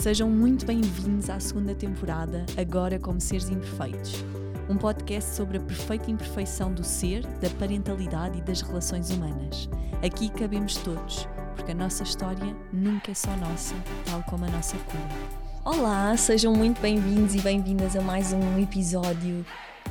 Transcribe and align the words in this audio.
Sejam 0.00 0.30
muito 0.30 0.64
bem-vindos 0.64 1.28
à 1.28 1.38
segunda 1.38 1.74
temporada, 1.74 2.46
agora 2.56 2.98
como 2.98 3.20
seres 3.20 3.50
imperfeitos. 3.50 4.24
Um 4.66 4.74
podcast 4.78 5.36
sobre 5.36 5.58
a 5.58 5.60
perfeita 5.60 6.10
imperfeição 6.10 6.72
do 6.72 6.82
ser, 6.82 7.26
da 7.36 7.50
parentalidade 7.50 8.38
e 8.38 8.40
das 8.40 8.62
relações 8.62 9.10
humanas. 9.10 9.68
Aqui 10.02 10.30
cabemos 10.30 10.76
todos, 10.78 11.28
porque 11.54 11.72
a 11.72 11.74
nossa 11.74 12.02
história 12.02 12.56
nunca 12.72 13.10
é 13.10 13.14
só 13.14 13.36
nossa, 13.36 13.74
tal 14.06 14.22
como 14.22 14.46
a 14.46 14.48
nossa 14.48 14.78
cura. 14.78 15.76
Olá, 15.76 16.16
sejam 16.16 16.54
muito 16.54 16.80
bem-vindos 16.80 17.34
e 17.34 17.40
bem-vindas 17.42 17.94
a 17.94 18.00
mais 18.00 18.32
um 18.32 18.58
episódio 18.58 19.44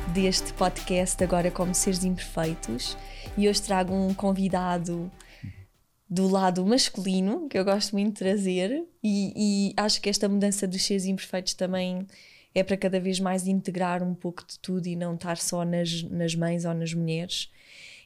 deste 0.07 0.53
podcast 0.53 1.23
Agora 1.23 1.51
como 1.51 1.75
Seres 1.75 2.03
Imperfeitos. 2.03 2.97
E 3.37 3.47
hoje 3.47 3.61
trago 3.61 3.93
um 3.93 4.11
convidado 4.15 5.11
do 6.09 6.27
lado 6.27 6.65
masculino, 6.65 7.47
que 7.47 7.57
eu 7.57 7.63
gosto 7.63 7.91
muito 7.91 8.13
de 8.13 8.19
trazer, 8.19 8.83
e, 9.03 9.33
e, 9.35 9.73
acho 9.77 10.01
que 10.01 10.09
esta 10.09 10.27
mudança 10.27 10.67
dos 10.67 10.81
seres 10.81 11.05
imperfeitos 11.05 11.53
também 11.53 12.07
é 12.55 12.63
para 12.63 12.75
cada 12.75 12.99
vez 12.99 13.19
mais 13.19 13.47
integrar 13.47 14.01
um 14.01 14.15
pouco 14.15 14.43
de 14.47 14.57
tudo 14.59 14.87
e 14.87 14.95
não 14.95 15.13
estar 15.13 15.37
só 15.37 15.63
nas, 15.63 16.01
nas 16.03 16.33
mães 16.33 16.65
ou 16.65 16.73
nas 16.73 16.93
mulheres. 16.93 17.51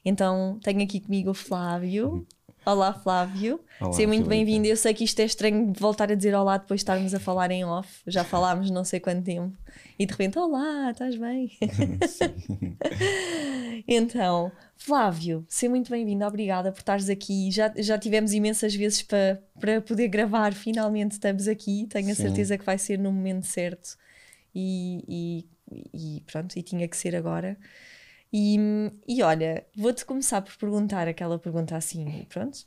Então 0.03 0.59
tenho 0.61 0.83
aqui 0.83 0.99
comigo 0.99 1.29
o 1.31 1.33
Flávio. 1.33 2.27
Olá, 2.65 2.93
Flávio. 2.93 3.59
Olá, 3.81 3.91
Seja 3.91 4.07
muito 4.07 4.27
bem-vindo. 4.27 4.65
Eu 4.65 4.77
sei 4.77 4.93
que 4.93 5.03
isto 5.03 5.19
é 5.19 5.25
estranho 5.25 5.73
voltar 5.77 6.09
a 6.09 6.15
dizer 6.15 6.33
olá 6.33 6.57
depois 6.57 6.79
de 6.79 6.83
estarmos 6.83 7.13
a 7.13 7.19
falar 7.19 7.51
em 7.51 7.65
off. 7.65 7.89
Já 8.07 8.23
falámos 8.25 8.71
não 8.71 8.85
sei 8.85 9.01
quanto 9.01 9.23
tempo. 9.23 9.57
E 9.99 10.05
de 10.05 10.11
repente, 10.11 10.39
olá, 10.39 10.91
estás 10.91 11.17
bem? 11.17 11.51
então, 13.85 14.49
Flávio, 14.77 15.45
seja 15.49 15.69
muito 15.69 15.91
bem-vindo, 15.91 16.23
obrigada 16.23 16.71
por 16.71 16.79
estares 16.79 17.09
aqui. 17.09 17.51
Já, 17.51 17.73
já 17.75 17.97
tivemos 17.97 18.31
imensas 18.31 18.73
vezes 18.73 19.01
para, 19.01 19.43
para 19.59 19.81
poder 19.81 20.07
gravar, 20.07 20.53
finalmente 20.53 21.11
estamos 21.11 21.49
aqui. 21.49 21.85
Tenho 21.89 22.11
a 22.11 22.15
certeza 22.15 22.57
que 22.57 22.65
vai 22.65 22.77
ser 22.77 22.97
no 22.97 23.11
momento 23.11 23.45
certo 23.45 23.97
e, 24.55 25.45
e, 25.69 26.17
e 26.17 26.21
pronto, 26.21 26.57
e 26.57 26.63
tinha 26.63 26.87
que 26.87 26.95
ser 26.95 27.13
agora. 27.13 27.57
E, 28.33 28.57
e 29.07 29.21
olha, 29.21 29.63
vou-te 29.75 30.03
começar 30.03 30.41
por 30.41 30.57
perguntar 30.57 31.07
aquela 31.07 31.37
pergunta 31.37 31.77
assim, 31.77 32.25
pronto, 32.29 32.65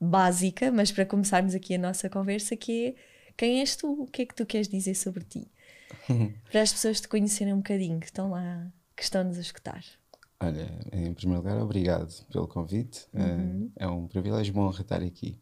básica, 0.00 0.72
mas 0.72 0.90
para 0.90 1.06
começarmos 1.06 1.54
aqui 1.54 1.76
a 1.76 1.78
nossa 1.78 2.10
conversa, 2.10 2.56
que 2.56 2.88
é 2.88 2.94
quem 3.36 3.60
és 3.60 3.76
tu? 3.76 4.02
O 4.02 4.06
que 4.06 4.22
é 4.22 4.26
que 4.26 4.34
tu 4.34 4.44
queres 4.44 4.68
dizer 4.68 4.94
sobre 4.94 5.24
ti? 5.24 5.50
para 6.50 6.62
as 6.62 6.72
pessoas 6.72 7.00
te 7.00 7.08
conhecerem 7.08 7.52
um 7.52 7.58
bocadinho, 7.58 8.00
que 8.00 8.06
estão 8.06 8.30
lá, 8.30 8.72
que 8.96 9.02
estão-nos 9.02 9.38
a 9.38 9.40
escutar. 9.40 9.84
Olha, 10.40 10.68
em 10.92 11.14
primeiro 11.14 11.42
lugar, 11.42 11.60
obrigado 11.62 12.12
pelo 12.30 12.48
convite. 12.48 13.06
Uhum. 13.14 13.70
É 13.76 13.86
um 13.86 14.06
privilégio 14.06 14.52
bom 14.52 14.68
estar 14.70 15.02
aqui. 15.02 15.40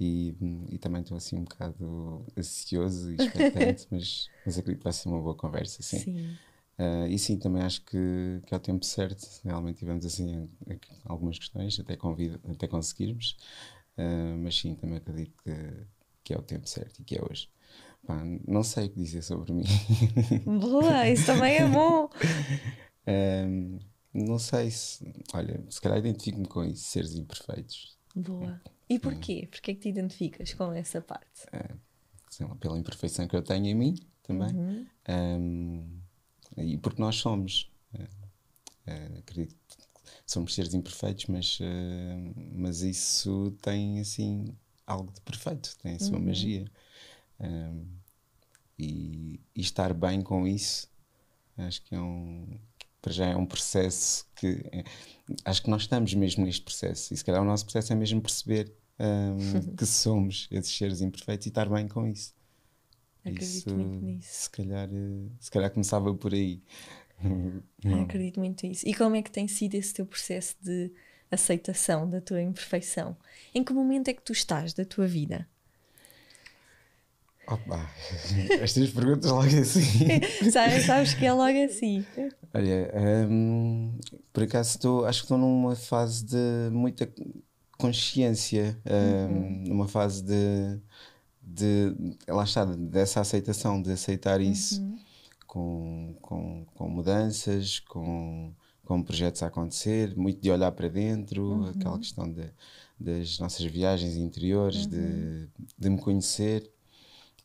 E, 0.00 0.36
e 0.70 0.78
também 0.78 1.02
estou 1.02 1.16
assim 1.16 1.36
um 1.36 1.42
bocado 1.42 2.24
ansioso 2.36 3.10
e 3.10 3.16
expectante, 3.16 3.86
mas, 3.90 4.30
mas 4.46 4.56
acredito 4.56 4.78
que 4.78 4.84
vai 4.84 4.92
ser 4.92 5.08
uma 5.08 5.20
boa 5.20 5.34
conversa, 5.34 5.82
sim. 5.82 5.98
sim. 5.98 6.36
Uh, 6.78 7.08
e 7.08 7.18
sim, 7.18 7.36
também 7.36 7.62
acho 7.62 7.84
que, 7.84 8.40
que 8.46 8.54
ao 8.54 8.60
tempo 8.60 8.84
certo, 8.84 9.26
realmente 9.42 9.78
tivemos 9.78 10.06
assim 10.06 10.48
algumas 11.04 11.36
questões, 11.36 11.78
até, 11.80 11.96
convido, 11.96 12.40
até 12.48 12.68
conseguirmos, 12.68 13.36
uh, 13.96 14.38
mas 14.38 14.56
sim, 14.56 14.76
também 14.76 14.98
acredito 14.98 15.34
que, 15.42 15.86
que 16.22 16.32
é 16.32 16.38
o 16.38 16.42
tempo 16.42 16.68
certo 16.68 17.00
e 17.00 17.04
que 17.04 17.16
é 17.16 17.20
hoje. 17.28 17.50
Pá, 18.06 18.22
não 18.46 18.62
sei 18.62 18.86
o 18.86 18.90
que 18.90 18.96
dizer 18.96 19.22
sobre 19.22 19.52
mim. 19.52 19.64
Boa, 20.60 21.08
isso 21.08 21.26
também 21.26 21.56
é 21.56 21.66
bom. 21.66 22.08
um, 23.08 23.78
não 24.14 24.38
sei 24.38 24.70
se. 24.70 25.04
Olha, 25.34 25.62
se 25.68 25.80
calhar 25.80 25.98
identifico-me 25.98 26.46
com 26.46 26.64
isso, 26.64 26.84
seres 26.84 27.14
imperfeitos. 27.16 27.98
Boa. 28.14 28.60
E 28.88 28.98
porquê? 29.00 29.48
Porquê 29.50 29.72
é 29.72 29.74
que 29.74 29.80
te 29.80 29.88
identificas 29.88 30.54
com 30.54 30.72
essa 30.72 31.00
parte? 31.00 31.44
É, 31.52 31.74
lá, 32.44 32.54
pela 32.54 32.78
imperfeição 32.78 33.26
que 33.26 33.36
eu 33.36 33.42
tenho 33.42 33.66
em 33.66 33.74
mim 33.74 33.96
também. 34.22 34.54
Uhum. 34.54 34.86
Um, 35.08 35.97
e 36.62 36.76
porque 36.76 37.00
nós 37.00 37.16
somos. 37.16 37.70
É, 37.94 38.08
é, 38.86 39.18
acredito 39.18 39.54
que 39.54 39.76
somos 40.26 40.54
seres 40.54 40.74
imperfeitos, 40.74 41.26
mas, 41.26 41.58
uh, 41.60 42.34
mas 42.54 42.82
isso 42.82 43.56
tem 43.60 44.00
assim 44.00 44.54
algo 44.86 45.12
de 45.12 45.20
perfeito, 45.20 45.76
tem 45.82 45.96
a 45.96 45.98
sua 45.98 46.16
uhum. 46.18 46.24
magia. 46.24 46.70
Um, 47.40 47.86
e, 48.78 49.40
e, 49.54 49.60
estar 49.60 49.92
bem 49.92 50.22
com 50.22 50.46
isso, 50.46 50.88
acho 51.56 51.82
que 51.82 51.94
é 51.94 52.00
um, 52.00 52.58
para 53.02 53.12
já 53.12 53.26
é 53.26 53.36
um 53.36 53.46
processo 53.46 54.26
que 54.36 54.64
é, 54.72 54.84
acho 55.44 55.62
que 55.62 55.70
nós 55.70 55.82
estamos 55.82 56.14
mesmo 56.14 56.44
neste 56.44 56.62
processo 56.62 57.12
e 57.12 57.16
se 57.16 57.24
calhar 57.24 57.42
o 57.42 57.44
nosso 57.44 57.64
processo 57.64 57.92
é 57.92 57.96
mesmo 57.96 58.20
perceber 58.20 58.72
um, 58.98 59.74
que 59.76 59.86
somos 59.86 60.48
esses 60.50 60.76
seres 60.76 61.00
imperfeitos 61.00 61.46
e 61.46 61.48
estar 61.48 61.68
bem 61.68 61.88
com 61.88 62.06
isso. 62.06 62.32
Acredito 63.20 63.42
isso, 63.42 63.76
muito 63.76 64.04
nisso. 64.04 64.28
Se 64.42 64.50
calhar, 64.50 64.88
se 65.38 65.50
calhar 65.50 65.70
começava 65.70 66.14
por 66.14 66.32
aí. 66.32 66.62
Acredito 68.04 68.40
muito 68.40 68.66
nisso. 68.66 68.86
E 68.88 68.94
como 68.94 69.16
é 69.16 69.22
que 69.22 69.30
tem 69.30 69.48
sido 69.48 69.74
esse 69.74 69.92
teu 69.94 70.06
processo 70.06 70.56
de 70.62 70.90
aceitação 71.30 72.08
da 72.08 72.20
tua 72.20 72.40
imperfeição? 72.40 73.16
Em 73.54 73.62
que 73.62 73.72
momento 73.72 74.08
é 74.08 74.14
que 74.14 74.22
tu 74.22 74.32
estás 74.32 74.72
da 74.72 74.84
tua 74.84 75.06
vida? 75.06 75.46
Opa, 77.46 77.90
estas 78.60 78.90
perguntas 78.90 79.30
logo 79.30 79.46
assim. 79.46 79.80
sabes, 80.52 80.84
sabes 80.84 81.14
que 81.14 81.24
é 81.24 81.32
logo 81.32 81.64
assim. 81.64 82.04
Olha, 82.52 82.92
um, 83.26 83.98
por 84.34 84.42
acaso 84.42 84.70
estou, 84.76 85.06
acho 85.06 85.20
que 85.20 85.24
estou 85.24 85.38
numa 85.38 85.74
fase 85.74 86.26
de 86.26 86.70
muita 86.70 87.10
consciência, 87.78 88.78
um, 88.84 89.34
uhum. 89.34 89.64
numa 89.66 89.88
fase 89.88 90.22
de, 90.22 90.78
de, 91.48 91.94
lá 92.28 92.44
está, 92.44 92.64
dessa 92.64 93.20
aceitação, 93.20 93.80
de 93.80 93.90
aceitar 93.90 94.40
isso 94.40 94.82
uhum. 94.82 94.98
com, 95.46 96.16
com, 96.20 96.66
com 96.74 96.88
mudanças, 96.88 97.80
com, 97.80 98.52
com 98.84 99.02
projetos 99.02 99.42
a 99.42 99.46
acontecer, 99.46 100.14
muito 100.16 100.40
de 100.40 100.50
olhar 100.50 100.70
para 100.72 100.88
dentro, 100.88 101.42
uhum. 101.42 101.68
aquela 101.68 101.98
questão 101.98 102.30
de, 102.30 102.50
das 103.00 103.38
nossas 103.38 103.64
viagens 103.64 104.16
interiores, 104.16 104.86
de, 104.86 104.96
uhum. 104.96 105.48
de 105.78 105.90
me 105.90 105.98
conhecer. 105.98 106.70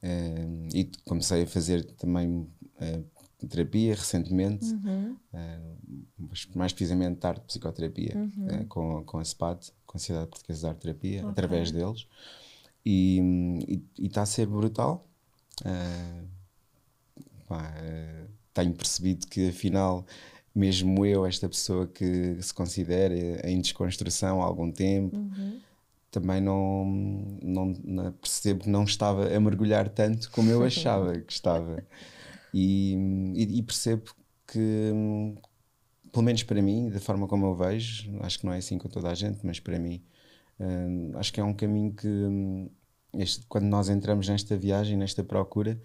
Uh, 0.03 0.67
e 0.75 0.91
comecei 1.05 1.43
a 1.43 1.47
fazer 1.47 1.85
também 1.93 2.39
uh, 2.39 3.47
terapia 3.47 3.95
recentemente, 3.95 4.65
uhum. 4.65 5.15
uh, 5.33 6.29
mais 6.53 6.73
precisamente 6.73 7.21
tarde 7.21 7.39
de 7.39 7.47
psicoterapia, 7.47 8.13
uhum. 8.17 8.65
com, 8.67 9.03
com 9.05 9.19
a 9.19 9.23
SPAD, 9.23 9.71
com 9.85 9.97
a 9.97 9.99
Sociedade 9.99 10.27
Portuguesa 10.27 10.59
de 10.59 10.67
Arte 10.67 10.81
Terapia, 10.81 11.19
okay. 11.19 11.31
através 11.31 11.71
deles. 11.71 12.05
E 12.85 13.19
está 13.97 14.23
a 14.23 14.25
ser 14.25 14.45
brutal. 14.45 15.07
Pá, 17.47 17.73
tenho 18.53 18.73
percebido 18.73 19.27
que 19.27 19.49
afinal 19.49 20.05
mesmo 20.55 21.05
eu, 21.05 21.25
esta 21.25 21.49
pessoa 21.49 21.87
que 21.87 22.37
se 22.41 22.53
considera 22.53 23.15
em 23.49 23.59
desconstrução 23.59 24.41
há 24.41 24.45
algum 24.45 24.71
tempo, 24.71 25.17
uhum 25.17 25.59
também 26.13 26.39
não, 26.39 26.85
não, 27.41 27.73
não, 27.83 28.11
percebo 28.13 28.63
que 28.63 28.69
não 28.69 28.83
estava 28.83 29.35
a 29.35 29.39
mergulhar 29.39 29.89
tanto 29.89 30.29
como 30.29 30.51
eu 30.51 30.63
achava 30.63 31.17
que 31.19 31.33
estava. 31.33 31.83
E, 32.53 32.93
e, 33.35 33.57
e, 33.57 33.63
percebo 33.63 34.13
que, 34.45 34.91
pelo 36.11 36.23
menos 36.23 36.43
para 36.43 36.61
mim, 36.61 36.89
da 36.89 36.99
forma 36.99 37.27
como 37.27 37.47
eu 37.47 37.55
vejo, 37.55 38.15
acho 38.21 38.39
que 38.39 38.45
não 38.45 38.53
é 38.53 38.57
assim 38.57 38.77
com 38.77 38.87
toda 38.87 39.09
a 39.09 39.15
gente, 39.15 39.39
mas 39.43 39.59
para 39.59 39.79
mim, 39.79 40.03
hum, 40.63 41.11
acho 41.15 41.33
que 41.33 41.39
é 41.39 41.43
um 41.43 41.53
caminho 41.53 41.93
que, 41.93 42.07
hum, 42.07 42.69
este, 43.13 43.45
quando 43.47 43.65
nós 43.65 43.89
entramos 43.89 44.27
nesta 44.27 44.57
viagem, 44.57 44.97
nesta 44.97 45.23
procura, 45.23 45.81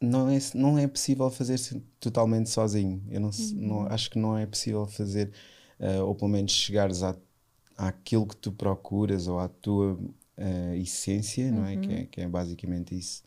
não 0.00 0.28
é, 0.28 0.38
não 0.54 0.78
é 0.78 0.86
possível 0.88 1.30
fazer 1.30 1.58
totalmente 2.00 2.50
sozinho. 2.50 3.02
Eu 3.08 3.20
não, 3.20 3.30
uhum. 3.30 3.52
não, 3.54 3.86
acho 3.86 4.10
que 4.10 4.18
não 4.18 4.36
é 4.36 4.46
possível 4.46 4.86
fazer, 4.86 5.32
uh, 5.78 6.04
ou 6.04 6.14
pelo 6.14 6.30
menos 6.30 6.52
chegares 6.52 7.02
à 7.02 7.16
àquilo 7.76 8.26
que 8.26 8.36
tu 8.36 8.52
procuras 8.52 9.26
ou 9.28 9.38
à 9.38 9.48
tua 9.48 9.94
uh, 9.94 10.74
essência, 10.74 11.46
uhum. 11.46 11.56
não 11.56 11.66
é? 11.66 11.76
Que, 11.76 11.92
é? 11.92 12.04
que 12.06 12.20
é 12.20 12.28
basicamente 12.28 12.96
isso, 12.96 13.22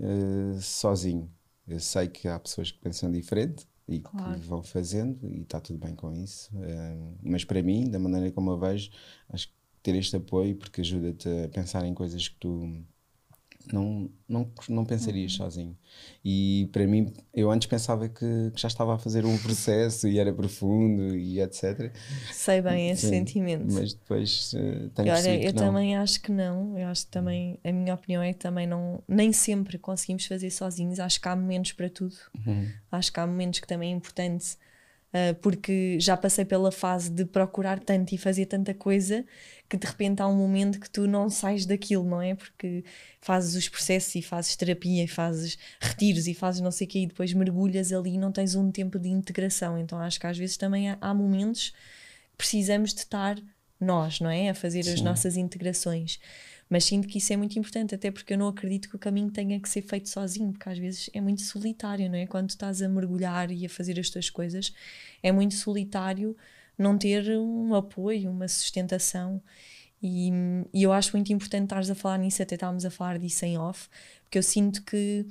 uh, 0.00 0.60
sozinho. 0.60 1.30
Eu 1.66 1.80
sei 1.80 2.08
que 2.08 2.28
há 2.28 2.38
pessoas 2.38 2.70
que 2.70 2.78
pensam 2.78 3.10
diferente 3.10 3.66
e 3.88 4.00
claro. 4.00 4.38
que 4.38 4.46
vão 4.46 4.62
fazendo 4.62 5.26
e 5.26 5.40
está 5.42 5.60
tudo 5.60 5.78
bem 5.78 5.94
com 5.94 6.12
isso, 6.12 6.50
mas 7.22 7.44
para 7.44 7.62
mim, 7.62 7.90
da 7.90 7.98
maneira 7.98 8.30
como 8.30 8.50
eu 8.50 8.58
vejo, 8.58 8.90
acho 9.30 9.48
que 9.48 9.54
ter 9.82 9.94
este 9.94 10.16
apoio 10.16 10.56
porque 10.56 10.80
ajuda-te 10.82 11.28
a 11.44 11.48
pensar 11.48 11.86
em 11.86 11.94
coisas 11.94 12.28
que 12.28 12.36
tu 12.36 12.84
não, 13.72 14.10
não, 14.28 14.50
não 14.68 14.84
pensarias 14.84 15.32
uhum. 15.32 15.38
sozinho. 15.38 15.78
E 16.24 16.68
para 16.72 16.86
mim, 16.86 17.12
eu 17.34 17.50
antes 17.50 17.66
pensava 17.66 18.08
que, 18.08 18.50
que, 18.54 18.60
já 18.60 18.68
estava 18.68 18.94
a 18.94 18.98
fazer 18.98 19.24
um 19.26 19.36
processo 19.38 20.08
e 20.08 20.18
era 20.18 20.32
profundo 20.32 21.16
e 21.16 21.40
etc. 21.40 21.92
Sei 22.32 22.62
bem 22.62 22.90
esse 22.90 23.02
Sim, 23.02 23.10
sentimento. 23.10 23.66
Mas 23.72 23.94
depois 23.94 24.52
uh, 24.54 24.90
tenho 24.90 25.12
Olha, 25.12 25.44
eu 25.44 25.52
também 25.52 25.96
acho 25.96 26.20
que 26.20 26.30
não. 26.30 26.78
Eu 26.78 26.88
acho 26.88 27.06
que 27.06 27.12
também, 27.12 27.58
a 27.64 27.72
minha 27.72 27.94
opinião 27.94 28.22
é 28.22 28.32
que 28.32 28.38
também 28.38 28.66
não, 28.66 29.02
nem 29.06 29.32
sempre 29.32 29.78
conseguimos 29.78 30.26
fazer 30.26 30.50
sozinhos. 30.50 31.00
Acho 31.00 31.20
que 31.20 31.28
há 31.28 31.36
momentos 31.36 31.72
para 31.72 31.90
tudo. 31.90 32.16
Uhum. 32.46 32.68
Acho 32.90 33.12
que 33.12 33.20
há 33.20 33.26
momentos 33.26 33.60
que 33.60 33.66
também 33.66 33.92
é 33.92 33.96
importante 33.96 34.56
porque 35.40 35.98
já 35.98 36.16
passei 36.16 36.44
pela 36.44 36.70
fase 36.70 37.10
de 37.10 37.24
procurar 37.24 37.78
tanto 37.78 38.14
e 38.14 38.18
fazer 38.18 38.46
tanta 38.46 38.74
coisa 38.74 39.24
que 39.68 39.76
de 39.76 39.86
repente 39.86 40.20
há 40.20 40.26
um 40.26 40.36
momento 40.36 40.78
que 40.78 40.88
tu 40.88 41.06
não 41.06 41.30
sais 41.30 41.64
daquilo, 41.64 42.04
não 42.04 42.20
é? 42.20 42.34
Porque 42.34 42.84
fazes 43.20 43.54
os 43.54 43.68
processos 43.68 44.14
e 44.14 44.22
fazes 44.22 44.54
terapia 44.56 45.04
e 45.04 45.08
fazes 45.08 45.58
retiros 45.80 46.26
e 46.26 46.34
fazes 46.34 46.60
não 46.60 46.70
sei 46.70 46.86
o 46.86 46.90
quê 46.90 46.98
e 47.00 47.06
depois 47.06 47.32
mergulhas 47.32 47.92
ali 47.92 48.14
e 48.14 48.18
não 48.18 48.32
tens 48.32 48.54
um 48.54 48.70
tempo 48.70 48.98
de 48.98 49.08
integração. 49.08 49.78
Então 49.78 49.98
acho 49.98 50.20
que 50.20 50.26
às 50.26 50.36
vezes 50.36 50.56
também 50.56 50.90
há, 50.90 50.98
há 51.00 51.14
momentos 51.14 51.70
que 51.70 52.36
precisamos 52.36 52.92
de 52.92 53.00
estar 53.00 53.36
nós, 53.80 54.20
não 54.20 54.30
é? 54.30 54.50
A 54.50 54.54
fazer 54.54 54.82
Sim. 54.82 54.94
as 54.94 55.00
nossas 55.00 55.36
integrações. 55.36 56.18
Mas 56.68 56.84
sinto 56.84 57.08
que 57.08 57.18
isso 57.18 57.32
é 57.32 57.36
muito 57.36 57.58
importante, 57.58 57.94
até 57.94 58.10
porque 58.10 58.34
eu 58.34 58.38
não 58.38 58.48
acredito 58.48 58.88
que 58.88 58.96
o 58.96 58.98
caminho 58.98 59.30
tenha 59.30 59.58
que 59.58 59.68
ser 59.68 59.82
feito 59.82 60.08
sozinho, 60.08 60.52
porque 60.52 60.68
às 60.68 60.78
vezes 60.78 61.08
é 61.14 61.20
muito 61.20 61.42
solitário, 61.42 62.10
não 62.10 62.16
é? 62.18 62.26
Quando 62.26 62.50
estás 62.50 62.82
a 62.82 62.88
mergulhar 62.88 63.50
e 63.50 63.64
a 63.64 63.68
fazer 63.68 63.98
as 63.98 64.10
tuas 64.10 64.28
coisas, 64.28 64.72
é 65.22 65.32
muito 65.32 65.54
solitário 65.54 66.36
não 66.76 66.98
ter 66.98 67.38
um 67.38 67.74
apoio, 67.74 68.30
uma 68.30 68.46
sustentação. 68.46 69.42
E, 70.02 70.30
e 70.72 70.82
eu 70.82 70.92
acho 70.92 71.16
muito 71.16 71.32
importante 71.32 71.64
estares 71.64 71.90
a 71.90 71.94
falar 71.94 72.18
nisso, 72.18 72.42
até 72.42 72.54
estávamos 72.54 72.84
a 72.84 72.90
falar 72.90 73.18
disso 73.18 73.44
em 73.44 73.58
off, 73.58 73.88
porque 74.22 74.38
eu 74.38 74.42
sinto 74.42 74.82
que 74.82 75.26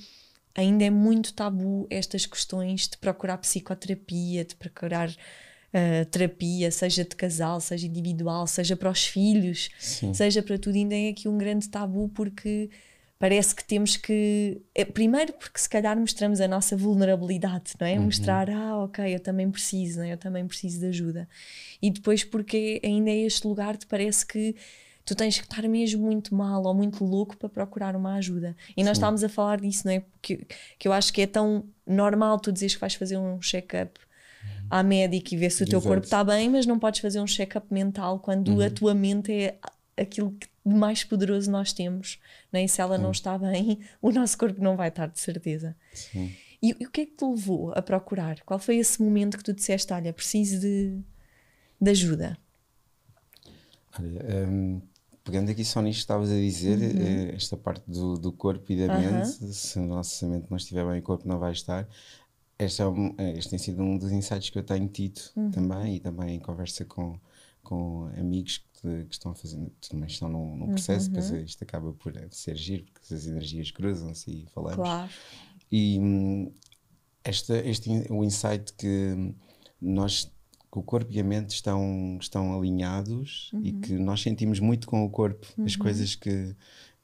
ainda 0.55 0.83
é 0.83 0.89
muito 0.89 1.33
tabu 1.33 1.87
estas 1.89 2.25
questões 2.25 2.87
de 2.87 2.97
procurar 2.97 3.37
psicoterapia, 3.37 4.43
de 4.43 4.55
procurar 4.55 5.15
uh, 5.73 6.05
terapia, 6.05 6.71
seja 6.71 7.03
de 7.03 7.15
casal, 7.15 7.59
seja 7.59 7.87
individual, 7.87 8.47
seja 8.47 8.75
para 8.75 8.89
os 8.89 9.05
filhos, 9.05 9.69
Sim. 9.79 10.13
seja 10.13 10.41
para 10.41 10.57
tudo, 10.57 10.75
ainda 10.75 10.95
é 10.95 11.09
aqui 11.09 11.27
um 11.27 11.37
grande 11.37 11.69
tabu 11.69 12.09
porque 12.09 12.69
parece 13.19 13.55
que 13.55 13.63
temos 13.63 13.97
que. 13.97 14.61
É, 14.73 14.85
primeiro, 14.85 15.33
porque 15.33 15.59
se 15.59 15.69
calhar 15.69 15.97
mostramos 15.97 16.39
a 16.39 16.47
nossa 16.47 16.75
vulnerabilidade, 16.75 17.73
não 17.79 17.87
é? 17.87 17.97
Uhum. 17.97 18.05
Mostrar, 18.05 18.49
ah, 18.49 18.83
ok, 18.83 19.13
eu 19.13 19.19
também 19.19 19.49
preciso, 19.49 20.01
é? 20.01 20.13
eu 20.13 20.17
também 20.17 20.45
preciso 20.47 20.79
de 20.79 20.87
ajuda. 20.87 21.27
E 21.81 21.89
depois, 21.89 22.23
porque 22.23 22.79
ainda 22.83 23.09
é 23.09 23.17
este 23.17 23.47
lugar, 23.47 23.77
te 23.77 23.87
parece 23.87 24.25
que 24.25 24.55
tu 25.05 25.15
tens 25.15 25.37
que 25.39 25.45
estar 25.45 25.65
mesmo 25.67 26.05
muito 26.05 26.35
mal 26.35 26.61
ou 26.65 26.73
muito 26.73 27.03
louco 27.05 27.37
para 27.37 27.47
procurar 27.47 27.95
uma 27.95 28.15
ajuda. 28.15 28.55
E 28.75 28.83
nós 28.83 28.97
Sim. 28.97 28.99
estávamos 28.99 29.23
a 29.23 29.29
falar 29.29 29.61
disso, 29.61 29.83
não 29.85 29.93
é? 29.93 30.01
Porque 30.01 30.45
que 30.77 30.87
eu 30.87 30.91
acho 30.91 31.13
que 31.13 31.21
é 31.21 31.27
tão 31.27 31.63
normal 31.85 32.39
tu 32.39 32.51
dizeres 32.51 32.75
que 32.75 32.81
vais 32.81 32.93
fazer 32.93 33.17
um 33.17 33.39
check-up 33.41 33.97
à 34.69 34.83
médica 34.83 35.33
e 35.33 35.37
ver 35.37 35.49
se 35.49 35.63
o 35.63 35.65
teu 35.65 35.79
Exato. 35.79 35.87
corpo 35.87 36.05
está 36.05 36.23
bem, 36.23 36.49
mas 36.49 36.65
não 36.65 36.79
podes 36.79 36.99
fazer 36.99 37.19
um 37.19 37.27
check-up 37.27 37.65
mental 37.71 38.19
quando 38.19 38.49
uhum. 38.49 38.65
a 38.65 38.69
tua 38.69 38.93
mente 38.93 39.31
é 39.31 39.57
aquilo 39.97 40.31
que 40.31 40.47
de 40.67 40.75
mais 40.75 41.03
poderoso 41.03 41.49
nós 41.49 41.71
temos. 41.71 42.19
Né? 42.51 42.65
E 42.65 42.69
se 42.69 42.81
ela 42.81 42.97
Sim. 42.97 43.03
não 43.03 43.11
está 43.11 43.37
bem, 43.37 43.79
o 44.01 44.11
nosso 44.11 44.37
corpo 44.37 44.61
não 44.61 44.75
vai 44.75 44.89
estar, 44.89 45.07
de 45.07 45.19
certeza. 45.19 45.75
Sim. 45.93 46.33
E, 46.61 46.75
e, 46.79 46.85
o 46.85 46.89
que 46.89 47.01
é 47.01 47.05
que 47.05 47.13
te 47.13 47.25
levou 47.25 47.71
a 47.73 47.81
procurar? 47.81 48.41
Qual 48.43 48.59
foi 48.59 48.77
esse 48.77 49.01
momento 49.01 49.37
que 49.37 49.43
tu 49.43 49.53
disseste: 49.53 49.93
Olha, 49.93 50.11
preciso 50.11 50.59
de, 50.59 50.99
de 51.79 51.91
ajuda? 51.91 52.37
Olha, 53.99 54.47
um, 54.49 54.81
pegando 55.23 55.51
aqui 55.51 55.63
só 55.63 55.81
nisto 55.81 55.99
que 55.99 56.03
estavas 56.03 56.31
a 56.31 56.35
dizer, 56.35 56.79
uhum. 56.79 57.29
Eh, 57.29 57.35
esta 57.35 57.55
parte 57.55 57.83
do, 57.87 58.17
do 58.17 58.31
corpo 58.31 58.71
e 58.71 58.87
da 58.87 58.93
uhum. 58.93 59.01
mente, 59.01 59.53
se 59.53 59.77
o 59.77 59.85
nosso 59.85 60.27
mente 60.27 60.47
não 60.49 60.57
estiver 60.57 60.85
bem, 60.85 60.99
o 60.99 61.03
corpo 61.03 61.27
não 61.27 61.37
vai 61.37 61.51
estar 61.51 61.87
este, 62.59 62.81
é 62.81 62.87
um, 62.87 63.13
é, 63.17 63.37
este 63.37 63.51
tem 63.51 63.59
sido 63.59 63.81
um 63.81 63.97
dos 63.97 64.11
insights 64.11 64.49
que 64.49 64.57
eu 64.57 64.63
tenho 64.63 64.87
tido 64.87 65.19
uhum. 65.35 65.51
também 65.51 65.95
e 65.95 65.99
também 65.99 66.35
em 66.35 66.39
conversa 66.39 66.85
com, 66.85 67.19
com 67.63 68.09
amigos 68.17 68.63
que, 68.81 69.05
que 69.05 69.13
estão 69.13 69.35
fazer, 69.35 69.59
também 69.89 70.07
estão 70.07 70.29
num, 70.29 70.55
num 70.55 70.67
processo, 70.69 71.07
uhum. 71.07 71.13
depois 71.13 71.31
isto 71.43 71.63
acaba 71.63 71.93
por 71.93 72.13
ser 72.31 72.55
giro, 72.55 72.85
porque 72.91 73.13
as 73.13 73.27
energias 73.27 73.71
cruzam-se 73.71 74.31
e 74.31 74.47
falamos. 74.53 74.75
Claro. 74.75 75.09
E 75.71 75.99
hum, 75.99 76.51
esta, 77.23 77.57
este, 77.57 77.89
o 78.09 78.23
insight 78.23 78.73
que 78.73 79.33
nós, 79.81 80.31
que 80.71 80.79
o 80.79 80.81
corpo 80.81 81.11
e 81.11 81.19
a 81.19 81.23
mente 81.23 81.51
estão, 81.51 82.17
estão 82.19 82.57
alinhados 82.57 83.51
uhum. 83.53 83.61
e 83.63 83.73
que 83.73 83.93
nós 83.93 84.21
sentimos 84.21 84.59
muito 84.59 84.87
com 84.87 85.03
o 85.03 85.09
corpo 85.09 85.45
as 85.63 85.73
uhum. 85.73 85.79
coisas 85.79 86.15
que, 86.15 86.55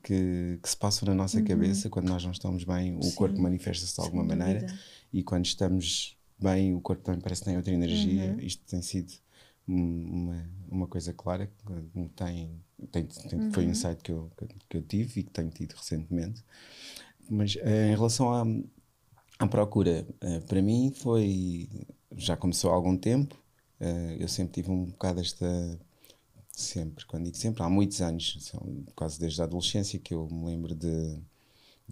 que, 0.02 0.60
que, 0.62 0.70
se 0.70 0.78
passam 0.78 1.08
na 1.08 1.14
nossa 1.14 1.40
uhum. 1.40 1.46
cabeça 1.46 1.90
quando 1.90 2.08
nós 2.08 2.24
não 2.24 2.32
estamos 2.32 2.64
bem, 2.64 2.98
o 2.98 3.04
Sim. 3.04 3.16
corpo 3.16 3.40
manifesta-se 3.40 3.94
de 3.94 4.02
alguma 4.02 4.24
Sem 4.26 4.38
maneira. 4.38 4.62
Dúvida 4.62 4.80
e 5.14 5.24
quando 5.24 5.46
estamos 5.46 6.18
bem, 6.40 6.74
o 6.74 6.82
corpo 6.82 7.04
também 7.04 7.22
parece 7.22 7.42
que 7.42 7.46
tem 7.46 7.56
outra 7.56 7.72
energia. 7.72 8.32
Uhum. 8.32 8.40
Isto 8.40 8.66
tem 8.66 8.82
sido 8.82 9.14
uma, 9.68 10.50
uma 10.68 10.88
coisa 10.88 11.14
clara 11.14 11.46
que 11.48 12.10
tem, 12.16 12.60
tem, 12.92 13.06
tem 13.06 13.40
uhum. 13.40 13.52
foi 13.52 13.68
um 13.68 13.70
insight 13.70 14.02
que 14.02 14.12
eu, 14.12 14.32
que 14.68 14.78
eu 14.78 14.82
tive 14.82 15.22
e 15.22 15.24
que 15.24 15.30
tenho 15.30 15.50
tido 15.50 15.74
recentemente. 15.74 16.44
Mas 17.30 17.56
uh, 17.56 17.60
em 17.60 17.96
relação 17.96 18.34
à, 18.34 18.44
à 19.40 19.48
procura, 19.48 20.06
uh, 20.22 20.46
para 20.46 20.62
mim 20.62 20.92
foi. 20.92 21.70
Já 22.16 22.36
começou 22.36 22.72
há 22.72 22.76
algum 22.76 22.98
tempo. 22.98 23.36
Uh, 23.80 24.16
eu 24.20 24.28
sempre 24.28 24.54
tive 24.54 24.72
um 24.72 24.86
bocado 24.86 25.22
esta. 25.22 25.80
Sempre, 26.56 27.04
quando 27.08 27.26
digo 27.26 27.38
sempre, 27.38 27.64
há 27.64 27.70
muitos 27.70 28.00
anos, 28.00 28.38
são 28.42 28.84
quase 28.96 29.20
desde 29.20 29.42
a 29.42 29.46
adolescência, 29.46 29.98
que 29.98 30.14
eu 30.14 30.28
me 30.30 30.46
lembro 30.46 30.76
de 30.76 31.20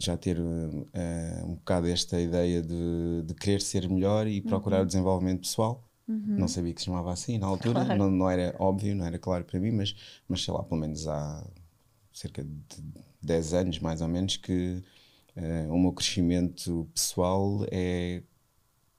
já 0.03 0.17
ter 0.17 0.39
uh, 0.39 1.45
um 1.45 1.55
bocado 1.55 1.87
esta 1.87 2.19
ideia 2.19 2.61
de, 2.61 3.23
de 3.25 3.33
querer 3.35 3.61
ser 3.61 3.87
melhor 3.87 4.27
e 4.27 4.41
procurar 4.41 4.77
uhum. 4.77 4.83
o 4.83 4.85
desenvolvimento 4.87 5.41
pessoal. 5.41 5.87
Uhum. 6.07 6.37
Não 6.39 6.47
sabia 6.47 6.73
que 6.73 6.81
se 6.81 6.85
chamava 6.85 7.13
assim 7.13 7.37
na 7.37 7.47
altura, 7.47 7.85
claro. 7.85 7.97
não, 7.97 8.11
não, 8.11 8.29
era 8.29 8.55
óbvio, 8.59 8.95
não 8.95 9.05
era 9.05 9.19
claro 9.19 9.45
para 9.45 9.59
mim, 9.59 9.71
mas, 9.71 9.95
mas 10.27 10.43
sei 10.43 10.53
lá, 10.53 10.63
pelo 10.63 10.81
menos 10.81 11.07
há 11.07 11.45
cerca 12.11 12.43
de 12.43 12.83
10 13.21 13.53
anos 13.53 13.79
mais 13.79 14.01
ou 14.01 14.07
menos 14.07 14.37
que 14.37 14.83
uh, 15.37 15.73
o 15.73 15.79
meu 15.79 15.93
crescimento 15.93 16.89
pessoal 16.93 17.65
é 17.71 18.23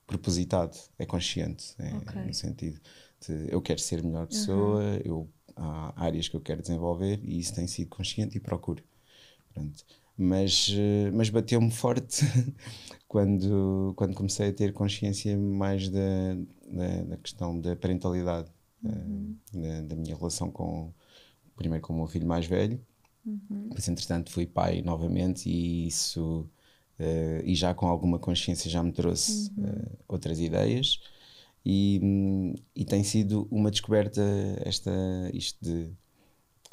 propositado, 0.07 0.77
é 0.97 1.05
consciente, 1.05 1.75
é, 1.79 1.93
okay. 1.95 2.21
no 2.23 2.33
sentido 2.33 2.79
de 3.25 3.51
eu 3.51 3.61
quero 3.61 3.79
ser 3.79 4.01
melhor 4.01 4.27
pessoa, 4.27 4.81
uhum. 4.81 5.01
eu, 5.03 5.29
há 5.55 6.05
áreas 6.05 6.27
que 6.29 6.35
eu 6.35 6.41
quero 6.41 6.61
desenvolver 6.61 7.19
e 7.23 7.39
isso 7.39 7.53
tem 7.53 7.67
sido 7.67 7.89
consciente 7.89 8.37
e 8.37 8.39
procuro. 8.39 8.83
Pronto 9.53 9.85
mas, 10.17 10.69
eh, 10.71 11.11
mas 11.11 11.29
bateu-me 11.29 11.71
forte 11.71 12.23
quando, 13.07 13.93
quando 13.95 14.15
comecei 14.15 14.49
a 14.49 14.53
ter 14.53 14.73
consciência 14.73 15.37
mais 15.37 15.89
da, 15.89 16.35
da, 16.67 17.03
da 17.03 17.17
questão 17.17 17.59
da 17.59 17.75
parentalidade, 17.75 18.49
uhum. 18.83 19.35
da, 19.53 19.81
da, 19.81 19.95
minha 19.95 20.15
relação 20.15 20.51
com, 20.51 20.93
primeiro 21.55 21.83
com 21.85 21.93
o 21.93 21.97
meu 21.97 22.07
filho 22.07 22.27
mais 22.27 22.45
velho, 22.45 22.79
uhum. 23.25 23.67
depois 23.69 23.87
entretanto 23.87 24.31
fui 24.31 24.45
pai 24.45 24.81
novamente 24.81 25.49
e 25.49 25.87
isso, 25.87 26.49
uh, 26.99 27.43
e 27.43 27.55
já 27.55 27.73
com 27.73 27.87
alguma 27.87 28.19
consciência 28.19 28.69
já 28.69 28.83
me 28.83 28.91
trouxe 28.91 29.51
uhum. 29.57 29.65
uh, 29.65 29.97
outras 30.07 30.39
ideias 30.39 30.99
e, 31.65 32.53
e 32.75 32.85
tem 32.85 33.03
sido 33.03 33.47
uma 33.49 33.71
descoberta 33.71 34.21
esta, 34.65 34.91
isto 35.33 35.57
de, 35.63 35.91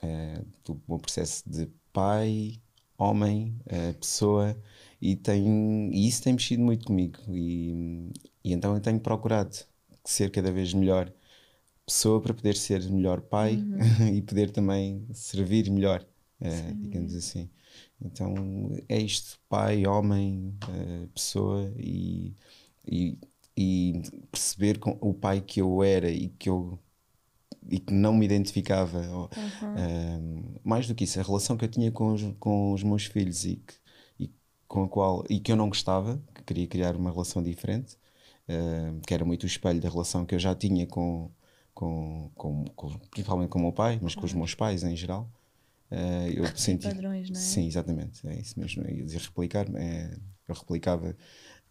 uh, 0.02 0.46
do 0.64 0.80
meu 0.88 0.98
processo 0.98 1.48
de 1.48 1.68
pai, 1.92 2.60
homem, 3.00 3.56
uh, 3.66 3.94
pessoa, 3.94 4.56
e, 5.00 5.16
tem, 5.16 5.90
e 5.92 6.06
isso 6.06 6.22
tem 6.22 6.34
mexido 6.34 6.62
muito 6.62 6.86
comigo. 6.86 7.18
E, 7.30 8.10
e 8.44 8.52
então 8.52 8.74
eu 8.74 8.80
tenho 8.80 9.00
procurado 9.00 9.56
ser 10.04 10.30
cada 10.30 10.52
vez 10.52 10.74
melhor 10.74 11.12
pessoa 11.86 12.20
para 12.20 12.34
poder 12.34 12.56
ser 12.56 12.82
melhor 12.90 13.20
pai 13.22 13.56
uhum. 13.56 14.08
e 14.14 14.22
poder 14.22 14.50
também 14.50 15.06
servir 15.12 15.70
melhor, 15.70 16.06
uh, 16.40 16.74
digamos 16.74 17.14
assim. 17.14 17.48
Então 18.00 18.34
é 18.88 18.98
isto: 18.98 19.38
pai, 19.48 19.86
homem, 19.86 20.54
uh, 20.68 21.08
pessoa 21.08 21.72
e, 21.78 22.34
e, 22.86 23.18
e 23.56 24.02
perceber 24.30 24.78
com, 24.78 24.98
o 25.00 25.14
pai 25.14 25.40
que 25.40 25.60
eu 25.60 25.82
era 25.82 26.10
e 26.10 26.28
que 26.28 26.50
eu 26.50 26.78
e 27.68 27.78
que 27.78 27.92
não 27.92 28.14
me 28.14 28.24
identificava. 28.24 29.00
Uhum. 29.00 29.28
Uh, 29.28 30.60
mais 30.62 30.86
do 30.86 30.94
que 30.94 31.04
isso, 31.04 31.20
a 31.20 31.22
relação 31.22 31.56
que 31.56 31.64
eu 31.64 31.68
tinha 31.68 31.90
com 31.90 32.12
os, 32.12 32.22
com 32.38 32.72
os 32.72 32.82
meus 32.82 33.04
filhos 33.06 33.44
e 33.44 33.56
que, 33.56 33.74
e 34.18 34.30
com 34.66 34.84
a 34.84 34.88
qual 34.88 35.24
e 35.28 35.40
que 35.40 35.52
eu 35.52 35.56
não 35.56 35.68
gostava, 35.68 36.22
que 36.34 36.42
queria 36.42 36.66
criar 36.66 36.96
uma 36.96 37.10
relação 37.10 37.42
diferente, 37.42 37.98
que 39.06 39.14
era 39.14 39.24
muito 39.24 39.44
o 39.44 39.46
espelho 39.46 39.80
da 39.80 39.88
relação 39.88 40.26
que 40.26 40.34
eu 40.34 40.38
já 40.38 40.54
tinha 40.56 40.84
com, 40.84 41.30
com, 41.72 42.30
com, 42.34 42.64
com 42.74 42.98
principalmente 43.10 43.48
com 43.48 43.58
o 43.58 43.62
meu 43.62 43.72
pai, 43.72 43.98
mas 44.02 44.14
uhum. 44.14 44.20
com 44.20 44.26
os 44.26 44.34
meus 44.34 44.54
pais 44.54 44.82
em 44.82 44.96
geral. 44.96 45.30
Uh, 45.90 46.30
eu 46.34 46.46
senti 46.56 46.88
padrões, 46.88 47.30
não 47.30 47.36
é? 47.36 47.42
Sim, 47.42 47.66
exatamente, 47.66 48.26
é 48.26 48.40
isso 48.40 48.58
mesmo. 48.58 48.82
Eu 48.82 49.04
dizer 49.04 49.20
replicar, 49.20 49.66
é, 49.74 50.16
eu 50.46 50.54
replicava 50.54 51.16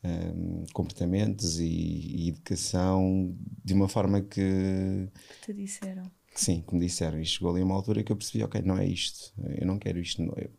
um, 0.03 0.65
comportamentos 0.74 1.60
e, 1.60 1.65
e, 1.65 2.29
educação 2.29 3.36
de 3.63 3.74
uma 3.74 3.88
forma 3.88 4.22
que. 4.22 5.10
Que 5.41 5.46
te 5.46 5.53
disseram. 5.53 6.10
sim, 6.34 6.62
que 6.62 6.74
me 6.74 6.82
disseram. 6.86 7.20
E 7.20 7.25
chegou 7.25 7.51
ali 7.51 7.62
uma 7.62 7.75
altura 7.75 8.03
que 8.03 8.12
eu 8.12 8.15
percebi: 8.15 8.44
ok, 8.44 8.62
não 8.62 8.77
é 8.77 8.86
isto, 8.86 9.34
eu 9.58 9.65
não 9.65 9.77
quero 9.77 10.00
isto. 10.00 10.22
Não, 10.22 10.34
eu, 10.38 10.50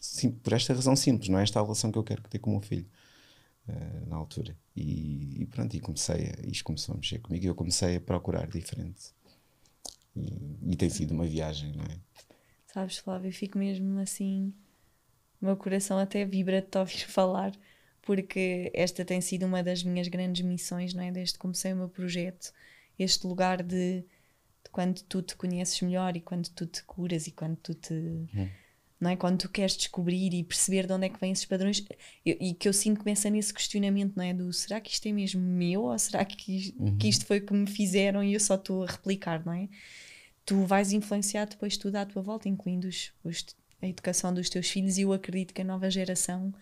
sim, 0.00 0.30
por 0.30 0.52
esta 0.52 0.74
razão 0.74 0.96
simples, 0.96 1.28
não 1.28 1.38
é 1.38 1.42
esta 1.42 1.60
a 1.60 1.62
relação 1.62 1.92
que 1.92 1.98
eu 1.98 2.04
quero 2.04 2.22
ter 2.22 2.38
com 2.38 2.50
o 2.50 2.52
meu 2.54 2.62
filho. 2.62 2.86
Uh, 3.68 4.08
na 4.08 4.16
altura 4.16 4.56
e, 4.74 5.42
e, 5.42 5.46
pronto, 5.46 5.76
e 5.76 5.80
comecei 5.80 6.32
a, 6.32 6.46
isto 6.46 6.64
começou 6.64 6.94
a 6.94 6.96
mexer 6.96 7.18
comigo 7.18 7.44
e 7.44 7.48
eu 7.48 7.54
comecei 7.54 7.96
a 7.96 8.00
procurar 8.00 8.46
diferente 8.46 9.12
e, 10.16 10.72
e 10.72 10.76
tem 10.76 10.88
sido 10.88 11.12
uma 11.12 11.26
viagem, 11.26 11.72
não 11.72 11.84
é? 11.84 11.98
Sabes, 12.66 12.98
Flávio, 12.98 13.28
eu 13.28 13.32
fico 13.32 13.58
mesmo 13.58 13.98
assim, 13.98 14.54
o 15.40 15.46
meu 15.46 15.56
coração 15.56 15.98
até 15.98 16.24
vibra 16.24 16.60
de 16.60 16.68
te 16.68 16.78
ouvir 16.78 17.06
falar, 17.08 17.52
porque 18.08 18.70
esta 18.72 19.04
tem 19.04 19.20
sido 19.20 19.44
uma 19.44 19.62
das 19.62 19.82
minhas 19.82 20.08
grandes 20.08 20.42
missões, 20.42 20.94
não 20.94 21.02
é? 21.02 21.12
Desde 21.12 21.34
que 21.34 21.40
comecei 21.40 21.74
o 21.74 21.76
meu 21.76 21.90
projeto, 21.90 22.54
este 22.98 23.26
lugar 23.26 23.62
de, 23.62 24.00
de 24.00 24.70
quando 24.72 25.02
tu 25.02 25.20
te 25.20 25.36
conheces 25.36 25.78
melhor 25.82 26.16
e 26.16 26.20
quando 26.22 26.48
tu 26.48 26.64
te 26.64 26.82
curas 26.84 27.26
e 27.26 27.32
quando 27.32 27.56
tu 27.56 27.74
te. 27.74 27.92
Uhum. 27.92 28.48
Não 28.98 29.10
é? 29.10 29.16
Quando 29.16 29.40
tu 29.40 29.50
queres 29.50 29.76
descobrir 29.76 30.32
e 30.32 30.42
perceber 30.42 30.86
de 30.86 30.92
onde 30.94 31.04
é 31.04 31.10
que 31.10 31.20
vêm 31.20 31.32
esses 31.32 31.44
padrões, 31.44 31.84
eu, 32.24 32.34
e 32.40 32.54
que 32.54 32.66
eu 32.66 32.72
sinto 32.72 32.96
que 32.96 33.04
começa 33.04 33.28
nesse 33.28 33.52
questionamento, 33.52 34.16
não 34.16 34.24
é? 34.24 34.32
Do 34.32 34.50
será 34.54 34.80
que 34.80 34.90
isto 34.90 35.06
é 35.06 35.12
mesmo 35.12 35.42
meu 35.42 35.82
ou 35.82 35.98
será 35.98 36.24
que, 36.24 36.74
uhum. 36.78 36.96
que 36.96 37.08
isto 37.10 37.26
foi 37.26 37.40
o 37.40 37.44
que 37.44 37.52
me 37.52 37.66
fizeram 37.66 38.24
e 38.24 38.32
eu 38.32 38.40
só 38.40 38.54
estou 38.54 38.84
a 38.84 38.86
replicar, 38.86 39.44
não 39.44 39.52
é? 39.52 39.68
Tu 40.46 40.64
vais 40.64 40.94
influenciar 40.94 41.44
depois 41.44 41.76
tudo 41.76 41.96
à 41.96 42.06
tua 42.06 42.22
volta, 42.22 42.48
incluindo 42.48 42.88
os, 42.88 43.12
os, 43.22 43.44
a 43.82 43.86
educação 43.86 44.32
dos 44.32 44.48
teus 44.48 44.66
filhos, 44.70 44.96
e 44.96 45.02
eu 45.02 45.12
acredito 45.12 45.52
que 45.52 45.60
a 45.60 45.64
nova 45.64 45.90
geração 45.90 46.54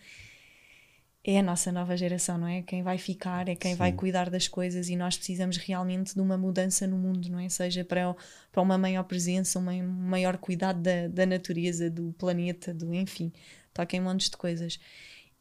é 1.26 1.40
a 1.40 1.42
nossa 1.42 1.73
nova 1.73 1.97
geração, 1.97 2.38
não 2.38 2.47
é? 2.47 2.62
Quem 2.62 2.85
vai 2.85 2.99
ficar 2.99 3.49
é 3.49 3.56
quem 3.56 3.73
Sim. 3.73 3.78
vai 3.78 3.92
cuidar 3.92 4.30
das 4.30 4.47
coisas 4.47 4.88
e 4.88 4.95
nós 4.95 5.16
precisamos 5.16 5.56
realmente 5.56 6.14
de 6.14 6.21
uma 6.21 6.38
mudança 6.38 6.87
no 6.87 6.97
mundo, 6.97 7.28
não 7.28 7.40
é? 7.40 7.49
Seja 7.49 7.85
para, 7.85 8.14
para 8.52 8.62
uma 8.62 8.78
maior 8.78 9.02
presença, 9.02 9.59
um 9.59 9.88
maior 10.09 10.38
cuidado 10.38 10.80
da, 10.80 11.09
da 11.09 11.26
natureza, 11.26 11.90
do 11.90 12.14
planeta, 12.16 12.73
do 12.73 12.95
enfim, 12.95 13.33
toquem 13.75 14.00
montes 14.00 14.30
de 14.30 14.37
coisas. 14.37 14.78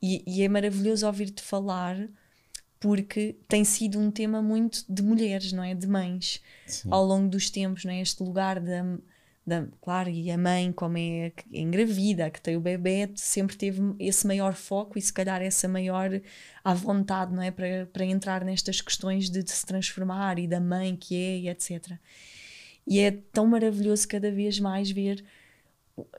E, 0.02 0.24
e 0.26 0.42
é 0.42 0.50
maravilhoso 0.50 1.06
ouvir-te 1.06 1.44
falar 1.44 2.10
porque 2.80 3.38
tem 3.48 3.64
sido 3.64 4.00
um 4.00 4.10
tema 4.10 4.42
muito 4.42 4.84
de 4.90 5.04
mulheres, 5.04 5.52
não 5.52 5.64
é? 5.64 5.76
De 5.76 5.86
mães, 5.86 6.42
Sim. 6.66 6.90
ao 6.92 7.06
longo 7.06 7.30
dos 7.30 7.52
tempos, 7.52 7.86
não 7.86 7.92
é? 7.92 8.02
Este 8.02 8.24
lugar 8.24 8.60
da 8.60 8.84
da, 9.46 9.68
claro, 9.82 10.10
e 10.10 10.32
a 10.32 10.38
mãe, 10.38 10.72
como 10.72 10.98
é 10.98 11.32
engravida, 11.52 12.30
que 12.32 12.42
tem 12.42 12.58
o 12.58 12.60
bebê, 12.60 13.12
sempre 13.16 13.56
teve 13.56 13.80
esse 14.00 14.26
maior 14.26 14.54
foco 14.54 14.98
e 14.98 15.02
se 15.02 15.14
calhar 15.14 15.42
essa 15.42 15.68
maior 15.68 16.10
à 16.64 16.74
vontade, 16.74 17.34
não 17.34 17.44
é? 17.44 17.52
Para, 17.52 17.86
para 17.94 18.06
entrar 18.06 18.44
nestas 18.44 18.82
questões 18.82 19.30
de, 19.30 19.44
de 19.44 19.52
se 19.52 19.66
transformar 19.66 20.40
e 20.40 20.48
da 20.48 20.60
mãe 20.60 20.96
que 20.96 21.16
é 21.16 21.38
e 21.38 21.50
etc. 21.50 21.94
E 22.88 23.00
é 23.00 23.12
tão 23.12 23.46
maravilhoso 23.46 24.08
cada 24.08 24.32
vez 24.32 24.60
mais 24.60 24.90
ver 24.90 25.24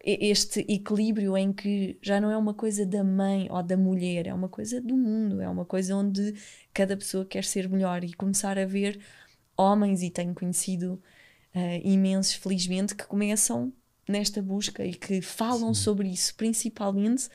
este 0.03 0.61
equilíbrio 0.69 1.37
em 1.37 1.53
que 1.53 1.99
já 2.01 2.21
não 2.21 2.31
é 2.31 2.37
uma 2.37 2.55
coisa 2.55 2.87
da 2.87 3.05
mãe 3.05 3.49
ou 3.51 3.63
da 3.63 3.77
mulher, 3.77 4.27
é 4.27 4.33
uma 4.33 4.49
coisa 4.49 4.81
do 4.81 4.97
mundo, 4.97 5.41
é 5.41 5.49
uma 5.49 5.65
coisa 5.65 5.95
onde 5.97 6.35
cada 6.73 6.97
pessoa 6.97 7.27
quer 7.27 7.45
ser 7.45 7.69
melhor 7.69 8.03
e 8.05 8.15
começar 8.15 8.59
a 8.59 8.65
ver 8.65 8.99
homens, 9.57 10.03
e 10.03 10.11
tenho 10.11 10.35
conhecido 10.35 11.03
uh, 11.57 11.81
imensos, 11.83 12.35
felizmente, 12.35 12.95
que 12.95 13.07
começam 13.07 13.73
nesta 14.07 14.43
busca 14.43 14.85
e 14.85 14.95
que 14.95 15.23
falam 15.23 15.73
Sim. 15.73 15.83
sobre 15.83 16.09
isso, 16.09 16.35
principalmente 16.35 17.29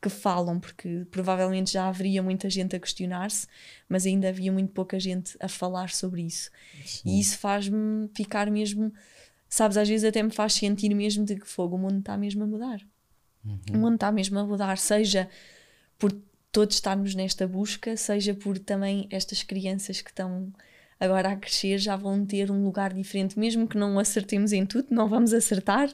que 0.00 0.08
falam, 0.08 0.60
porque 0.60 1.06
provavelmente 1.10 1.72
já 1.72 1.88
haveria 1.88 2.22
muita 2.22 2.48
gente 2.48 2.76
a 2.76 2.78
questionar-se, 2.78 3.46
mas 3.88 4.06
ainda 4.06 4.28
havia 4.28 4.52
muito 4.52 4.72
pouca 4.72 4.98
gente 5.00 5.36
a 5.40 5.48
falar 5.48 5.90
sobre 5.90 6.22
isso. 6.22 6.50
Sim. 6.84 7.10
E 7.10 7.20
isso 7.20 7.38
faz-me 7.38 8.08
ficar 8.14 8.48
mesmo, 8.50 8.92
sabes, 9.48 9.76
às 9.76 9.88
vezes 9.88 10.04
até 10.04 10.22
me 10.22 10.30
faz 10.30 10.52
sentir 10.54 10.94
mesmo 10.94 11.24
de 11.24 11.36
que 11.36 11.46
fogo, 11.46 11.76
o 11.76 11.78
mundo 11.78 11.98
está 11.98 12.16
mesmo 12.16 12.44
a 12.44 12.46
mudar. 12.46 12.80
Uhum. 13.44 13.60
O 13.74 13.78
mundo 13.78 13.94
está 13.94 14.12
mesmo 14.12 14.38
a 14.38 14.44
mudar, 14.44 14.78
seja 14.78 15.28
por 15.98 16.12
todos 16.52 16.76
estarmos 16.76 17.14
nesta 17.16 17.48
busca, 17.48 17.96
seja 17.96 18.34
por 18.34 18.56
também 18.58 19.08
estas 19.10 19.42
crianças 19.42 20.00
que 20.00 20.10
estão 20.10 20.52
agora 21.00 21.30
a 21.30 21.36
crescer 21.36 21.78
já 21.78 21.96
vão 21.96 22.24
ter 22.26 22.50
um 22.50 22.64
lugar 22.64 22.92
diferente, 22.92 23.38
mesmo 23.38 23.68
que 23.68 23.76
não 23.76 23.98
acertemos 23.98 24.52
em 24.52 24.66
tudo, 24.66 24.88
não 24.90 25.08
vamos 25.08 25.32
acertar, 25.32 25.92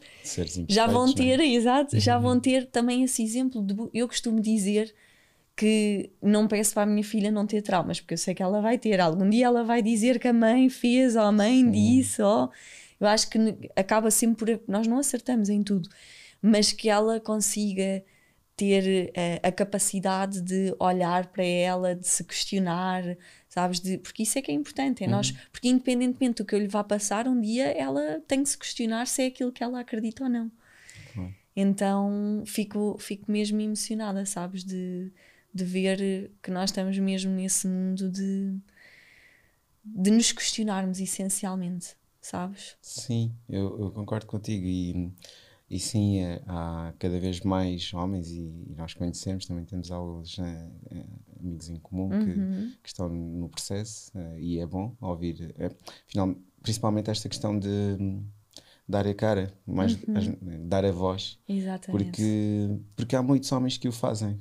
já 0.68 0.86
vão 0.86 1.12
ter, 1.12 1.40
é? 1.40 1.46
exato, 1.46 1.94
uhum. 1.94 2.00
já 2.00 2.18
vão 2.18 2.40
ter 2.40 2.66
também 2.66 3.02
esse 3.04 3.22
exemplo 3.22 3.62
de, 3.62 3.74
eu 3.92 4.08
costumo 4.08 4.40
dizer 4.40 4.94
que 5.56 6.10
não 6.20 6.48
peço 6.48 6.74
para 6.74 6.82
a 6.82 6.86
minha 6.86 7.04
filha 7.04 7.30
não 7.30 7.46
ter 7.46 7.62
traumas, 7.62 8.00
porque 8.00 8.14
eu 8.14 8.18
sei 8.18 8.34
que 8.34 8.42
ela 8.42 8.60
vai 8.60 8.78
ter, 8.78 9.00
algum 9.00 9.28
dia 9.28 9.46
ela 9.46 9.62
vai 9.62 9.82
dizer 9.82 10.18
que 10.18 10.26
a 10.26 10.32
mãe 10.32 10.68
fez, 10.68 11.16
ou 11.16 11.22
a 11.22 11.32
mãe 11.32 11.60
Sim. 11.60 11.70
disse, 11.70 12.22
ou 12.22 12.50
eu 12.98 13.06
acho 13.06 13.28
que 13.28 13.38
acaba 13.76 14.10
sempre 14.10 14.56
por, 14.56 14.64
nós 14.66 14.86
não 14.86 14.98
acertamos 14.98 15.48
em 15.48 15.62
tudo, 15.62 15.88
mas 16.40 16.72
que 16.72 16.88
ela 16.88 17.20
consiga 17.20 18.02
ter 18.56 19.10
uh, 19.10 19.48
a 19.48 19.52
capacidade 19.52 20.40
de 20.40 20.74
olhar 20.78 21.26
para 21.26 21.44
ela, 21.44 21.94
de 21.94 22.06
se 22.06 22.22
questionar, 22.24 23.02
sabes? 23.54 23.78
De, 23.78 23.98
porque 23.98 24.24
isso 24.24 24.36
é 24.36 24.42
que 24.42 24.50
é 24.50 24.54
importante, 24.54 25.04
é 25.04 25.06
uhum. 25.06 25.12
nós, 25.12 25.30
porque 25.52 25.68
independentemente 25.68 26.42
do 26.42 26.44
que 26.44 26.56
eu 26.56 26.58
lhe 26.58 26.66
vá 26.66 26.82
passar, 26.82 27.28
um 27.28 27.40
dia 27.40 27.66
ela 27.70 28.20
tem 28.26 28.42
que 28.42 28.48
se 28.48 28.58
questionar 28.58 29.06
se 29.06 29.22
é 29.22 29.26
aquilo 29.26 29.52
que 29.52 29.62
ela 29.62 29.78
acredita 29.78 30.24
ou 30.24 30.28
não. 30.28 30.50
Uhum. 31.16 31.32
Então 31.54 32.42
fico, 32.46 32.96
fico 32.98 33.30
mesmo 33.30 33.60
emocionada, 33.60 34.26
sabes? 34.26 34.64
De, 34.64 35.12
de 35.54 35.64
ver 35.64 36.32
que 36.42 36.50
nós 36.50 36.70
estamos 36.70 36.98
mesmo 36.98 37.30
nesse 37.30 37.68
mundo 37.68 38.10
de, 38.10 38.58
de 39.84 40.10
nos 40.10 40.32
questionarmos 40.32 40.98
essencialmente, 40.98 41.96
sabes? 42.20 42.76
Sim, 42.82 43.32
eu, 43.48 43.78
eu 43.78 43.92
concordo 43.92 44.26
contigo 44.26 44.66
e 44.66 45.12
e 45.70 45.80
sim, 45.80 46.20
é, 46.20 46.42
há 46.46 46.92
cada 46.98 47.18
vez 47.18 47.40
mais 47.40 47.92
homens, 47.94 48.30
e, 48.30 48.74
nós 48.76 48.94
conhecemos, 48.94 49.46
também 49.46 49.64
temos 49.64 49.90
alguns 49.90 50.38
é, 50.38 50.70
amigos 51.40 51.68
em 51.68 51.76
comum 51.76 52.08
que, 52.08 52.16
uhum. 52.16 52.72
que, 52.82 52.88
estão 52.88 53.08
no 53.08 53.48
processo, 53.48 54.10
é, 54.16 54.40
e 54.40 54.58
é 54.58 54.66
bom 54.66 54.96
ouvir, 55.00 55.54
é, 55.58 55.70
final, 56.06 56.34
principalmente 56.62 57.10
esta 57.10 57.28
questão 57.28 57.58
de 57.58 57.96
dar 58.88 59.06
a 59.06 59.14
cara, 59.14 59.52
mais 59.66 59.94
uhum. 59.94 60.68
dar 60.68 60.84
a 60.84 60.92
voz. 60.92 61.38
Exatamente. 61.48 62.04
Porque, 62.04 62.68
porque 62.96 63.16
há 63.16 63.22
muitos 63.22 63.50
homens 63.52 63.78
que 63.78 63.88
o 63.88 63.92
fazem. 63.92 64.38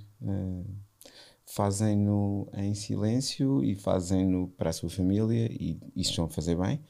fazem-no 1.45 2.49
em 2.53 2.73
silêncio 2.73 3.63
e 3.63 3.75
fazem-no 3.75 4.47
para 4.49 4.69
a 4.69 4.73
sua 4.73 4.89
família, 4.89 5.47
e 5.51 5.79
isso 5.95 6.11
estão 6.11 6.25
a 6.25 6.29
fazer 6.29 6.57
bem, 6.57 6.81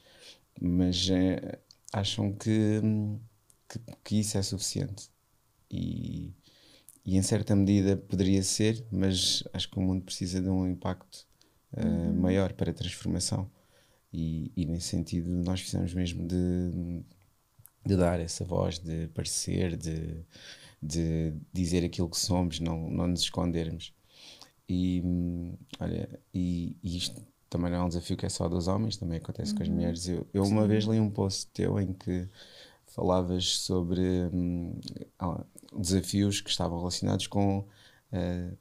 mas 0.60 1.10
acham 1.92 2.32
que 2.32 2.82
que, 3.74 3.80
que 4.04 4.20
isso 4.20 4.38
é 4.38 4.42
suficiente. 4.42 5.10
E, 5.70 6.34
e, 7.06 7.18
em 7.18 7.22
certa 7.22 7.56
medida 7.56 7.98
poderia 7.98 8.42
ser, 8.44 8.86
mas 8.92 9.44
acho 9.54 9.70
que 9.70 9.78
o 9.78 9.82
mundo 9.82 10.04
precisa 10.04 10.42
de 10.42 10.50
um 10.50 10.68
impacto 10.68 11.26
uh, 11.74 11.86
uhum. 11.86 12.14
maior 12.14 12.54
para 12.54 12.72
a 12.72 12.74
transformação. 12.74 13.50
E, 14.12 14.52
e, 14.56 14.66
nesse 14.66 14.88
sentido, 14.88 15.30
nós 15.30 15.60
precisamos 15.60 15.94
mesmo 15.94 16.26
de, 16.28 17.04
de 17.86 17.98
dar 17.98 18.20
essa 18.20 18.46
voz, 18.46 18.80
de 18.80 19.06
aparecer, 19.06 19.76
de, 19.76 20.24
de 20.82 21.34
dizer 21.52 21.84
aquilo 21.84 22.10
que 22.10 22.20
somos, 22.20 22.60
não, 22.60 22.90
não 22.90 23.08
nos 23.08 23.22
escondermos. 23.22 23.94
E 24.70 25.04
olha, 25.80 26.08
e, 26.34 26.78
e, 26.82 26.98
isto 26.98 27.22
também 27.50 27.72
não 27.72 27.80
é 27.80 27.84
um 27.84 27.88
desafio 27.90 28.16
que 28.16 28.26
é 28.26 28.30
só 28.30 28.48
dos 28.48 28.68
homens, 28.68 28.98
também 28.98 29.18
acontece 29.18 29.52
uhum. 29.52 29.58
com 29.58 29.64
as 29.64 29.70
uhum. 29.70 29.76
mulheres. 29.76 30.08
Eu, 30.08 30.28
eu 30.34 30.44
uma 30.44 30.68
vez 30.68 30.86
li 30.86 31.00
um 31.00 31.10
post 31.10 31.48
teu 31.48 31.80
em 31.80 31.92
que 31.92 32.30
falavas 32.86 33.58
sobre 33.60 34.02
hum, 34.32 34.80
desafios 35.78 36.42
que 36.42 36.50
estavam 36.50 36.78
relacionados 36.78 37.28
com 37.28 37.60
uh, 37.60 38.58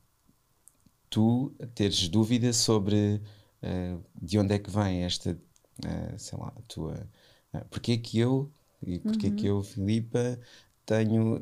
tu 1.13 1.55
teres 1.75 2.09
dúvida 2.09 2.53
sobre 2.53 3.21
uh, 3.63 4.03
de 4.21 4.39
onde 4.39 4.55
é 4.55 4.59
que 4.59 4.71
vem 4.71 5.05
esta, 5.05 5.33
uh, 5.33 6.19
sei 6.19 6.39
lá, 6.39 6.53
a 6.57 6.63
tua. 6.63 7.09
Uh, 7.53 7.65
porque 7.71 7.93
é 7.93 7.99
que 7.99 8.19
eu, 8.19 8.51
e 8.85 8.99
porque 8.99 9.29
uhum. 9.29 9.33
é 9.33 9.37
que 9.37 9.47
eu, 9.47 9.63
Filipa, 9.63 10.39
tenho, 10.87 11.39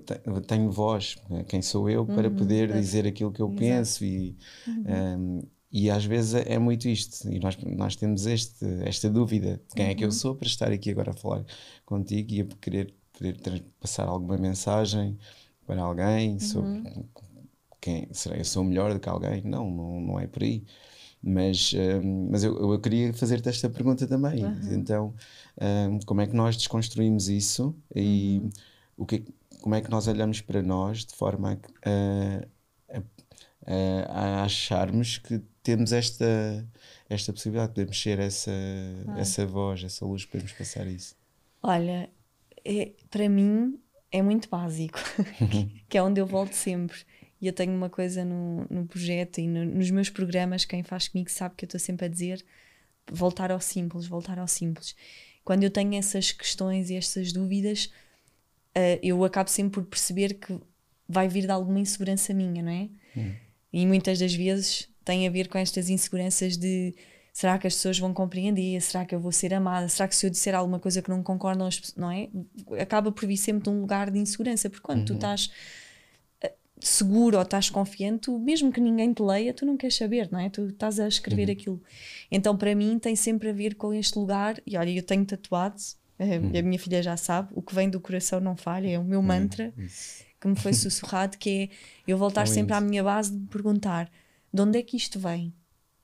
tenho 0.47 0.71
voz, 0.71 1.17
quem 1.49 1.63
sou 1.63 1.89
eu 1.89 2.05
para 2.05 2.29
uhum. 2.29 2.37
poder 2.37 2.73
dizer 2.73 3.07
aquilo 3.07 3.33
que 3.33 3.41
eu 3.41 3.47
Exato. 3.47 3.61
penso 3.61 4.05
e. 4.05 4.37
Uhum. 4.67 4.85
Um, 4.89 5.43
e 5.73 5.89
às 5.89 6.05
vezes 6.05 6.35
é 6.35 6.59
muito 6.59 6.89
isto, 6.89 7.33
e 7.33 7.39
nós, 7.39 7.57
nós 7.59 7.95
temos 7.95 8.27
este, 8.27 8.67
esta 8.83 9.09
dúvida 9.09 9.63
de 9.69 9.75
quem 9.77 9.87
é 9.87 9.95
que 9.95 10.03
eu 10.03 10.09
uhum. 10.09 10.13
sou 10.13 10.35
para 10.35 10.49
estar 10.49 10.73
aqui 10.73 10.91
agora 10.91 11.13
a 11.13 11.15
falar 11.15 11.45
contigo 11.87 12.33
e 12.33 12.41
a 12.41 12.45
querer 12.61 12.93
poder 13.13 13.63
passar 13.79 14.09
alguma 14.09 14.37
mensagem 14.37 15.17
para 15.71 15.83
alguém 15.83 16.33
uhum. 16.33 16.41
sobre 16.41 16.93
quem 17.81 18.09
será 18.13 18.37
eu 18.37 18.45
sou 18.45 18.65
melhor 18.65 18.93
do 18.93 18.99
que 18.99 19.09
alguém? 19.09 19.41
Não, 19.43 19.71
não, 19.71 20.01
não 20.01 20.21
é 20.21 20.27
por 20.27 20.43
aí. 20.43 20.65
Mas, 21.23 21.73
um, 22.03 22.29
mas 22.29 22.43
eu, 22.43 22.73
eu 22.73 22.81
queria 22.81 23.13
fazer-te 23.15 23.49
esta 23.49 23.71
pergunta 23.71 24.05
também. 24.07 24.45
Uhum. 24.45 24.73
Então, 24.73 25.15
um, 25.61 26.01
como 26.01 26.21
é 26.23 26.27
que 26.27 26.35
nós 26.35 26.57
desconstruímos 26.57 27.29
isso 27.29 27.75
e 27.95 28.41
uhum. 28.43 28.51
o 28.97 29.07
que, 29.07 29.25
como 29.61 29.77
é 29.77 29.81
que 29.81 29.91
nós 29.91 30.09
olhamos 30.09 30.41
para 30.41 30.61
nós 30.61 31.05
de 31.05 31.15
forma 31.15 31.57
a, 31.85 32.97
a, 32.97 33.03
a, 33.67 34.41
a 34.41 34.45
acharmos 34.45 35.19
que 35.19 35.41
temos 35.63 35.93
esta, 35.93 36.67
esta 37.09 37.33
possibilidade, 37.33 37.69
de 37.69 37.75
podemos 37.75 38.03
ser 38.03 38.19
essa, 38.19 38.51
essa 39.17 39.47
voz, 39.47 39.85
essa 39.85 40.05
luz, 40.05 40.25
podemos 40.25 40.53
passar 40.53 40.87
isso. 40.89 41.15
Olha, 41.63 42.11
é, 42.65 42.93
para 43.09 43.29
mim 43.29 43.79
é 44.13 44.23
muito 44.23 44.49
básico, 44.49 44.99
que 45.89 45.97
é 45.97 46.03
onde 46.03 46.21
eu 46.21 46.27
volto 46.27 46.53
sempre. 46.53 46.99
E 47.41 47.47
eu 47.47 47.53
tenho 47.53 47.73
uma 47.73 47.89
coisa 47.89 48.25
no, 48.25 48.67
no 48.69 48.87
projeto 48.87 49.39
e 49.39 49.47
no, 49.47 49.65
nos 49.65 49.91
meus 49.91 50.11
programas, 50.11 50.65
quem 50.65 50.83
faz 50.83 51.09
comigo 51.09 51.31
sabe 51.31 51.55
que 51.57 51.65
eu 51.65 51.67
estou 51.67 51.81
sempre 51.81 52.07
a 52.07 52.09
dizer 52.09 52.45
voltar 53.11 53.51
ao 53.51 53.61
simples, 53.61 54.07
voltar 54.07 54.39
ao 54.39 54.47
simples. 54.47 54.95
Quando 55.45 55.65
eu 55.65 55.71
tenho 55.71 55.95
essas 55.95 56.33
questões 56.33 56.91
e 56.91 56.97
essas 56.97 57.33
dúvidas, 57.33 57.87
uh, 58.77 58.99
eu 59.03 59.25
acabo 59.25 59.51
sempre 59.51 59.81
por 59.81 59.89
perceber 59.89 60.35
que 60.35 60.59
vai 61.09 61.29
vir 61.29 61.43
de 61.43 61.51
alguma 61.51 61.81
insegurança 61.81 62.33
minha, 62.33 62.63
não 62.63 62.71
é? 62.71 62.89
Hum. 63.17 63.35
E 63.73 63.87
muitas 63.87 64.19
das 64.19 64.35
vezes 64.35 64.89
tem 65.05 65.27
a 65.27 65.31
ver 65.31 65.49
com 65.49 65.59
estas 65.59 65.89
inseguranças 65.89 66.57
de 66.57 66.95
será 67.33 67.59
que 67.59 67.67
as 67.67 67.75
pessoas 67.75 67.99
vão 67.99 68.13
compreender? 68.13 68.81
Será 68.81 69.05
que 69.05 69.15
eu 69.15 69.21
vou 69.21 69.33
ser 69.33 69.55
amada? 69.55 69.89
Será 69.89 70.09
que 70.09 70.17
se 70.17 70.27
eu 70.27 70.31
disser 70.31 70.55
alguma 70.55 70.79
coisa 70.79 71.01
que 71.01 71.11
não 71.11 71.23
concordam, 71.23 71.69
não 71.97 72.11
é? 72.11 72.29
Acaba 72.81 73.13
por 73.13 73.27
vir 73.27 73.37
sempre 73.37 73.65
de 73.65 73.71
um 73.71 73.81
lugar 73.81 74.11
de 74.11 74.19
insegurança, 74.19 74.69
porque 74.69 74.83
quando 74.83 75.01
uhum. 75.01 75.05
tu 75.05 75.15
estás 75.15 75.51
eh, 76.43 76.53
seguro 76.81 77.37
ou 77.37 77.43
estás 77.43 77.71
confiante, 77.71 78.23
tu, 78.23 78.39
mesmo 78.39 78.73
que 78.73 78.81
ninguém 78.81 79.13
te 79.13 79.23
leia, 79.23 79.55
tu 79.55 79.65
não 79.65 79.77
queres 79.77 79.97
saber, 79.97 80.29
não 80.31 80.39
é? 80.39 80.51
Tu 80.51 80.67
estás 80.67 80.99
a 80.99 81.07
escrever 81.07 81.49
uhum. 81.49 81.53
aquilo. 81.53 81.83
Então, 82.31 82.57
para 82.57 82.75
mim, 82.75 82.99
tem 82.99 83.15
sempre 83.15 83.51
a 83.51 83.53
ver 83.53 83.75
com 83.75 83.95
este 83.95 84.19
lugar, 84.19 84.61
e 84.67 84.77
olha, 84.77 84.91
eu 84.91 85.03
tenho 85.03 85.25
tatuado, 85.25 85.81
uhum. 86.19 86.59
a 86.59 86.63
minha 86.63 86.79
filha 86.79 87.03
já 87.03 87.17
sabe, 87.17 87.51
o 87.55 87.63
que 87.63 87.75
vem 87.75 87.89
do 87.89 88.01
coração 88.01 88.41
não 88.41 88.57
falha, 88.57 88.89
é 88.89 88.99
o 88.99 89.05
meu 89.05 89.21
uhum. 89.21 89.27
mantra 89.27 89.73
que 90.41 90.49
me 90.49 90.57
foi 90.57 90.73
sussurrado, 90.75 91.39
que 91.39 91.51
é 91.51 91.69
eu 92.11 92.19
voltar 92.19 92.49
sempre 92.49 92.75
à 92.75 92.81
minha 92.81 93.05
base 93.05 93.31
de 93.31 93.39
me 93.39 93.47
perguntar 93.47 94.11
de 94.53 94.61
onde 94.61 94.79
é 94.79 94.83
que 94.83 94.97
isto 94.97 95.19
vem? 95.19 95.55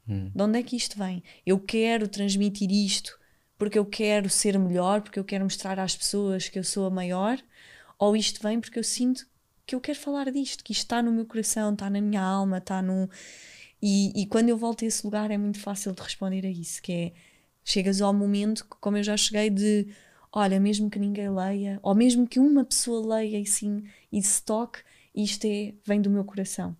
Hum. 0.08 0.30
De 0.34 0.42
onde 0.42 0.58
é 0.58 0.62
que 0.62 0.76
isto 0.76 0.98
vem? 0.98 1.22
Eu 1.44 1.58
quero 1.58 2.08
transmitir 2.08 2.70
isto 2.70 3.18
porque 3.58 3.78
eu 3.78 3.84
quero 3.84 4.28
ser 4.28 4.58
melhor, 4.58 5.00
porque 5.00 5.18
eu 5.18 5.24
quero 5.24 5.44
mostrar 5.44 5.78
às 5.78 5.96
pessoas 5.96 6.48
que 6.48 6.58
eu 6.58 6.64
sou 6.64 6.86
a 6.86 6.90
maior, 6.90 7.38
ou 7.98 8.16
isto 8.16 8.42
vem 8.42 8.60
porque 8.60 8.78
eu 8.78 8.84
sinto 8.84 9.26
que 9.64 9.74
eu 9.74 9.80
quero 9.80 9.98
falar 9.98 10.30
disto, 10.30 10.62
que 10.62 10.72
isto 10.72 10.82
está 10.82 11.02
no 11.02 11.10
meu 11.10 11.26
coração, 11.26 11.72
está 11.72 11.90
na 11.90 12.00
minha 12.00 12.22
alma, 12.22 12.58
está 12.58 12.80
no. 12.82 13.08
E, 13.82 14.12
e 14.14 14.26
quando 14.26 14.48
eu 14.48 14.56
volto 14.56 14.84
a 14.84 14.88
esse 14.88 15.04
lugar 15.04 15.30
é 15.30 15.38
muito 15.38 15.58
fácil 15.58 15.92
de 15.92 16.02
responder 16.02 16.46
a 16.46 16.50
isso, 16.50 16.80
que 16.82 16.92
é 16.92 17.12
chegas 17.64 18.00
ao 18.00 18.14
momento, 18.14 18.64
como 18.80 18.96
eu 18.96 19.02
já 19.02 19.16
cheguei, 19.16 19.50
de 19.50 19.88
olha, 20.32 20.60
mesmo 20.60 20.90
que 20.90 20.98
ninguém 20.98 21.30
leia, 21.30 21.80
ou 21.82 21.94
mesmo 21.94 22.26
que 22.28 22.38
uma 22.38 22.64
pessoa 22.64 23.16
leia 23.16 23.40
e 23.40 23.46
sim, 23.46 23.84
e 24.12 24.22
se 24.22 24.42
toque, 24.42 24.80
isto 25.14 25.46
é, 25.46 25.74
vem 25.84 26.00
do 26.00 26.10
meu 26.10 26.24
coração. 26.24 26.76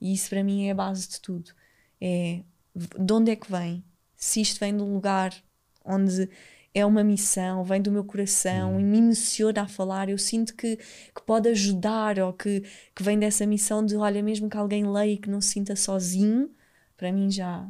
E 0.00 0.12
isso 0.12 0.28
para 0.28 0.44
mim 0.44 0.66
é 0.66 0.70
a 0.70 0.74
base 0.74 1.08
de 1.08 1.20
tudo. 1.20 1.50
É 2.00 2.42
de 2.74 3.12
onde 3.12 3.30
é 3.30 3.36
que 3.36 3.50
vem? 3.50 3.84
Se 4.16 4.40
isto 4.40 4.60
vem 4.60 4.76
de 4.76 4.82
um 4.82 4.94
lugar 4.94 5.34
onde 5.84 6.28
é 6.74 6.84
uma 6.84 7.02
missão, 7.02 7.64
vem 7.64 7.80
do 7.80 7.90
meu 7.90 8.04
coração 8.04 8.76
hum. 8.76 8.80
e 8.80 8.84
me 8.84 8.98
emociona 8.98 9.62
a 9.62 9.68
falar, 9.68 10.08
eu 10.08 10.18
sinto 10.18 10.54
que, 10.54 10.76
que 10.76 11.22
pode 11.26 11.48
ajudar 11.48 12.18
ou 12.18 12.32
que, 12.32 12.62
que 12.94 13.02
vem 13.02 13.18
dessa 13.18 13.46
missão 13.46 13.84
de 13.84 13.96
olha, 13.96 14.22
mesmo 14.22 14.48
que 14.48 14.56
alguém 14.56 14.86
leia 14.86 15.12
e 15.12 15.18
que 15.18 15.30
não 15.30 15.40
se 15.40 15.48
sinta 15.48 15.74
sozinho, 15.74 16.50
para 16.96 17.12
mim 17.12 17.30
já, 17.30 17.68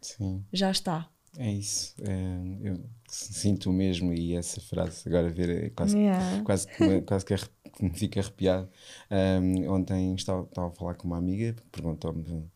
Sim. 0.00 0.44
já 0.52 0.70
está. 0.70 1.08
É 1.38 1.50
isso. 1.50 1.94
É, 2.02 2.68
eu 2.68 2.80
sinto 3.08 3.70
o 3.70 3.72
mesmo 3.72 4.12
e 4.12 4.34
essa 4.34 4.60
frase 4.60 5.08
agora 5.08 5.30
ver 5.30 5.64
é 5.64 5.70
quase, 5.70 5.96
yeah. 5.96 6.42
quase, 6.42 6.66
quase 7.06 7.24
que 7.24 7.34
me 7.80 7.90
fica 7.90 8.20
arrepiado. 8.20 8.68
Um, 9.10 9.70
ontem 9.70 10.14
estava, 10.14 10.42
estava 10.42 10.68
a 10.68 10.72
falar 10.72 10.94
com 10.94 11.06
uma 11.06 11.18
amiga, 11.18 11.54
perguntou-me, 11.70 12.50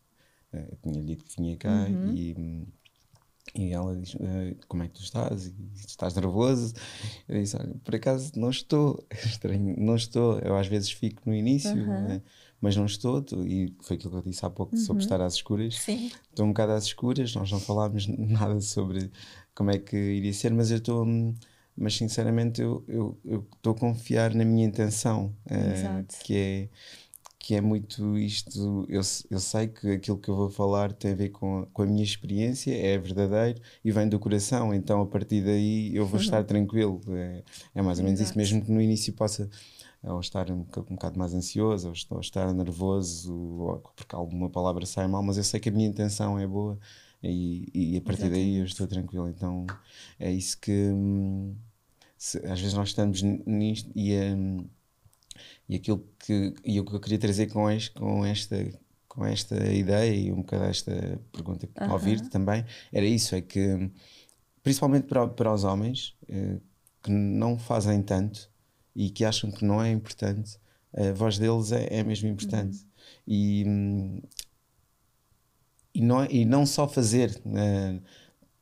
eu 0.59 0.77
tinha 0.81 1.03
dito 1.03 1.25
que 1.25 1.41
vinha 1.41 1.57
cá 1.57 1.87
uhum. 1.87 2.13
e, 2.13 2.67
e 3.55 3.71
ela 3.71 3.95
diz: 3.95 4.15
uh, 4.15 4.55
Como 4.67 4.83
é 4.83 4.87
que 4.87 4.93
tu 4.93 5.01
estás? 5.01 5.47
E, 5.47 5.55
estás 5.75 6.15
nervoso? 6.15 6.73
Eu 7.27 7.41
disse: 7.41 7.55
Olha, 7.57 7.73
por 7.83 7.95
acaso 7.95 8.31
não 8.35 8.49
estou, 8.49 9.05
estranho, 9.25 9.75
não 9.77 9.95
estou. 9.95 10.39
Eu 10.39 10.55
às 10.55 10.67
vezes 10.67 10.91
fico 10.91 11.21
no 11.25 11.35
início. 11.35 11.71
Uhum. 11.71 12.07
Né? 12.07 12.21
mas 12.61 12.75
não 12.75 12.85
estou, 12.85 13.23
e 13.45 13.75
foi 13.81 13.95
aquilo 13.95 14.09
que 14.11 14.17
eu 14.17 14.31
disse 14.31 14.43
há 14.43 14.49
pouco 14.49 14.75
uhum. 14.75 14.81
sobre 14.81 15.03
estar 15.03 15.21
às 15.21 15.35
escuras. 15.35 15.75
Sim. 15.75 16.09
Estou 16.31 16.45
um 16.45 16.49
bocado 16.49 16.71
às 16.71 16.85
escuras, 16.85 17.35
nós 17.35 17.51
não 17.51 17.59
falámos 17.59 18.07
nada 18.17 18.59
sobre 18.59 19.11
como 19.53 19.69
é 19.69 19.77
que 19.77 19.95
iria 19.95 20.33
ser, 20.33 20.51
mas 20.51 20.71
eu 20.71 20.77
estou 20.77 21.05
mas 21.77 21.95
sinceramente 21.95 22.61
eu 22.61 22.85
estou 23.23 23.73
a 23.73 23.77
confiar 23.77 24.33
na 24.33 24.45
minha 24.45 24.65
intenção, 24.65 25.35
uh, 25.45 26.23
que 26.23 26.35
é 26.35 26.69
que 27.45 27.53
é 27.53 27.61
muito 27.61 28.17
isto. 28.17 28.87
Eu, 28.89 29.01
eu 29.29 29.39
sei 29.39 29.67
que 29.67 29.91
aquilo 29.91 30.17
que 30.17 30.29
eu 30.29 30.35
vou 30.35 30.49
falar 30.49 30.91
tem 30.91 31.11
a 31.11 31.15
ver 31.15 31.29
com, 31.29 31.67
com 31.71 31.83
a 31.83 31.85
minha 31.85 32.03
experiência, 32.03 32.75
é 32.75 32.97
verdadeiro 32.97 33.61
e 33.83 33.91
vem 33.91 34.09
do 34.09 34.17
coração, 34.17 34.73
então 34.73 34.99
a 35.03 35.05
partir 35.05 35.43
daí 35.43 35.95
eu 35.95 36.07
vou 36.07 36.19
estar 36.19 36.43
tranquilo. 36.43 36.99
É, 37.09 37.43
é 37.75 37.81
mais 37.83 37.99
ou 37.99 38.03
menos 38.03 38.19
Exato. 38.19 38.31
isso, 38.31 38.37
mesmo 38.39 38.65
que 38.65 38.71
no 38.71 38.81
início 38.81 39.13
possa 39.13 39.47
ou 40.01 40.19
estar 40.19 40.49
um, 40.49 40.61
um 40.61 40.95
bocado 40.95 41.19
mais 41.19 41.35
ansioso, 41.35 41.93
ou, 42.09 42.19
estar 42.19 42.51
nervoso, 42.51 43.35
ou, 43.35 43.77
porque 43.95 44.15
alguma 44.15 44.49
palavra 44.49 44.83
sai 44.87 45.07
mal, 45.07 45.21
mas 45.21 45.37
eu 45.37 45.43
sei 45.43 45.59
que 45.59 45.69
a 45.69 45.71
minha 45.71 45.87
intenção 45.87 46.39
é 46.39 46.47
boa 46.47 46.79
e, 47.21 47.69
e 47.75 47.97
a 47.97 48.01
partir 48.01 48.23
Exatamente. 48.23 48.43
daí 48.43 48.55
eu 48.57 48.65
estou 48.65 48.87
tranquilo. 48.87 49.29
Então 49.29 49.67
é 50.19 50.31
isso 50.31 50.59
que 50.59 50.71
hum, 50.71 51.53
se, 52.17 52.39
às 52.39 52.59
vezes 52.59 52.73
nós 52.73 52.87
estamos 52.89 53.21
nisto 53.21 53.91
e, 53.95 54.15
hum, 54.15 54.65
e 55.67 55.75
aquilo 55.75 56.07
que, 56.19 56.53
e 56.63 56.79
o 56.79 56.85
que 56.85 56.93
eu 56.93 56.99
queria 56.99 57.19
trazer 57.19 57.47
com, 57.47 57.69
este, 57.69 57.93
com 57.93 58.25
esta 58.25 58.55
com 59.07 59.25
esta 59.25 59.55
ideia 59.71 60.13
e 60.13 60.29
um 60.29 60.37
bocado 60.37 60.65
esta 60.65 61.21
pergunta 61.31 61.65
que 61.65 61.81
uh 61.81 61.87
-huh. 61.87 61.93
ouvir 61.93 62.19
também 62.29 62.65
era 62.91 63.05
isso, 63.05 63.33
é 63.33 63.41
que 63.41 63.89
principalmente 64.61 65.07
para, 65.07 65.25
para 65.27 65.53
os 65.53 65.63
homens 65.63 66.17
eh, 66.27 66.57
que 67.01 67.11
não 67.11 67.57
fazem 67.57 68.01
tanto 68.01 68.49
e 68.95 69.09
que 69.09 69.23
acham 69.23 69.51
que 69.51 69.63
não 69.63 69.81
é 69.81 69.91
importante, 69.91 70.57
a 70.91 71.11
voz 71.13 71.37
deles 71.37 71.71
é, 71.71 71.99
é 71.99 72.03
mesmo 72.03 72.27
importante. 72.29 72.77
Uhum. 72.77 72.83
E, 73.27 74.21
e, 75.93 76.01
não, 76.01 76.25
e 76.25 76.45
não 76.45 76.65
só 76.65 76.87
fazer 76.87 77.41
uh, 77.45 78.01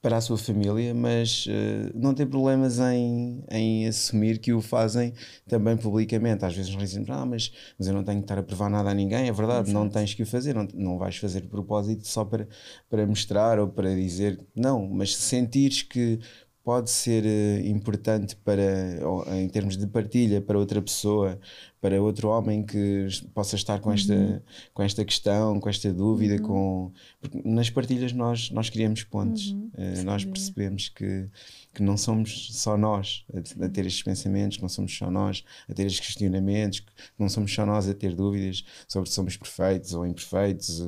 para 0.03 0.17
a 0.17 0.21
sua 0.21 0.37
família, 0.37 0.93
mas 0.93 1.45
uh, 1.45 1.97
não 1.97 2.13
tem 2.13 2.27
problemas 2.27 2.77
em, 2.77 3.41
em 3.49 3.87
assumir 3.87 4.37
que 4.37 4.51
o 4.51 4.61
fazem 4.61 5.13
também 5.47 5.77
publicamente. 5.77 6.43
Às 6.43 6.53
vezes 6.53 6.75
nós 6.75 6.89
dizemos, 6.89 7.09
ah, 7.09 7.25
mas, 7.25 7.53
mas 7.79 7.87
eu 7.87 7.93
não 7.93 8.03
tenho 8.03 8.17
que 8.17 8.25
estar 8.25 8.37
a 8.37 8.43
provar 8.43 8.69
nada 8.69 8.89
a 8.89 8.93
ninguém. 8.93 9.29
É 9.29 9.31
verdade, 9.31 9.69
Exato. 9.69 9.73
não 9.73 9.89
tens 9.89 10.13
que 10.13 10.21
o 10.21 10.25
fazer, 10.25 10.53
não, 10.53 10.67
não 10.73 10.97
vais 10.97 11.15
fazer 11.15 11.39
de 11.39 11.47
propósito 11.47 12.05
só 12.05 12.25
para, 12.25 12.45
para 12.89 13.07
mostrar 13.07 13.57
ou 13.59 13.69
para 13.69 13.95
dizer. 13.95 14.45
Não, 14.53 14.85
mas 14.85 15.15
se 15.15 15.21
sentires 15.21 15.83
que 15.83 16.19
pode 16.65 16.89
ser 16.91 17.23
uh, 17.23 17.65
importante 17.65 18.35
para, 18.35 18.99
em 19.37 19.47
termos 19.47 19.77
de 19.77 19.87
partilha 19.87 20.41
para 20.41 20.59
outra 20.59 20.81
pessoa, 20.81 21.39
para 21.83 22.01
outro 22.01 22.29
homem 22.29 22.63
que 22.63 23.07
possa 23.33 23.57
estar 23.57 23.77
com 23.81 23.91
esta, 23.91 24.13
uhum. 24.13 24.39
com 24.73 24.83
esta 24.83 25.03
questão, 25.03 25.59
com 25.59 25.67
esta 25.67 25.91
dúvida, 25.91 26.35
uhum. 26.35 26.47
com 26.47 26.91
porque 27.19 27.41
nas 27.43 27.69
partilhas 27.69 28.13
nós 28.13 28.49
nós 28.51 28.69
criamos 28.69 29.03
pontos, 29.03 29.51
uhum. 29.51 29.69
uh, 29.73 30.03
nós 30.05 30.23
percebemos 30.23 30.87
que 30.87 31.27
que 31.73 31.83
não 31.83 31.97
somos 31.97 32.53
só 32.53 32.77
nós 32.77 33.25
a, 33.33 33.65
a, 33.65 33.69
ter 33.69 33.85
estes 33.85 34.01
pensamentos, 34.01 34.55
que 34.55 34.63
não 34.63 34.69
somos 34.69 34.95
só 34.95 35.11
nós 35.11 35.43
a 35.67 35.73
ter 35.73 35.85
estes 35.85 36.05
questionamentos, 36.05 36.79
que 36.79 36.91
não 37.19 37.27
somos 37.27 37.53
só 37.53 37.65
nós 37.65 37.89
a 37.89 37.93
ter 37.93 38.15
dúvidas 38.15 38.63
sobre 38.87 39.09
se 39.09 39.15
somos 39.15 39.35
perfeitos 39.35 39.93
ou 39.93 40.05
imperfeitos. 40.05 40.87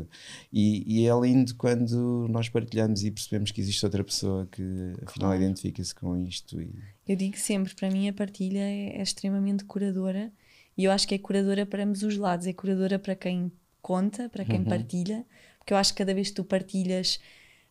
E, 0.53 0.83
e 0.87 1.07
é 1.07 1.19
lindo 1.19 1.55
quando 1.55 2.25
nós 2.29 2.47
partilhamos 2.47 3.03
e 3.03 3.11
percebemos 3.11 3.51
que 3.51 3.59
existe 3.59 3.83
outra 3.83 4.03
pessoa 4.03 4.47
que 4.49 4.61
afinal 5.05 5.31
claro. 5.31 5.41
identifica-se 5.41 5.93
com 5.93 6.15
isto. 6.15 6.61
E... 6.61 6.71
Eu 7.05 7.17
digo 7.17 7.35
sempre, 7.35 7.75
para 7.75 7.89
mim 7.89 8.07
a 8.07 8.13
partilha 8.13 8.59
é, 8.59 8.97
é 8.97 9.01
extremamente 9.01 9.65
curadora 9.65 10.31
e 10.77 10.83
eu 10.83 10.91
acho 10.91 11.07
que 11.07 11.15
é 11.15 11.17
curadora 11.17 11.65
para 11.65 11.83
ambos 11.83 12.03
os 12.03 12.17
lados, 12.17 12.47
é 12.47 12.53
curadora 12.53 12.99
para 12.99 13.15
quem 13.15 13.51
conta, 13.81 14.29
para 14.29 14.43
quem 14.43 14.59
uhum. 14.59 14.65
partilha, 14.65 15.25
porque 15.59 15.73
eu 15.73 15.77
acho 15.77 15.93
que 15.93 15.97
cada 15.99 16.13
vez 16.13 16.29
que 16.29 16.35
tu 16.35 16.43
partilhas 16.43 17.19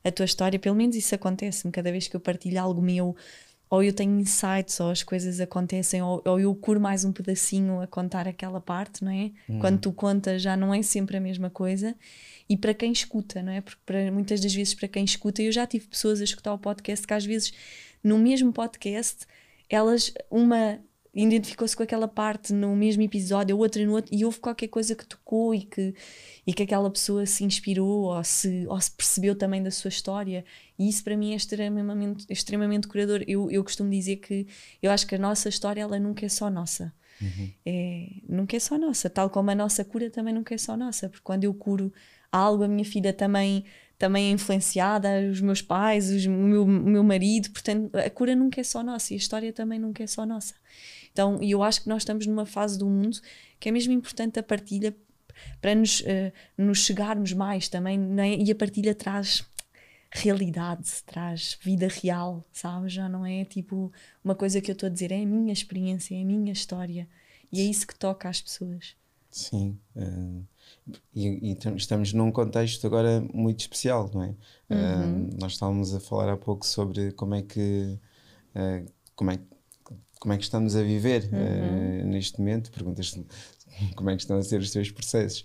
a 0.02 0.10
tua 0.10 0.24
história, 0.24 0.58
pelo 0.58 0.76
menos 0.76 0.94
isso 0.96 1.14
acontece-me 1.14 1.72
cada 1.72 1.90
vez 1.90 2.08
que 2.08 2.14
eu 2.14 2.20
partilho 2.20 2.60
algo 2.60 2.80
meu, 2.80 3.16
ou 3.70 3.82
eu 3.82 3.92
tenho 3.92 4.18
insights, 4.20 4.78
ou 4.78 4.90
as 4.90 5.02
coisas 5.02 5.40
acontecem, 5.40 6.02
ou, 6.02 6.22
ou 6.24 6.38
eu 6.38 6.54
curo 6.54 6.80
mais 6.80 7.04
um 7.04 7.12
pedacinho 7.12 7.80
a 7.80 7.86
contar 7.86 8.28
aquela 8.28 8.60
parte, 8.60 9.02
não 9.02 9.10
é? 9.10 9.32
Hum. 9.48 9.58
Quando 9.58 9.80
tu 9.80 9.92
contas 9.92 10.42
já 10.42 10.56
não 10.56 10.72
é 10.72 10.82
sempre 10.82 11.16
a 11.16 11.20
mesma 11.20 11.50
coisa. 11.50 11.94
E 12.48 12.56
para 12.56 12.74
quem 12.74 12.92
escuta, 12.92 13.42
não 13.42 13.52
é? 13.52 13.60
Porque 13.60 13.80
para, 13.84 14.12
muitas 14.12 14.40
das 14.40 14.54
vezes 14.54 14.74
para 14.74 14.86
quem 14.86 15.04
escuta, 15.04 15.42
eu 15.42 15.50
já 15.50 15.66
tive 15.66 15.86
pessoas 15.86 16.20
a 16.20 16.24
escutar 16.24 16.52
o 16.52 16.58
podcast 16.58 17.06
que 17.06 17.14
às 17.14 17.24
vezes 17.24 17.52
no 18.02 18.18
mesmo 18.18 18.52
podcast 18.52 19.26
elas, 19.68 20.12
uma 20.30 20.78
identificou-se 21.14 21.77
com 21.77 21.83
aquela 21.83 22.09
parte 22.09 22.53
no 22.53 22.74
mesmo 22.74 23.03
episódio, 23.03 23.55
a 23.55 23.59
outra 23.59 23.85
no 23.85 23.92
outro, 23.92 24.14
e 24.14 24.24
houve 24.24 24.40
qualquer 24.40 24.68
coisa 24.68 24.94
que 24.94 25.07
tocou 25.07 25.55
e 25.55 25.62
que, 25.62 25.94
e 26.46 26.53
que 26.53 26.62
aquela 26.62 26.90
pessoa 26.90 27.24
se 27.24 27.44
inspirou 27.44 28.05
ou 28.05 28.24
se, 28.24 28.66
ou 28.66 28.81
se 28.81 28.90
percebeu 28.90 29.37
também 29.37 29.62
da 29.62 29.70
sua 29.70 29.88
história. 29.88 30.44
E 30.79 30.88
isso 30.88 31.05
para 31.05 31.16
mim 31.16 31.33
é 31.33 31.37
extremamente, 31.37 32.27
extremamente 32.29 32.88
curador. 32.88 33.22
Eu, 33.29 33.50
eu 33.50 33.62
costumo 33.62 33.90
dizer 33.90 34.16
que 34.16 34.46
eu 34.83 34.90
acho 34.90 35.07
que 35.07 35.14
a 35.14 35.18
nossa 35.18 35.48
história 35.48 35.83
ela 35.83 35.98
nunca 35.98 36.27
é 36.27 36.29
só 36.29 36.50
nossa. 36.50 36.92
Uhum. 37.20 37.50
É, 37.64 38.09
nunca 38.29 38.57
é 38.57 38.61
só 38.61 38.77
nossa, 38.77 39.09
tal 39.09 39.31
como 39.31 39.50
a 39.50 39.55
nossa 39.55 39.85
cura 39.85 40.11
também 40.11 40.35
nunca 40.35 40.53
é 40.53 40.59
só 40.59 40.77
nossa, 40.77 41.09
porque 41.09 41.22
quando 41.22 41.44
eu 41.44 41.55
curo 41.55 41.92
algo, 42.31 42.64
a 42.64 42.68
minha 42.68 42.85
filha 42.85 43.12
também 43.12 43.64
também 43.96 44.27
é 44.27 44.31
influenciada, 44.33 45.09
os 45.31 45.40
meus 45.40 45.62
pais, 45.62 46.11
os, 46.11 46.27
o, 46.27 46.31
meu, 46.31 46.64
o 46.64 46.66
meu 46.66 47.05
marido, 47.05 47.50
portanto 47.50 47.94
a 47.96 48.11
cura 48.11 48.35
nunca 48.35 48.61
é 48.61 48.64
só 48.64 48.83
nossa 48.83 49.12
e 49.12 49.16
a 49.16 49.18
história 49.18 49.53
também 49.53 49.79
nunca 49.79 50.03
é 50.03 50.07
só 50.07 50.27
nossa. 50.27 50.55
Então, 51.14 51.40
e 51.40 51.53
eu 51.53 51.62
acho 51.62 51.81
que 51.81 51.88
nós 51.88 52.03
estamos 52.03 52.27
numa 52.27 52.44
fase 52.44 52.77
do 52.77 52.87
mundo 52.87 53.20
que 53.61 53.68
é 53.68 53.72
mesmo 53.72 53.92
importante 53.92 54.37
a 54.37 54.42
partilha 54.42 54.94
para 55.61 55.72
nos, 55.72 56.00
uh, 56.00 56.33
nos 56.59 56.79
chegarmos 56.79 57.33
mais 57.33 57.68
também, 57.68 57.96
né? 57.96 58.35
e 58.35 58.50
a 58.50 58.55
partilha 58.55 58.94
traz 58.96 59.44
realidade, 60.11 60.90
traz 61.07 61.57
vida 61.62 61.87
real, 61.87 62.44
sabe? 62.53 62.88
Já 62.88 63.09
não 63.09 63.24
é 63.24 63.44
tipo 63.44 63.92
uma 64.24 64.35
coisa 64.35 64.61
que 64.61 64.70
eu 64.70 64.72
estou 64.72 64.88
a 64.88 64.90
dizer, 64.90 65.12
é 65.12 65.22
a 65.22 65.27
minha 65.27 65.53
experiência, 65.53 66.16
é 66.16 66.20
a 66.20 66.24
minha 66.24 66.53
história, 66.53 67.09
e 67.53 67.61
é 67.61 67.64
isso 67.64 67.87
que 67.87 67.94
toca 67.94 68.29
às 68.29 68.40
pessoas. 68.40 68.96
Sim, 69.31 69.79
uh, 69.94 70.44
e, 71.14 71.53
e, 71.53 71.59
estamos 71.77 72.12
num 72.12 72.33
contexto 72.33 72.85
agora 72.88 73.20
muito 73.33 73.61
especial, 73.61 74.11
não 74.12 74.24
é? 74.24 74.35
Uhum. 74.68 75.29
Uh, 75.29 75.37
nós 75.40 75.53
estávamos 75.53 75.94
a 75.94 76.00
falar 76.00 76.33
há 76.33 76.37
pouco 76.37 76.66
sobre 76.66 77.12
como 77.12 77.37
é 77.37 77.42
que 77.42 77.98
como 79.16 79.31
é, 79.31 79.38
como 80.24 80.32
é 80.32 80.38
que 80.38 80.44
estamos 80.44 80.74
a 80.74 80.82
viver 80.82 81.28
uhum. 81.30 82.02
uh, 82.02 82.06
neste 82.06 82.38
momento. 82.38 82.70
Perguntas 82.70 83.14
como 83.94 84.08
é 84.08 84.16
que 84.16 84.22
estão 84.22 84.38
a 84.38 84.42
ser 84.42 84.58
os 84.58 84.70
teus 84.70 84.90
processos. 84.90 85.44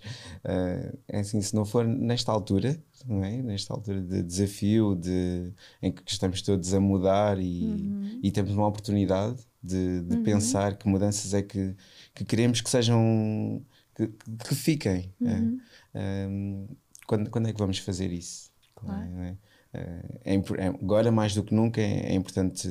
é 1.06 1.20
assim, 1.20 1.42
se 1.42 1.54
não 1.54 1.66
for 1.66 1.86
nesta 1.86 2.32
altura, 2.32 2.82
não 3.06 3.22
é? 3.22 3.42
Nesta 3.42 3.74
altura 3.74 4.00
de 4.00 4.22
desafio, 4.22 4.94
de, 4.94 5.52
em 5.82 5.92
que 5.92 6.02
estamos 6.06 6.40
todos 6.40 6.72
a 6.72 6.80
mudar 6.80 7.38
e, 7.38 7.66
uhum. 7.66 8.20
e 8.22 8.30
temos 8.30 8.52
uma 8.52 8.66
oportunidade 8.66 9.36
de, 9.62 10.00
de 10.00 10.16
uhum. 10.16 10.22
pensar 10.22 10.78
que 10.78 10.88
mudanças 10.88 11.34
é 11.34 11.42
que, 11.42 11.76
que 12.14 12.24
queremos 12.24 12.62
que 12.62 12.70
sejam 12.70 13.62
que, 13.94 14.06
que 14.48 14.54
fiquem. 14.54 15.12
É? 15.22 15.34
Uhum. 15.34 15.60
É? 15.92 16.26
Um, 16.26 16.68
quando, 17.06 17.28
quando 17.28 17.48
é 17.48 17.52
que 17.52 17.58
vamos 17.58 17.76
fazer 17.76 18.10
isso? 18.10 18.50
Claro. 18.74 19.02
É, 19.02 19.36
é, 19.72 20.34
é, 20.34 20.66
agora, 20.66 21.12
mais 21.12 21.34
do 21.34 21.42
que 21.42 21.54
nunca, 21.54 21.80
é, 21.80 22.12
importante 22.14 22.68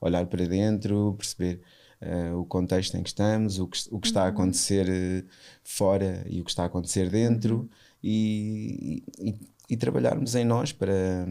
olhar 0.00 0.26
para 0.26 0.46
dentro, 0.46 1.14
perceber 1.18 1.60
uh, 2.00 2.38
o 2.38 2.44
contexto 2.44 2.96
em 2.96 3.02
que 3.02 3.08
estamos, 3.08 3.58
o 3.58 3.66
que, 3.66 3.78
o 3.90 3.98
que 3.98 4.06
está 4.06 4.22
a 4.22 4.24
uhum. 4.24 4.30
acontecer 4.30 4.86
uh, 4.88 5.28
fora 5.64 6.24
e 6.28 6.40
o 6.40 6.44
que 6.44 6.50
está 6.50 6.62
a 6.62 6.66
acontecer 6.66 7.10
dentro 7.10 7.56
uhum. 7.58 7.68
e, 8.02 9.02
e, 9.18 9.34
e, 9.70 9.76
trabalharmos 9.76 10.34
em 10.34 10.44
nós 10.44 10.72
para. 10.72 11.26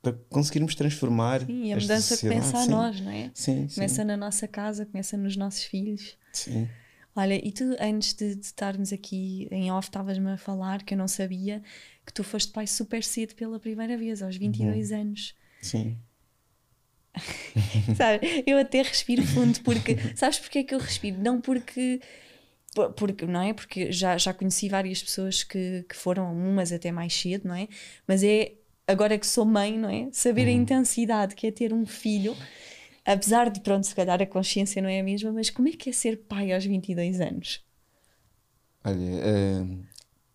Para 0.00 0.12
conseguirmos 0.30 0.76
transformar. 0.76 1.40
Sim, 1.44 1.72
a 1.72 1.76
mudança 1.76 2.16
começa 2.18 2.56
a 2.56 2.66
nós, 2.66 3.00
não 3.00 3.10
é? 3.10 3.32
Sim, 3.34 3.66
começa 3.74 4.02
sim. 4.02 4.04
na 4.04 4.16
nossa 4.16 4.46
casa, 4.46 4.86
começa 4.86 5.16
nos 5.16 5.36
nossos 5.36 5.64
filhos. 5.64 6.16
Sim. 6.32 6.68
Olha, 7.18 7.34
e 7.34 7.50
tu, 7.50 7.74
antes 7.80 8.14
de, 8.14 8.36
de 8.36 8.46
estarmos 8.46 8.92
aqui 8.92 9.48
em 9.50 9.72
off, 9.72 9.88
estavas-me 9.88 10.30
a 10.30 10.36
falar 10.36 10.84
que 10.84 10.94
eu 10.94 10.98
não 10.98 11.08
sabia 11.08 11.60
que 12.06 12.12
tu 12.12 12.22
foste 12.22 12.52
pai 12.52 12.64
super 12.64 13.02
cedo 13.02 13.34
pela 13.34 13.58
primeira 13.58 13.98
vez, 13.98 14.22
aos 14.22 14.36
22 14.36 14.92
uhum. 14.92 15.00
anos. 15.00 15.34
Sim. 15.60 15.98
Sabe, 17.96 18.44
eu 18.46 18.56
até 18.56 18.82
respiro 18.82 19.26
fundo 19.26 19.60
porque. 19.64 19.96
Sabes 20.14 20.38
porque 20.38 20.60
é 20.60 20.62
que 20.62 20.72
eu 20.72 20.78
respiro? 20.78 21.18
Não 21.18 21.40
porque. 21.40 22.00
Porque, 22.96 23.26
não 23.26 23.42
é? 23.42 23.52
Porque 23.52 23.90
já, 23.90 24.16
já 24.16 24.32
conheci 24.32 24.68
várias 24.68 25.02
pessoas 25.02 25.42
que, 25.42 25.84
que 25.88 25.96
foram, 25.96 26.32
umas 26.32 26.70
até 26.70 26.92
mais 26.92 27.12
cedo, 27.12 27.48
não 27.48 27.54
é? 27.56 27.66
Mas 28.06 28.22
é 28.22 28.52
agora 28.86 29.18
que 29.18 29.26
sou 29.26 29.44
mãe, 29.44 29.76
não 29.76 29.90
é? 29.90 30.08
Saber 30.12 30.42
uhum. 30.42 30.50
a 30.50 30.52
intensidade 30.52 31.34
que 31.34 31.48
é 31.48 31.50
ter 31.50 31.72
um 31.72 31.84
filho 31.84 32.36
apesar 33.12 33.50
de, 33.50 33.60
pronto, 33.60 33.86
se 33.86 33.94
calhar 33.94 34.20
a 34.20 34.26
consciência 34.26 34.82
não 34.82 34.88
é 34.88 35.00
a 35.00 35.02
mesma, 35.02 35.32
mas 35.32 35.48
como 35.48 35.68
é 35.68 35.72
que 35.72 35.88
é 35.88 35.92
ser 35.92 36.18
pai 36.28 36.52
aos 36.52 36.64
22 36.64 37.20
anos? 37.20 37.64
Olha, 38.84 38.96
uh, 38.96 39.78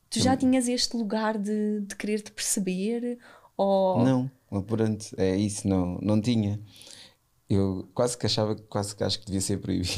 tu 0.09 0.19
já 0.19 0.35
tinhas 0.35 0.67
este 0.67 0.97
lugar 0.97 1.37
de, 1.37 1.81
de 1.81 1.95
querer 1.95 2.21
te 2.21 2.31
perceber? 2.31 3.19
Ou... 3.55 4.03
Não, 4.03 4.29
pronto, 4.63 5.05
é 5.17 5.35
isso, 5.35 5.67
não, 5.67 5.99
não 6.01 6.19
tinha. 6.19 6.59
Eu 7.49 7.87
quase 7.93 8.17
que 8.17 8.25
achava, 8.25 8.55
quase 8.55 8.95
que 8.95 9.03
acho 9.03 9.19
que 9.19 9.25
devia 9.27 9.41
ser 9.41 9.59
proibido. 9.59 9.91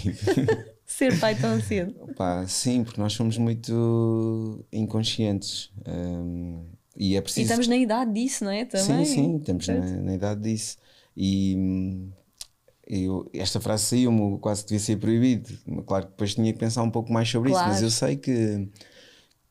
ser 0.86 1.18
pai 1.20 1.36
tão 1.36 1.62
cedo? 1.62 2.14
Pá, 2.16 2.46
sim, 2.46 2.84
porque 2.84 3.00
nós 3.00 3.14
somos 3.14 3.38
muito 3.38 4.66
inconscientes. 4.72 5.72
Um, 5.88 6.66
e 6.98 7.16
é 7.16 7.22
preciso. 7.22 7.42
E 7.42 7.44
estamos 7.44 7.68
na 7.68 7.78
idade 7.78 8.12
disso, 8.12 8.44
não 8.44 8.52
é? 8.52 8.66
Também. 8.66 9.06
Sim, 9.06 9.14
sim, 9.14 9.38
estamos 9.38 9.68
na, 9.68 9.80
na, 9.80 10.16
idade 10.16 10.42
disso. 10.42 10.78
E 11.16 11.56
eu, 12.88 13.30
esta 13.34 13.60
frase 13.60 13.84
saiu-me, 13.86 14.38
quase 14.40 14.64
que 14.64 14.70
devia 14.70 14.86
ser 14.86 14.98
proibido. 14.98 15.50
Claro 15.86 16.06
que 16.06 16.12
depois 16.12 16.36
tinha 16.36 16.52
que 16.54 16.60
pensar 16.60 16.84
um 16.84 16.92
pouco 16.92 17.12
mais 17.12 17.30
sobre 17.30 17.50
claro. 17.50 17.72
isso, 17.72 17.74
mas 17.74 17.84
eu 17.84 17.90
sei 17.90 18.16
que, 18.16 18.70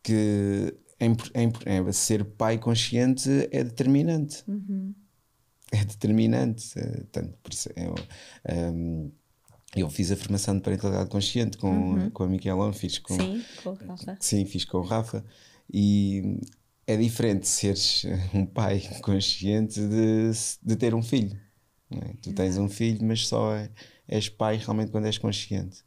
que 0.02 0.74
ser 1.92 2.24
pai 2.24 2.58
consciente 2.58 3.28
é 3.50 3.64
determinante. 3.64 4.44
Uhum. 4.46 4.94
É 5.72 5.84
determinante. 5.84 6.78
É, 6.78 7.02
tanto 7.10 7.36
por 7.42 7.52
isso, 7.52 7.68
eu, 7.76 7.94
um, 8.72 9.10
eu 9.74 9.90
fiz 9.90 10.12
a 10.12 10.16
formação 10.16 10.54
de 10.56 10.62
parentalidade 10.62 11.10
consciente 11.10 11.58
com, 11.58 11.70
uhum. 11.70 12.10
com 12.10 12.22
a 12.22 12.28
Miquelon, 12.28 12.72
fiz 12.72 12.98
com. 12.98 13.14
Sim, 13.14 13.42
com 13.62 13.70
o 13.70 13.74
Rafa. 13.74 14.16
Sim, 14.20 14.46
fiz 14.46 14.64
com 14.64 14.78
o 14.78 14.82
Rafa. 14.82 15.24
E 15.72 16.38
é 16.86 16.96
diferente 16.96 17.48
seres 17.48 18.06
um 18.32 18.46
pai 18.46 18.80
consciente 19.02 19.80
de, 19.80 20.30
de 20.62 20.76
ter 20.76 20.94
um 20.94 21.02
filho. 21.02 21.43
É? 21.90 22.14
Tu 22.22 22.32
tens 22.32 22.58
um 22.58 22.68
filho, 22.68 23.04
mas 23.04 23.26
só 23.26 23.54
é, 23.54 23.70
és 24.08 24.28
pai 24.28 24.56
realmente 24.56 24.90
quando 24.90 25.06
és 25.06 25.18
consciente. 25.18 25.82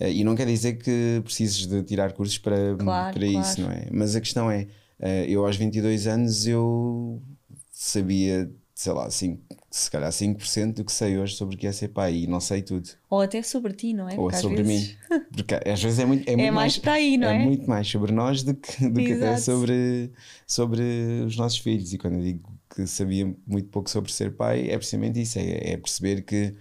Uh, 0.00 0.06
e 0.06 0.24
não 0.24 0.34
quer 0.34 0.46
dizer 0.46 0.74
que 0.74 1.20
precises 1.24 1.66
de 1.66 1.82
tirar 1.82 2.12
cursos 2.12 2.38
para, 2.38 2.76
claro, 2.76 3.18
para 3.18 3.26
claro. 3.26 3.40
isso, 3.40 3.60
não 3.60 3.70
é? 3.70 3.88
Mas 3.90 4.16
a 4.16 4.20
questão 4.20 4.50
é, 4.50 4.66
uh, 5.00 5.06
eu 5.28 5.44
aos 5.44 5.56
22 5.56 6.06
anos 6.06 6.46
eu 6.46 7.22
sabia, 7.70 8.50
sei 8.74 8.92
lá, 8.92 9.10
5, 9.10 9.42
se 9.70 9.90
calhar 9.90 10.10
5% 10.10 10.74
do 10.74 10.84
que 10.84 10.92
sei 10.92 11.18
hoje 11.18 11.34
sobre 11.34 11.56
o 11.56 11.58
que 11.58 11.66
é 11.66 11.72
ser 11.72 11.88
pai 11.88 12.14
e 12.14 12.26
não 12.26 12.40
sei 12.40 12.62
tudo. 12.62 12.88
Ou 13.10 13.20
até 13.20 13.42
sobre 13.42 13.72
ti, 13.72 13.92
não 13.92 14.08
é? 14.08 14.18
Ou 14.18 14.32
sobre 14.32 14.62
vezes... 14.62 14.96
mim. 15.10 15.18
Porque 15.34 15.54
às 15.54 15.82
vezes 15.82 15.98
é 15.98 16.04
muito, 16.04 16.28
é, 16.28 16.32
é 16.34 16.36
muito 16.36 16.52
mais, 16.52 16.54
mais 16.54 16.78
para 16.78 16.92
aí, 16.94 17.16
não 17.16 17.28
é? 17.28 17.42
É 17.42 17.44
muito 17.44 17.68
mais 17.68 17.88
sobre 17.88 18.12
nós 18.12 18.42
do 18.42 18.54
que, 18.54 18.88
do 18.88 19.00
que 19.00 19.12
até 19.12 19.36
sobre, 19.36 20.12
sobre 20.46 20.82
os 21.26 21.36
nossos 21.36 21.58
filhos. 21.58 21.92
E 21.92 21.98
quando 21.98 22.14
eu 22.14 22.22
digo 22.22 22.52
que 22.74 22.86
sabia 22.86 23.34
muito 23.46 23.68
pouco 23.68 23.90
sobre 23.90 24.12
ser 24.12 24.34
pai 24.34 24.70
é 24.70 24.76
precisamente 24.76 25.20
isso: 25.20 25.38
é, 25.38 25.72
é 25.72 25.76
perceber 25.76 26.22
que 26.22 26.54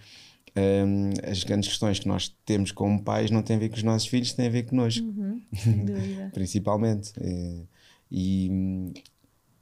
um, 0.55 1.11
as 1.29 1.43
grandes 1.43 1.69
questões 1.69 1.99
que 1.99 2.07
nós 2.07 2.29
temos 2.45 2.71
como 2.71 3.01
pais 3.01 3.31
não 3.31 3.41
têm 3.41 3.55
a 3.55 3.59
ver 3.59 3.69
com 3.69 3.75
os 3.75 3.83
nossos 3.83 4.07
filhos, 4.07 4.33
têm 4.33 4.47
a 4.47 4.49
ver 4.49 4.63
connosco. 4.63 5.05
Uhum, 5.05 5.41
Principalmente. 6.33 7.13
É, 7.19 7.61
e, 8.11 8.91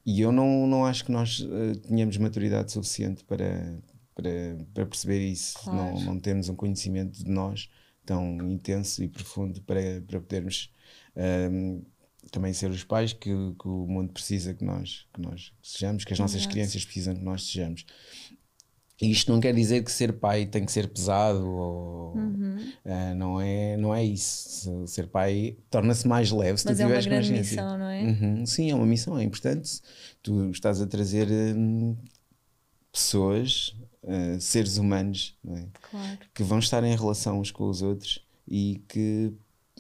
e 0.06 0.22
eu 0.22 0.32
não, 0.32 0.66
não 0.66 0.86
acho 0.86 1.06
que 1.06 1.12
nós 1.12 1.40
uh, 1.40 1.76
tenhamos 1.88 2.18
maturidade 2.18 2.72
suficiente 2.72 3.24
para, 3.24 3.78
para, 4.16 4.32
para 4.74 4.86
perceber 4.86 5.20
isso. 5.20 5.60
Claro. 5.60 5.96
Não, 5.96 6.06
não 6.06 6.20
temos 6.20 6.50
um 6.50 6.56
conhecimento 6.56 7.24
de 7.24 7.30
nós 7.30 7.70
tão 8.04 8.38
intenso 8.50 9.04
e 9.04 9.08
profundo 9.08 9.62
para, 9.62 10.02
para 10.08 10.20
podermos. 10.20 10.74
Um, 11.16 11.84
também 12.32 12.54
ser 12.54 12.70
os 12.70 12.84
pais 12.84 13.14
que, 13.14 13.30
que, 13.30 13.68
o 13.68 13.88
mundo 13.88 14.12
precisa 14.12 14.54
que 14.54 14.64
nós, 14.64 15.08
que 15.14 15.22
nós 15.22 15.54
sejamos, 15.62 16.04
que 16.04 16.14
as 16.14 16.20
nossas 16.20 16.42
Exato. 16.42 16.54
crianças 16.54 16.86
precisam 16.86 17.16
que 17.16 17.24
nós 17.24 17.44
sejamos. 17.48 17.86
E 19.02 19.10
isto 19.12 19.32
não 19.32 19.40
quer 19.40 19.56
dizer 19.56 19.84
que 19.84 19.92
ser 19.92 20.14
pai 20.14 20.46
tem 20.46 20.66
que 20.66 20.72
ser 20.72 20.90
pesado 20.90 21.48
ou 21.48 22.18
uhum. 22.18 22.58
uh, 22.86 23.16
não, 23.16 23.40
é, 23.40 23.78
não 23.78 23.96
é 23.96 24.04
isso. 24.04 24.86
Ser 24.88 25.08
pai 25.08 25.56
torna-se 25.70 26.06
mais 26.06 26.30
leve 26.32 26.58
se 26.58 26.66
Mas 26.66 26.78
tu 26.78 26.82
tiveres 26.82 27.06
é 27.06 27.10
uma 27.10 27.16
grande 27.16 27.32
missão, 27.32 27.78
não 27.78 27.90
é? 27.90 28.04
Uhum. 28.04 28.46
Sim, 28.46 28.72
é 28.72 28.76
uma 28.76 28.86
missão, 28.86 29.18
é 29.18 29.24
importante. 29.24 29.82
Tu 30.22 30.52
estás 30.52 30.82
a 30.82 30.88
trazer 30.88 31.30
hum, 31.32 31.96
pessoas, 32.92 33.74
uh, 34.04 34.40
seres 34.42 34.78
humanos, 34.78 35.38
é? 35.48 35.66
claro. 35.90 36.20
que 36.34 36.44
vão 36.44 36.60
estar 36.60 36.84
em 36.84 36.96
relação 36.96 37.40
uns 37.40 37.52
com 37.52 37.70
os 37.70 37.82
outros 37.82 38.26
e 38.46 38.84
que 38.90 39.32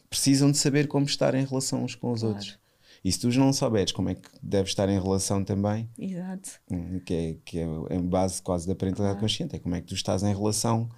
precisam 0.09 0.51
de 0.51 0.57
saber 0.57 0.87
como 0.87 1.05
estar 1.05 1.35
em 1.35 1.45
relação 1.45 1.83
uns 1.83 1.95
com 1.95 2.11
os 2.11 2.21
claro. 2.21 2.35
outros. 2.35 2.57
E 3.03 3.11
se 3.11 3.19
tu 3.19 3.29
não 3.39 3.53
souberes 3.53 3.91
como 3.91 4.09
é 4.09 4.15
que 4.15 4.29
deves 4.41 4.71
estar 4.71 4.89
em 4.89 4.99
relação 4.99 5.43
também, 5.43 5.89
Exato. 5.97 6.49
Hum, 6.69 6.99
que 6.99 7.13
é, 7.13 7.35
que 7.45 7.59
é 7.59 7.65
a 7.65 8.01
base 8.01 8.41
quase 8.41 8.67
da 8.67 8.75
parentalidade 8.75 9.19
claro. 9.19 9.21
consciente, 9.21 9.55
é 9.55 9.59
como 9.59 9.75
é 9.75 9.81
que 9.81 9.87
tu 9.87 9.93
estás 9.93 10.21
em 10.21 10.35
relação 10.35 10.89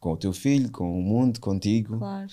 com 0.00 0.12
o 0.12 0.16
teu 0.16 0.32
filho, 0.32 0.70
com 0.70 0.98
o 0.98 1.02
mundo, 1.02 1.40
contigo. 1.40 1.98
Claro. 1.98 2.32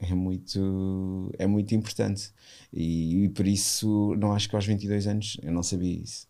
É, 0.00 0.10
é 0.10 0.14
muito, 0.14 1.30
é 1.38 1.46
muito 1.46 1.74
importante. 1.74 2.32
E, 2.72 3.24
e, 3.24 3.28
por 3.28 3.46
isso, 3.46 4.14
não 4.16 4.32
acho 4.32 4.48
que 4.48 4.56
aos 4.56 4.66
22 4.66 5.06
anos 5.06 5.36
eu 5.42 5.52
não 5.52 5.62
sabia 5.62 5.94
isso. 5.94 6.26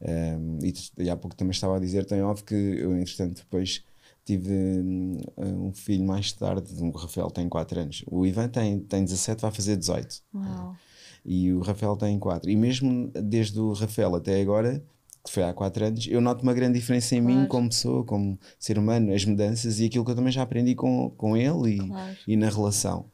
Um, 0.00 0.58
e, 0.62 0.74
e 1.04 1.10
há 1.10 1.16
pouco 1.16 1.36
também 1.36 1.52
estava 1.52 1.76
a 1.76 1.80
dizer, 1.80 2.04
tem 2.04 2.22
óbvio 2.22 2.44
que 2.44 2.54
eu, 2.54 2.96
entretanto, 2.96 3.38
depois 3.38 3.84
Tive 4.24 4.52
hum, 4.52 5.18
um 5.36 5.72
filho 5.72 6.04
mais 6.04 6.32
tarde, 6.32 6.72
o 6.80 6.90
Rafael 6.90 7.30
tem 7.30 7.48
4 7.48 7.80
anos. 7.80 8.04
O 8.06 8.24
Ivan 8.24 8.48
tem, 8.48 8.78
tem 8.80 9.04
17, 9.04 9.40
vai 9.40 9.50
fazer 9.50 9.76
18. 9.76 10.22
Uau. 10.34 10.76
E 11.24 11.52
o 11.52 11.60
Rafael 11.60 11.96
tem 11.96 12.18
4. 12.18 12.50
E 12.50 12.56
mesmo 12.56 13.10
desde 13.14 13.58
o 13.58 13.72
Rafael 13.72 14.14
até 14.14 14.40
agora, 14.40 14.82
que 15.24 15.30
foi 15.30 15.42
há 15.42 15.52
4 15.52 15.86
anos, 15.86 16.06
eu 16.08 16.20
noto 16.20 16.42
uma 16.42 16.54
grande 16.54 16.78
diferença 16.78 17.16
em 17.16 17.22
claro. 17.22 17.40
mim 17.40 17.46
como 17.46 17.68
pessoa, 17.68 18.04
como 18.04 18.38
ser 18.58 18.78
humano, 18.78 19.12
as 19.12 19.24
mudanças 19.24 19.80
e 19.80 19.86
aquilo 19.86 20.04
que 20.04 20.10
eu 20.10 20.16
também 20.16 20.32
já 20.32 20.42
aprendi 20.42 20.74
com, 20.74 21.10
com 21.10 21.36
ele 21.36 21.76
e, 21.76 21.88
claro. 21.88 22.16
e 22.26 22.36
na 22.36 22.48
relação. 22.48 23.06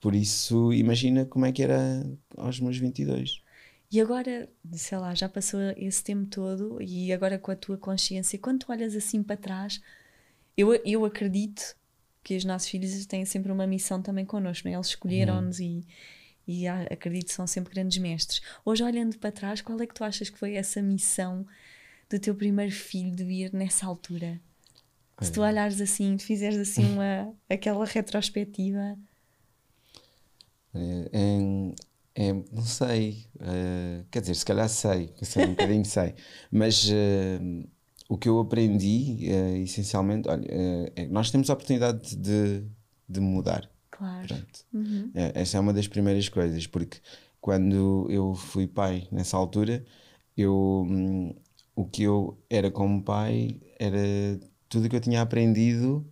Por 0.00 0.14
isso, 0.14 0.72
imagina 0.72 1.26
como 1.26 1.44
é 1.44 1.52
que 1.52 1.62
era 1.62 2.06
aos 2.36 2.58
meus 2.58 2.78
22. 2.78 3.42
E 3.92 4.00
agora, 4.00 4.48
sei 4.72 4.96
lá, 4.98 5.14
já 5.14 5.28
passou 5.28 5.60
esse 5.76 6.02
tempo 6.02 6.26
todo 6.26 6.80
e 6.80 7.12
agora 7.12 7.38
com 7.38 7.50
a 7.50 7.56
tua 7.56 7.76
consciência, 7.76 8.38
quando 8.38 8.60
tu 8.60 8.72
olhas 8.72 8.94
assim 8.94 9.22
para 9.22 9.36
trás, 9.36 9.80
eu, 10.60 10.74
eu 10.84 11.04
acredito 11.04 11.74
que 12.22 12.36
os 12.36 12.44
nossos 12.44 12.68
filhos 12.68 13.06
têm 13.06 13.24
sempre 13.24 13.50
uma 13.50 13.66
missão 13.66 14.02
também 14.02 14.24
connosco, 14.24 14.68
não 14.68 14.72
é? 14.72 14.76
eles 14.76 14.88
escolheram-nos 14.88 15.58
uhum. 15.58 15.82
e, 16.46 16.62
e 16.62 16.68
acredito 16.68 17.26
que 17.26 17.32
são 17.32 17.46
sempre 17.46 17.74
grandes 17.74 17.98
mestres. 17.98 18.40
Hoje, 18.64 18.84
olhando 18.84 19.18
para 19.18 19.32
trás, 19.32 19.60
qual 19.60 19.80
é 19.80 19.86
que 19.86 19.94
tu 19.94 20.04
achas 20.04 20.28
que 20.28 20.38
foi 20.38 20.54
essa 20.54 20.82
missão 20.82 21.46
do 22.08 22.18
teu 22.18 22.34
primeiro 22.34 22.72
filho 22.72 23.14
de 23.14 23.24
vir 23.24 23.52
nessa 23.52 23.86
altura? 23.86 24.40
É. 25.20 25.24
Se 25.24 25.32
tu 25.32 25.40
olhares 25.40 25.80
assim, 25.80 26.18
fizeres 26.18 26.58
assim 26.58 26.84
uma, 26.84 27.34
aquela 27.48 27.84
retrospectiva. 27.84 28.98
É, 30.74 31.72
é, 32.14 32.32
não 32.32 32.62
sei, 32.64 33.24
uh, 33.36 34.04
quer 34.10 34.20
dizer, 34.20 34.34
se 34.34 34.44
calhar 34.44 34.68
sei, 34.68 35.12
sei 35.22 35.44
um 35.46 35.50
bocadinho 35.56 35.84
sei, 35.84 36.14
mas 36.50 36.88
uh, 36.88 37.68
o 38.10 38.18
que 38.18 38.28
eu 38.28 38.40
aprendi, 38.40 39.28
uh, 39.30 39.56
essencialmente, 39.58 40.28
olha, 40.28 40.44
é 40.96 41.06
nós 41.06 41.30
temos 41.30 41.48
a 41.48 41.52
oportunidade 41.52 42.16
de, 42.16 42.64
de 43.08 43.20
mudar. 43.20 43.70
Claro. 43.88 44.34
Uhum. 44.72 45.12
essa 45.14 45.58
é 45.58 45.60
uma 45.60 45.72
das 45.72 45.86
primeiras 45.86 46.28
coisas, 46.28 46.66
porque 46.66 46.98
quando 47.40 48.08
eu 48.10 48.34
fui 48.34 48.66
pai 48.66 49.06
nessa 49.12 49.36
altura, 49.36 49.84
eu, 50.36 50.84
um, 50.88 51.36
o 51.76 51.84
que 51.84 52.02
eu 52.02 52.36
era 52.50 52.68
como 52.68 53.00
pai 53.00 53.60
era 53.78 54.00
tudo 54.68 54.86
o 54.86 54.88
que 54.88 54.96
eu 54.96 55.00
tinha 55.00 55.22
aprendido 55.22 56.04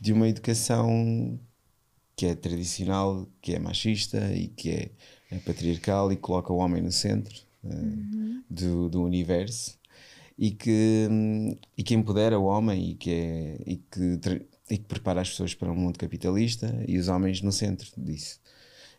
de 0.00 0.12
uma 0.12 0.26
educação 0.26 1.38
que 2.16 2.24
é 2.26 2.34
tradicional, 2.34 3.28
que 3.42 3.54
é 3.54 3.58
machista 3.58 4.32
e 4.32 4.48
que 4.48 4.70
é, 4.70 4.90
é 5.30 5.38
patriarcal 5.40 6.10
e 6.10 6.16
coloca 6.16 6.50
o 6.50 6.56
homem 6.56 6.80
no 6.80 6.92
centro 6.92 7.34
uh, 7.62 7.68
uhum. 7.68 8.42
do, 8.48 8.88
do 8.88 9.02
universo 9.02 9.81
e 10.38 10.50
que, 10.50 11.08
e 11.76 11.82
que 11.82 11.94
empodera 11.94 12.38
o 12.38 12.44
homem 12.44 12.90
e 12.90 12.94
que, 12.94 13.10
é, 13.10 13.62
e, 13.66 13.76
que, 13.76 14.20
e 14.70 14.78
que 14.78 14.84
prepara 14.84 15.20
as 15.20 15.30
pessoas 15.30 15.54
para 15.54 15.70
um 15.70 15.76
mundo 15.76 15.98
capitalista 15.98 16.82
e 16.86 16.98
os 16.98 17.08
homens 17.08 17.40
no 17.42 17.52
centro 17.52 17.90
disso. 17.98 18.40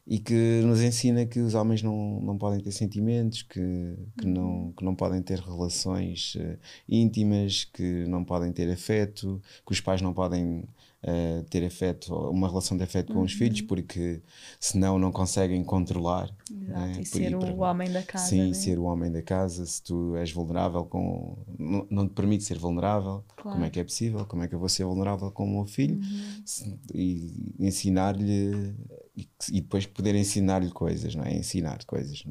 E 0.06 0.20
que 0.20 0.62
nos 0.66 0.82
ensina 0.82 1.26
que 1.26 1.40
os 1.40 1.54
homens 1.54 1.82
não, 1.82 2.20
não 2.22 2.38
podem 2.38 2.60
ter 2.60 2.72
sentimentos, 2.72 3.42
que, 3.42 3.96
que, 4.20 4.28
não, 4.28 4.74
que 4.78 4.84
não 4.84 4.94
podem 4.94 5.22
ter 5.22 5.40
relações 5.40 6.36
uh, 6.36 6.58
íntimas, 6.90 7.64
que 7.64 8.06
não 8.08 8.24
podem 8.24 8.52
ter 8.52 8.70
afeto, 8.70 9.42
que 9.66 9.72
os 9.72 9.80
pais 9.80 10.02
não 10.02 10.14
podem 10.14 10.66
uh, 11.04 11.44
ter 11.50 11.66
afeto, 11.66 12.14
uma 12.30 12.48
relação 12.48 12.78
de 12.78 12.84
afeto 12.84 13.10
uhum. 13.10 13.20
com 13.20 13.22
os 13.24 13.34
filhos, 13.34 13.62
uhum. 13.62 13.68
porque 13.68 14.22
senão 14.60 14.98
não 14.98 15.12
conseguem 15.12 15.64
controlar. 15.64 16.30
Exato, 16.50 16.80
né? 16.80 16.98
e 17.02 17.06
ser 17.06 17.36
o 17.36 17.60
homem 17.60 17.92
da 17.92 18.04
casa. 18.04 18.26
Sim, 18.26 18.48
né? 18.48 18.54
ser 18.54 18.80
o 18.80 18.84
homem 18.84 19.12
da 19.12 19.22
casa. 19.22 19.66
Se 19.66 19.82
tu 19.84 20.16
és 20.16 20.32
vulnerável, 20.32 20.86
com, 20.86 21.38
não, 21.58 21.88
não 21.90 22.08
te 22.08 22.14
permite 22.14 22.44
ser 22.44 22.58
vulnerável, 22.58 23.24
claro. 23.36 23.56
como 23.56 23.66
é 23.66 23.70
que 23.70 23.80
é 23.80 23.84
possível? 23.84 24.26
Como 24.26 24.44
é 24.44 24.48
que 24.48 24.56
eu 24.56 24.60
vou 24.60 24.70
ser 24.70 24.86
vulnerável 24.86 25.32
com 25.32 25.46
o 25.46 25.50
meu 25.50 25.66
filho? 25.66 25.96
Uhum. 25.96 26.78
E 26.94 27.56
ensinar-lhe 27.60 28.76
e, 29.16 29.28
e, 29.52 29.62
depois 29.62 29.86
poder 29.86 30.16
ensinar-lhe 30.16 30.72
coisas, 30.72 31.14
não 31.16 31.24
é? 31.24 31.34
Ensinar 31.36 31.84
coisas. 31.86 32.24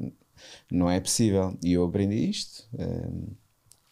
Não 0.71 0.89
é 0.89 0.99
possível. 0.99 1.57
E 1.63 1.73
eu 1.73 1.85
aprendi 1.85 2.29
isto. 2.29 2.67
Um, 2.73 2.81
ehm, 2.81 3.43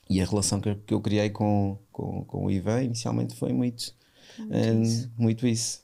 e 0.09 0.19
a 0.19 0.25
relação 0.25 0.59
que, 0.59 0.75
que 0.75 0.93
eu 0.93 0.99
criei 0.99 1.29
com, 1.29 1.77
com, 1.89 2.25
com 2.25 2.45
o 2.45 2.51
Ivan 2.51 2.83
inicialmente 2.83 3.33
foi 3.33 3.53
muito 3.53 3.95
muito, 4.39 4.81
isso. 4.81 5.11
Muito 5.17 5.47
isso. 5.47 5.83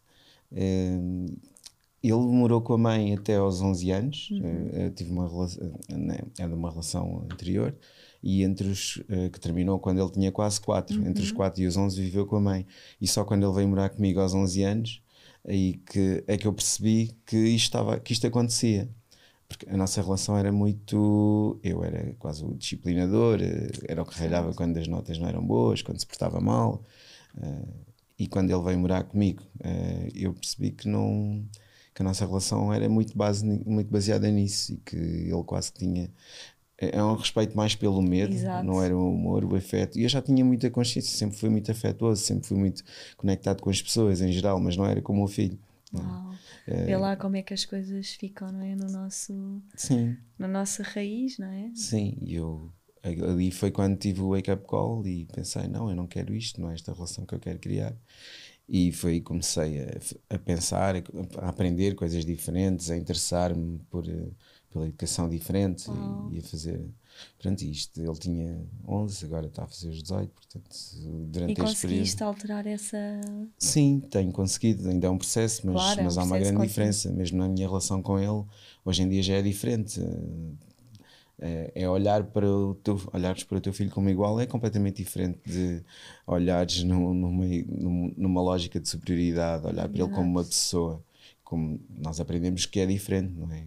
Ele 0.51 2.13
morou 2.13 2.61
com 2.61 2.73
a 2.73 2.77
mãe 2.77 3.13
até 3.13 3.35
aos 3.35 3.61
11 3.61 3.91
anos. 3.91 4.29
Uhum. 4.31 4.69
Eu 4.73 4.91
tive 4.91 5.11
uma 5.11 5.27
relação, 5.27 5.79
né, 5.89 6.19
era 6.39 6.55
uma 6.55 6.69
relação 6.69 7.25
anterior 7.31 7.75
e 8.23 8.43
entre 8.43 8.67
os 8.67 9.01
que 9.31 9.39
terminou 9.39 9.79
quando 9.79 10.01
ele 10.01 10.11
tinha 10.11 10.31
quase 10.31 10.59
4, 10.61 10.97
uhum. 10.97 11.07
entre 11.07 11.23
os 11.23 11.31
4 11.31 11.61
e 11.61 11.67
os 11.67 11.77
11 11.77 12.01
viveu 12.01 12.25
com 12.25 12.37
a 12.37 12.41
mãe. 12.41 12.65
E 12.99 13.07
só 13.07 13.23
quando 13.23 13.45
ele 13.45 13.53
veio 13.53 13.67
morar 13.67 13.89
comigo 13.89 14.19
aos 14.19 14.33
11 14.33 14.63
anos 14.63 15.01
aí 15.47 15.73
que 15.85 16.23
é 16.27 16.37
que 16.37 16.45
eu 16.45 16.53
percebi 16.53 17.15
que 17.25 17.37
isto 17.37 17.65
estava 17.65 17.99
que 17.99 18.13
isto 18.13 18.27
acontecia. 18.27 18.89
Porque 19.47 19.69
a 19.69 19.77
nossa 19.77 20.01
relação 20.01 20.37
era 20.37 20.51
muito. 20.51 21.57
Eu 21.63 21.81
era 21.83 22.13
quase 22.19 22.43
o 22.43 22.53
disciplinador, 22.53 23.39
eh, 23.41 23.69
era 23.87 24.01
o 24.01 24.05
que 24.05 24.19
ralhava 24.19 24.53
quando 24.53 24.77
as 24.77 24.87
notas 24.89 25.17
não 25.17 25.27
eram 25.27 25.41
boas, 25.45 25.81
quando 25.81 25.99
se 25.99 26.05
portava 26.05 26.41
mal. 26.41 26.83
Uh, 27.37 27.67
e 28.17 28.27
quando 28.27 28.51
ele 28.51 28.63
veio 28.63 28.79
morar 28.79 29.03
comigo, 29.03 29.43
uh, 29.59 30.09
eu 30.15 30.33
percebi 30.33 30.71
que 30.71 30.87
não 30.87 31.45
que 31.93 32.03
a 32.03 32.05
nossa 32.05 32.27
relação 32.27 32.71
era 32.71 32.87
muito, 32.87 33.17
base, 33.17 33.43
muito 33.43 33.91
baseada 33.91 34.29
nisso 34.29 34.73
e 34.73 34.77
que 34.77 34.95
ele 34.95 35.43
quase 35.43 35.73
tinha 35.73 36.11
é, 36.79 36.97
é 36.97 37.03
um 37.03 37.15
respeito 37.15 37.57
mais 37.57 37.75
pelo 37.75 38.01
medo, 38.01 38.33
Exato. 38.33 38.63
não 38.63 38.81
era 38.81 38.95
o 38.95 39.11
humor, 39.11 39.43
o 39.43 39.55
afeto. 39.55 39.97
E 39.97 40.03
eu 40.03 40.09
já 40.09 40.21
tinha 40.21 40.45
muita 40.45 40.69
consciência, 40.69 41.17
sempre 41.17 41.37
fui 41.37 41.49
muito 41.49 41.71
afetuoso, 41.71 42.21
sempre 42.21 42.47
fui 42.47 42.57
muito 42.57 42.83
conectado 43.17 43.61
com 43.61 43.69
as 43.69 43.81
pessoas 43.81 44.21
em 44.21 44.31
geral, 44.31 44.59
mas 44.59 44.77
não 44.77 44.85
era 44.85 45.01
como 45.01 45.23
o 45.23 45.27
filho. 45.27 45.57
Uau. 45.93 46.35
É, 46.67 46.85
Vê 46.85 46.97
lá 46.97 47.15
como 47.15 47.35
é 47.35 47.41
que 47.41 47.53
as 47.53 47.65
coisas 47.65 48.13
ficam, 48.13 48.51
não 48.51 48.61
é? 48.61 48.75
No 48.75 48.91
nosso, 48.91 49.61
Sim. 49.75 50.17
Na 50.37 50.47
nossa 50.47 50.83
raiz, 50.83 51.37
não 51.39 51.47
é? 51.47 51.71
Sim, 51.73 52.17
e 52.21 52.35
eu 52.35 52.69
ali 53.09 53.51
foi 53.51 53.71
quando 53.71 53.97
tive 53.97 54.21
o 54.21 54.29
wake 54.31 54.51
up 54.51 54.65
call 54.65 55.05
e 55.05 55.25
pensei, 55.25 55.67
não, 55.67 55.89
eu 55.89 55.95
não 55.95 56.07
quero 56.07 56.33
isto, 56.33 56.59
não 56.61 56.69
é 56.69 56.73
esta 56.73 56.93
relação 56.93 57.25
que 57.25 57.35
eu 57.35 57.39
quero 57.39 57.59
criar. 57.59 57.95
E 58.69 58.91
foi 58.91 59.13
aí 59.13 59.19
que 59.19 59.25
comecei 59.25 59.81
a, 59.81 60.35
a 60.35 60.39
pensar, 60.39 60.95
a, 60.95 61.49
aprender 61.49 61.95
coisas 61.95 62.25
diferentes, 62.25 62.91
a 62.91 62.97
interessar-me 62.97 63.79
por, 63.89 64.03
pela 64.69 64.87
educação 64.87 65.29
diferente 65.29 65.89
oh. 65.89 66.29
e, 66.31 66.35
e, 66.35 66.39
a 66.39 66.43
fazer. 66.43 66.85
Pronto, 67.39 67.61
isto, 67.63 67.99
ele 67.99 68.19
tinha 68.19 68.61
11, 68.87 69.25
agora 69.25 69.47
está 69.47 69.63
a 69.63 69.67
fazer 69.67 69.89
os 69.89 70.03
18, 70.03 70.31
portanto, 70.31 70.69
durante 71.31 71.59
e 71.59 71.63
este 71.63 71.87
período. 71.87 72.21
alterar 72.23 72.67
essa. 72.67 72.97
Sim, 73.57 74.01
tenho 74.11 74.31
conseguido, 74.31 74.87
ainda 74.89 75.07
é 75.07 75.09
um 75.09 75.17
processo, 75.17 75.65
mas, 75.65 75.75
claro, 75.75 76.03
mas 76.03 76.17
é 76.17 76.19
um 76.19 76.21
há 76.21 76.25
uma 76.25 76.39
grande 76.39 76.61
diferença, 76.61 77.11
mesmo 77.11 77.39
na 77.39 77.47
minha 77.47 77.67
relação 77.67 78.03
com 78.03 78.19
ele, 78.19 78.45
hoje 78.85 79.01
em 79.01 79.09
dia 79.09 79.23
já 79.23 79.35
é 79.35 79.41
diferente 79.41 79.99
é, 81.39 81.71
é 81.75 81.89
olhar 81.89 82.23
para 82.23 82.49
o 82.49 82.75
teu, 82.75 82.99
olhares 83.13 83.43
para 83.43 83.57
o 83.57 83.61
teu 83.61 83.71
filho 83.71 83.91
como 83.91 84.09
igual 84.09 84.39
é 84.39 84.45
completamente 84.45 85.03
diferente 85.03 85.39
de 85.45 85.83
olhares 86.25 86.83
numa, 86.83 87.33
numa 88.17 88.41
lógica 88.41 88.79
de 88.79 88.89
superioridade, 88.89 89.65
olhar 89.65 89.87
para 89.87 90.01
ele 90.03 90.11
como 90.11 90.29
uma 90.29 90.43
pessoa, 90.43 91.03
como 91.43 91.79
nós 91.89 92.19
aprendemos 92.19 92.65
que 92.65 92.79
é 92.79 92.85
diferente, 92.85 93.33
não 93.33 93.51
é? 93.51 93.63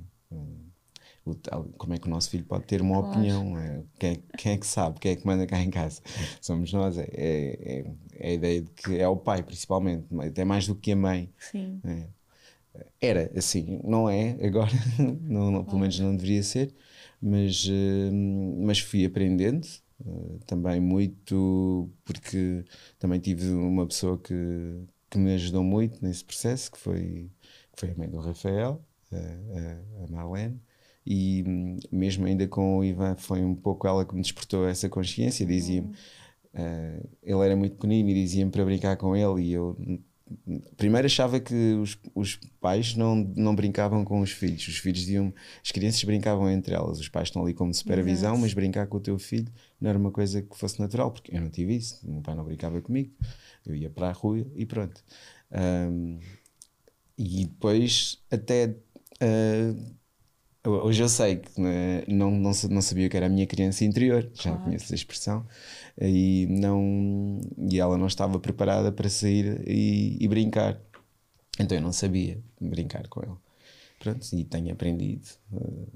O, 1.24 1.34
como 1.76 1.94
é 1.94 1.98
que 1.98 2.06
o 2.06 2.10
nosso 2.10 2.30
filho 2.30 2.44
pode 2.44 2.64
ter 2.64 2.80
uma 2.80 2.98
claro. 2.98 3.10
opinião? 3.10 3.58
É, 3.58 3.82
quem, 3.98 4.10
é, 4.12 4.36
quem, 4.36 4.52
é 4.52 4.56
que 4.56 4.66
sabe? 4.66 4.98
Quem 4.98 5.12
é 5.12 5.16
que 5.16 5.26
manda 5.26 5.46
cá 5.46 5.60
em 5.60 5.70
casa? 5.70 6.00
Somos 6.40 6.72
nós. 6.72 6.96
É, 6.96 7.08
é, 7.12 7.84
é, 8.18 8.28
a 8.28 8.32
ideia 8.32 8.62
de 8.62 8.70
que 8.70 8.98
é 8.98 9.06
o 9.06 9.16
pai, 9.16 9.42
principalmente, 9.42 10.06
até 10.26 10.44
mais 10.44 10.66
do 10.66 10.74
que 10.74 10.92
a 10.92 10.96
mãe. 10.96 11.30
Sim. 11.38 11.80
É. 11.84 12.06
Era 13.00 13.30
assim, 13.36 13.80
não 13.84 14.08
é 14.08 14.36
agora, 14.42 14.70
não, 15.20 15.50
não, 15.50 15.64
pelo 15.64 15.80
menos 15.80 15.98
não 15.98 16.14
deveria 16.14 16.42
ser, 16.42 16.72
mas, 17.20 17.66
uh, 17.66 18.12
mas 18.64 18.80
fui 18.80 19.04
aprendendo 19.04 19.66
uh, 20.00 20.38
também 20.46 20.80
muito, 20.80 21.90
porque 22.04 22.64
também 22.98 23.20
tive 23.20 23.50
uma 23.50 23.86
pessoa 23.86 24.18
que, 24.18 24.34
que 25.10 25.18
me 25.18 25.34
ajudou 25.34 25.62
muito 25.62 26.02
nesse 26.04 26.24
processo, 26.24 26.70
que 26.72 26.78
foi, 26.78 27.30
que 27.72 27.80
foi 27.80 27.90
a 27.90 27.94
mãe 27.96 28.08
do 28.08 28.18
Rafael, 28.18 28.84
a, 29.12 30.04
a 30.04 30.06
Marlene, 30.08 30.60
e 31.04 31.42
hum, 31.46 31.78
mesmo 31.90 32.26
ainda 32.26 32.46
com 32.46 32.78
o 32.78 32.84
Ivan 32.84 33.16
foi 33.16 33.42
um 33.42 33.54
pouco 33.54 33.86
ela 33.86 34.04
que 34.04 34.14
me 34.14 34.22
despertou 34.22 34.68
essa 34.68 34.88
consciência, 34.88 35.46
dizia-me, 35.46 35.88
uh, 36.54 37.08
ele 37.22 37.44
era 37.44 37.56
muito 37.56 37.76
pequenino 37.76 38.10
e 38.10 38.14
dizia-me 38.14 38.50
para 38.50 38.64
brincar 38.64 38.96
com 38.96 39.16
ele 39.16 39.42
e 39.42 39.52
eu 39.52 39.76
primeiro 40.76 41.06
achava 41.06 41.40
que 41.40 41.74
os, 41.74 41.98
os 42.14 42.36
pais 42.60 42.94
não, 42.94 43.16
não 43.36 43.54
brincavam 43.54 44.04
com 44.04 44.20
os 44.20 44.30
filhos. 44.30 44.66
Os 44.68 44.78
filhos 44.78 45.00
diziam, 45.00 45.32
as 45.64 45.70
crianças 45.70 46.02
brincavam 46.04 46.50
entre 46.50 46.74
elas. 46.74 46.98
Os 46.98 47.08
pais 47.08 47.28
estão 47.28 47.42
ali 47.42 47.54
como 47.54 47.72
supervisão, 47.74 48.36
mas 48.36 48.54
brincar 48.54 48.86
com 48.86 48.96
o 48.96 49.00
teu 49.00 49.18
filho 49.18 49.50
não 49.80 49.90
era 49.90 49.98
uma 49.98 50.10
coisa 50.10 50.42
que 50.42 50.56
fosse 50.56 50.80
natural, 50.80 51.10
porque 51.10 51.34
eu 51.34 51.40
não 51.40 51.50
tive 51.50 51.76
isso. 51.76 52.00
O 52.06 52.12
meu 52.12 52.22
pai 52.22 52.34
não 52.34 52.44
brincava 52.44 52.80
comigo. 52.80 53.12
Eu 53.64 53.74
ia 53.74 53.90
para 53.90 54.08
a 54.08 54.12
rua 54.12 54.46
e 54.54 54.64
pronto. 54.66 55.02
Um, 55.52 56.18
e 57.16 57.44
depois, 57.44 58.18
até. 58.30 58.76
Uh, 59.22 59.99
hoje 60.64 61.02
eu 61.02 61.08
sei 61.08 61.36
que 61.36 61.60
não, 62.08 62.30
não, 62.30 62.52
não 62.70 62.82
sabia 62.82 63.08
que 63.08 63.16
era 63.16 63.26
a 63.26 63.28
minha 63.28 63.46
criança 63.46 63.84
interior, 63.84 64.28
já 64.34 64.50
claro. 64.50 64.64
conheço 64.64 64.92
a 64.92 64.94
expressão 64.94 65.46
e, 66.00 66.46
não, 66.50 67.40
e 67.56 67.78
ela 67.80 67.96
não 67.96 68.06
estava 68.06 68.38
preparada 68.38 68.92
para 68.92 69.08
sair 69.08 69.62
e, 69.66 70.16
e 70.20 70.28
brincar. 70.28 70.80
Então 71.58 71.76
eu 71.76 71.82
não 71.82 71.92
sabia 71.92 72.38
brincar 72.60 73.08
com 73.08 73.22
ele. 73.22 73.36
Pronto, 74.00 74.26
e 74.34 74.44
tenho 74.46 74.72
aprendido. 74.72 75.28
Uh, 75.52 75.86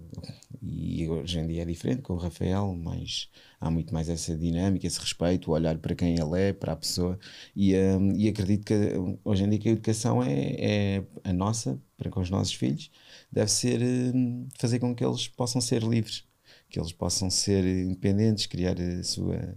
e 0.63 1.09
hoje 1.09 1.39
em 1.39 1.47
dia 1.47 1.63
é 1.63 1.65
diferente 1.65 2.03
com 2.03 2.13
o 2.13 2.19
Rafael, 2.19 2.75
mas 2.75 3.31
há 3.59 3.71
muito 3.71 3.95
mais 3.95 4.11
essa 4.11 4.37
dinâmica, 4.37 4.87
esse 4.87 5.01
respeito, 5.01 5.51
o 5.51 5.55
olhar 5.55 5.79
para 5.79 5.95
quem 5.95 6.15
ele 6.15 6.39
é, 6.39 6.53
para 6.53 6.75
a 6.75 6.77
pessoa. 6.77 7.19
E, 7.57 7.75
um, 7.75 8.13
e 8.15 8.29
acredito 8.29 8.67
que 8.67 8.75
hoje 9.25 9.45
em 9.45 9.49
dia 9.49 9.59
que 9.59 9.69
a 9.71 9.73
educação 9.73 10.23
é, 10.23 10.97
é 10.99 11.05
a 11.25 11.33
nossa, 11.33 11.81
para 11.97 12.11
com 12.11 12.21
os 12.21 12.29
nossos 12.29 12.53
filhos, 12.53 12.91
deve 13.33 13.51
ser 13.51 13.81
um, 13.83 14.49
fazer 14.59 14.79
com 14.81 14.95
que 14.95 15.03
eles 15.05 15.27
possam 15.27 15.63
ser 15.63 15.83
livres, 15.83 16.27
que 16.69 16.79
eles 16.79 16.93
possam 16.93 17.31
ser 17.31 17.65
independentes, 17.65 18.45
criar 18.45 18.77
a 18.79 19.03
sua 19.03 19.57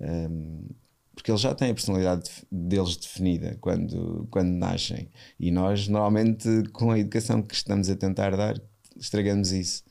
um, 0.00 0.66
porque 1.14 1.30
eles 1.30 1.40
já 1.40 1.54
têm 1.54 1.70
a 1.70 1.74
personalidade 1.74 2.30
deles 2.50 2.96
definida 2.96 3.56
quando, 3.60 4.26
quando 4.30 4.50
nascem. 4.50 5.08
E 5.38 5.50
nós, 5.50 5.86
normalmente, 5.88 6.48
com 6.72 6.90
a 6.90 6.98
educação 6.98 7.40
que 7.40 7.54
estamos 7.54 7.88
a 7.88 7.96
tentar 7.96 8.36
dar, 8.36 8.60
estragamos 8.96 9.52
isso. 9.52 9.84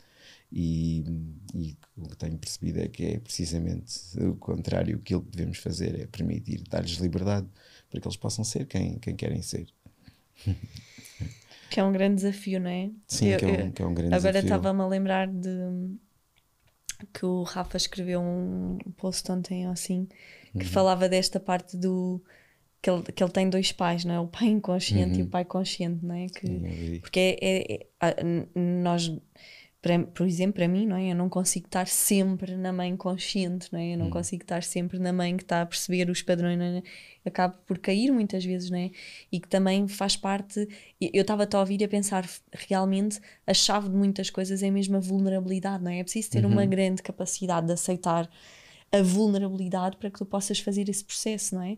E, 0.51 1.03
e 1.55 1.77
o 1.97 2.07
que 2.07 2.17
tenho 2.17 2.37
percebido 2.37 2.79
é 2.79 2.87
que 2.87 3.05
é 3.05 3.19
precisamente 3.19 3.93
o 4.19 4.35
contrário. 4.35 4.97
Aquilo 4.97 5.21
que 5.21 5.31
devemos 5.31 5.57
fazer 5.57 5.99
é 5.99 6.05
permitir, 6.05 6.61
dar-lhes 6.69 6.97
liberdade 6.97 7.47
para 7.89 8.01
que 8.01 8.07
eles 8.07 8.17
possam 8.17 8.43
ser 8.43 8.65
quem, 8.65 8.99
quem 8.99 9.15
querem 9.15 9.41
ser. 9.41 9.67
Que 11.69 11.79
é 11.79 11.83
um 11.83 11.91
grande 11.91 12.17
desafio, 12.17 12.59
não 12.59 12.69
é? 12.69 12.91
Sim, 13.07 13.29
eu, 13.29 13.39
que, 13.39 13.45
é 13.45 13.47
um, 13.47 13.71
que, 13.71 13.81
é 13.81 13.85
um, 13.85 13.93
grande 13.93 14.13
agora 14.13 14.33
desafio. 14.33 14.53
Agora 14.53 14.57
estava-me 14.57 14.81
a 14.81 14.87
lembrar 14.87 15.27
de 15.27 15.97
que 17.11 17.25
o 17.25 17.43
Rafa 17.43 17.77
escreveu 17.77 18.21
um 18.21 18.77
post 18.95 19.31
ontem 19.31 19.65
assim 19.65 20.07
que 20.57 20.65
uhum. 20.65 20.71
falava 20.71 21.09
desta 21.09 21.39
parte 21.39 21.75
do 21.75 22.21
que 22.81 22.89
ele, 22.89 23.01
que 23.03 23.23
ele 23.23 23.31
tem 23.31 23.49
dois 23.49 23.71
pais, 23.71 24.03
não 24.03 24.13
é? 24.13 24.19
O 24.19 24.27
pai 24.27 24.47
inconsciente 24.47 25.13
uhum. 25.13 25.19
e 25.19 25.21
o 25.21 25.25
uhum. 25.25 25.29
pai 25.29 25.45
consciente, 25.45 26.05
não 26.05 26.15
é? 26.15 26.27
Que, 26.27 26.99
porque 27.01 27.19
é, 27.19 27.37
é, 27.41 27.87
é, 28.01 28.23
nós 28.55 29.11
por 30.13 30.25
exemplo, 30.25 30.53
para 30.53 30.67
mim, 30.67 30.87
não 30.87 30.95
é? 30.95 31.11
Eu 31.11 31.15
não 31.15 31.27
consigo 31.27 31.65
estar 31.65 31.87
sempre 31.87 32.55
na 32.55 32.71
mãe 32.71 32.95
consciente, 32.95 33.67
não 33.69 33.77
é? 33.77 33.93
Eu 33.93 33.97
não 33.97 34.07
hum. 34.07 34.11
consigo 34.11 34.41
estar 34.41 34.63
sempre 34.63 34.97
na 34.97 35.11
mãe 35.11 35.35
que 35.35 35.43
está 35.43 35.61
a 35.61 35.65
perceber 35.65 36.09
os 36.09 36.21
padrões, 36.21 36.57
não 36.57 36.65
é? 36.65 36.83
acabo 37.25 37.57
por 37.65 37.77
cair 37.77 38.09
muitas 38.09 38.45
vezes, 38.45 38.69
não 38.69 38.77
é? 38.77 38.91
E 39.29 39.41
que 39.41 39.47
também 39.47 39.85
faz 39.89 40.15
parte. 40.15 40.67
Eu 41.01 41.21
estava 41.21 41.45
a 41.51 41.59
ouvir 41.59 41.81
e 41.81 41.83
a 41.83 41.87
pensar 41.89 42.25
realmente 42.53 43.19
a 43.45 43.53
chave 43.53 43.89
de 43.89 43.95
muitas 43.95 44.29
coisas 44.29 44.63
é 44.63 44.71
mesmo 44.71 44.95
a 44.95 44.99
vulnerabilidade, 45.01 45.83
não 45.83 45.91
é? 45.91 45.99
É 45.99 46.03
preciso 46.03 46.31
ter 46.31 46.45
uhum. 46.45 46.53
uma 46.53 46.65
grande 46.65 47.01
capacidade 47.01 47.67
de 47.67 47.73
aceitar 47.73 48.29
a 48.93 49.01
vulnerabilidade 49.01 49.97
para 49.97 50.09
que 50.09 50.19
tu 50.19 50.25
possas 50.25 50.59
fazer 50.59 50.87
esse 50.87 51.03
processo, 51.03 51.55
não 51.55 51.63
é? 51.63 51.77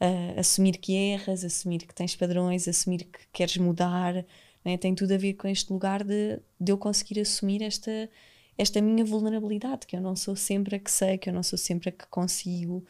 Uh, 0.00 0.40
assumir 0.40 0.76
que 0.76 0.94
erras, 0.94 1.44
assumir 1.44 1.78
que 1.78 1.94
tens 1.94 2.14
padrões, 2.14 2.68
assumir 2.68 3.04
que 3.04 3.20
queres 3.32 3.56
mudar 3.56 4.24
né? 4.64 4.76
Tem 4.76 4.94
tudo 4.94 5.14
a 5.14 5.16
ver 5.16 5.34
com 5.34 5.48
este 5.48 5.72
lugar 5.72 6.04
de, 6.04 6.38
de 6.60 6.72
eu 6.72 6.78
conseguir 6.78 7.20
assumir 7.20 7.62
esta, 7.62 8.08
esta 8.56 8.80
minha 8.80 9.04
vulnerabilidade, 9.04 9.86
que 9.86 9.96
eu 9.96 10.00
não 10.00 10.16
sou 10.16 10.36
sempre 10.36 10.76
a 10.76 10.78
que 10.78 10.90
sei, 10.90 11.18
que 11.18 11.28
eu 11.28 11.32
não 11.32 11.42
sou 11.42 11.58
sempre 11.58 11.88
a 11.88 11.92
que 11.92 12.06
consigo. 12.08 12.84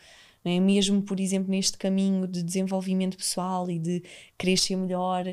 Né? 0.44 0.58
Mesmo, 0.60 1.02
por 1.02 1.20
exemplo, 1.20 1.50
neste 1.50 1.78
caminho 1.78 2.26
de 2.26 2.42
desenvolvimento 2.42 3.16
pessoal 3.16 3.70
e 3.70 3.78
de 3.78 4.02
ser 4.56 4.76
melhor, 4.76 5.24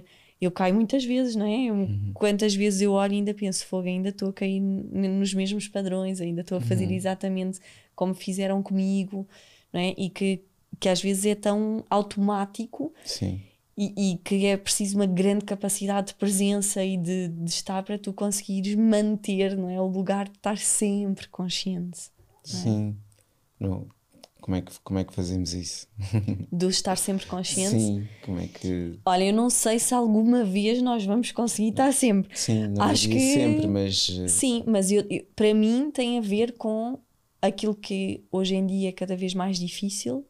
eu 0.46 0.52
caio 0.52 0.76
muitas 0.76 1.04
vezes, 1.04 1.36
não 1.36 1.46
é? 1.46 1.72
Uhum. 1.72 2.12
Quantas 2.14 2.56
vezes 2.56 2.82
eu 2.82 2.94
olho 2.94 3.14
e 3.14 3.18
ainda 3.18 3.34
penso, 3.34 3.66
fogo, 3.66 3.88
ainda 3.88 4.10
estou 4.10 4.30
a 4.30 4.34
cair 4.34 4.60
nos 4.60 5.34
mesmos 5.34 5.68
padrões, 5.68 6.22
ainda 6.22 6.42
estou 6.42 6.58
a 6.58 6.62
fazer 6.62 6.86
uhum. 6.86 6.94
exatamente 6.94 7.60
como 7.96 8.14
fizeram 8.14 8.62
comigo, 8.62 9.28
não 9.72 9.80
é? 9.80 9.94
E 9.98 10.10
que, 10.10 10.42
que 10.80 10.90
às 10.90 11.02
vezes 11.02 11.26
é 11.26 11.36
tão 11.36 11.84
automático. 11.90 12.94
Sim 13.04 13.42
e, 13.78 14.14
e, 14.14 14.18
que 14.20 14.46
é 14.46 14.56
preciso 14.56 14.96
uma 14.96 15.06
grande 15.06 15.44
capacidade 15.44 16.08
de 16.08 16.14
presença 16.14 16.84
e 16.84 16.96
de, 16.96 17.28
de, 17.28 17.50
estar 17.50 17.84
para 17.84 18.00
tu 18.00 18.14
conseguires 18.14 18.74
manter 18.76 19.58
não 19.58 19.70
é? 19.70 19.80
o 19.80 19.88
lugar 19.88 20.30
de 20.30 20.38
estar 20.38 20.58
sempre 20.58 21.28
consciente. 21.28 22.10
É? 22.46 22.48
Sim. 22.48 22.96
Não. 23.60 23.88
Como, 24.46 24.58
é 24.58 24.62
que, 24.62 24.80
como 24.84 25.00
é 25.00 25.04
que 25.04 25.12
fazemos 25.12 25.56
isso? 25.56 25.88
Do 26.54 26.70
estar 26.70 26.96
sempre 26.98 27.26
consciente? 27.26 27.80
Sim, 27.80 28.08
como 28.24 28.40
é 28.40 28.46
que. 28.46 29.00
Olha, 29.04 29.24
eu 29.24 29.34
não 29.34 29.50
sei 29.50 29.80
se 29.80 29.92
alguma 29.92 30.44
vez 30.44 30.84
nós 30.84 31.04
vamos 31.04 31.32
conseguir 31.32 31.70
estar 31.70 31.92
sempre. 31.92 32.38
Sim, 32.38 32.68
não 32.68 32.84
Acho 32.84 33.10
que 33.10 33.20
sempre, 33.20 33.66
mas. 33.66 34.16
Eh, 34.16 34.28
Sim, 34.28 34.64
mas 34.68 34.92
eu, 34.92 35.04
eu, 35.10 35.26
para 35.36 35.52
mim 35.52 35.90
tem 35.90 36.20
a 36.20 36.22
ver 36.22 36.52
com 36.58 37.00
aquilo 37.42 37.74
que 37.74 38.24
hoje 38.32 38.54
em 38.54 38.68
dia 38.68 38.90
é 38.90 38.92
cada 38.92 39.18
vez 39.18 39.34
mais 39.34 39.58
difícil, 39.58 40.24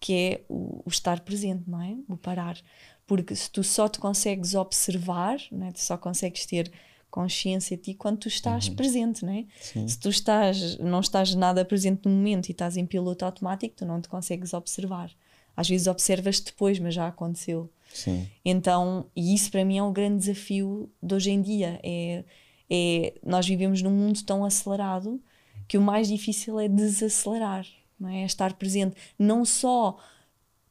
que 0.00 0.14
é 0.14 0.44
o, 0.48 0.82
o 0.84 0.88
estar 0.88 1.20
presente, 1.20 1.62
não 1.70 1.80
é? 1.80 1.96
O 2.08 2.16
parar 2.16 2.60
porque 3.06 3.34
se 3.34 3.50
tu 3.50 3.64
só 3.64 3.88
te 3.88 3.98
consegues 3.98 4.54
observar, 4.54 5.36
né, 5.50 5.72
tu 5.72 5.80
só 5.80 5.96
consegues 5.96 6.46
ter 6.46 6.70
consciência 7.10 7.76
de 7.76 7.82
ti 7.82 7.94
quando 7.94 8.18
tu 8.18 8.28
estás 8.28 8.68
uhum. 8.68 8.76
presente, 8.76 9.24
né? 9.24 9.46
Se 9.60 9.98
tu 9.98 10.08
estás, 10.08 10.78
não 10.78 11.00
estás 11.00 11.34
nada 11.34 11.64
presente 11.64 12.08
no 12.08 12.10
momento 12.10 12.48
e 12.48 12.52
estás 12.52 12.76
em 12.76 12.86
piloto 12.86 13.24
automático, 13.24 13.74
tu 13.76 13.84
não 13.84 14.00
te 14.00 14.08
consegues 14.08 14.54
observar. 14.54 15.10
Às 15.56 15.68
vezes 15.68 15.86
observas 15.86 16.40
depois, 16.40 16.78
mas 16.78 16.94
já 16.94 17.06
aconteceu. 17.06 17.70
Sim. 17.92 18.28
Então, 18.44 19.06
e 19.14 19.34
isso 19.34 19.50
para 19.50 19.64
mim 19.64 19.78
é 19.78 19.82
um 19.82 19.92
grande 19.92 20.18
desafio 20.18 20.88
de 21.02 21.14
hoje 21.14 21.30
em 21.30 21.42
dia. 21.42 21.80
É, 21.82 22.24
é, 22.70 23.14
nós 23.24 23.46
vivemos 23.46 23.82
num 23.82 23.90
mundo 23.90 24.22
tão 24.22 24.44
acelerado 24.44 25.20
que 25.66 25.76
o 25.76 25.82
mais 25.82 26.08
difícil 26.08 26.58
é 26.58 26.68
desacelerar, 26.68 27.66
não 27.98 28.08
é? 28.08 28.22
é 28.22 28.24
estar 28.24 28.54
presente. 28.54 28.96
Não 29.18 29.44
só 29.44 29.98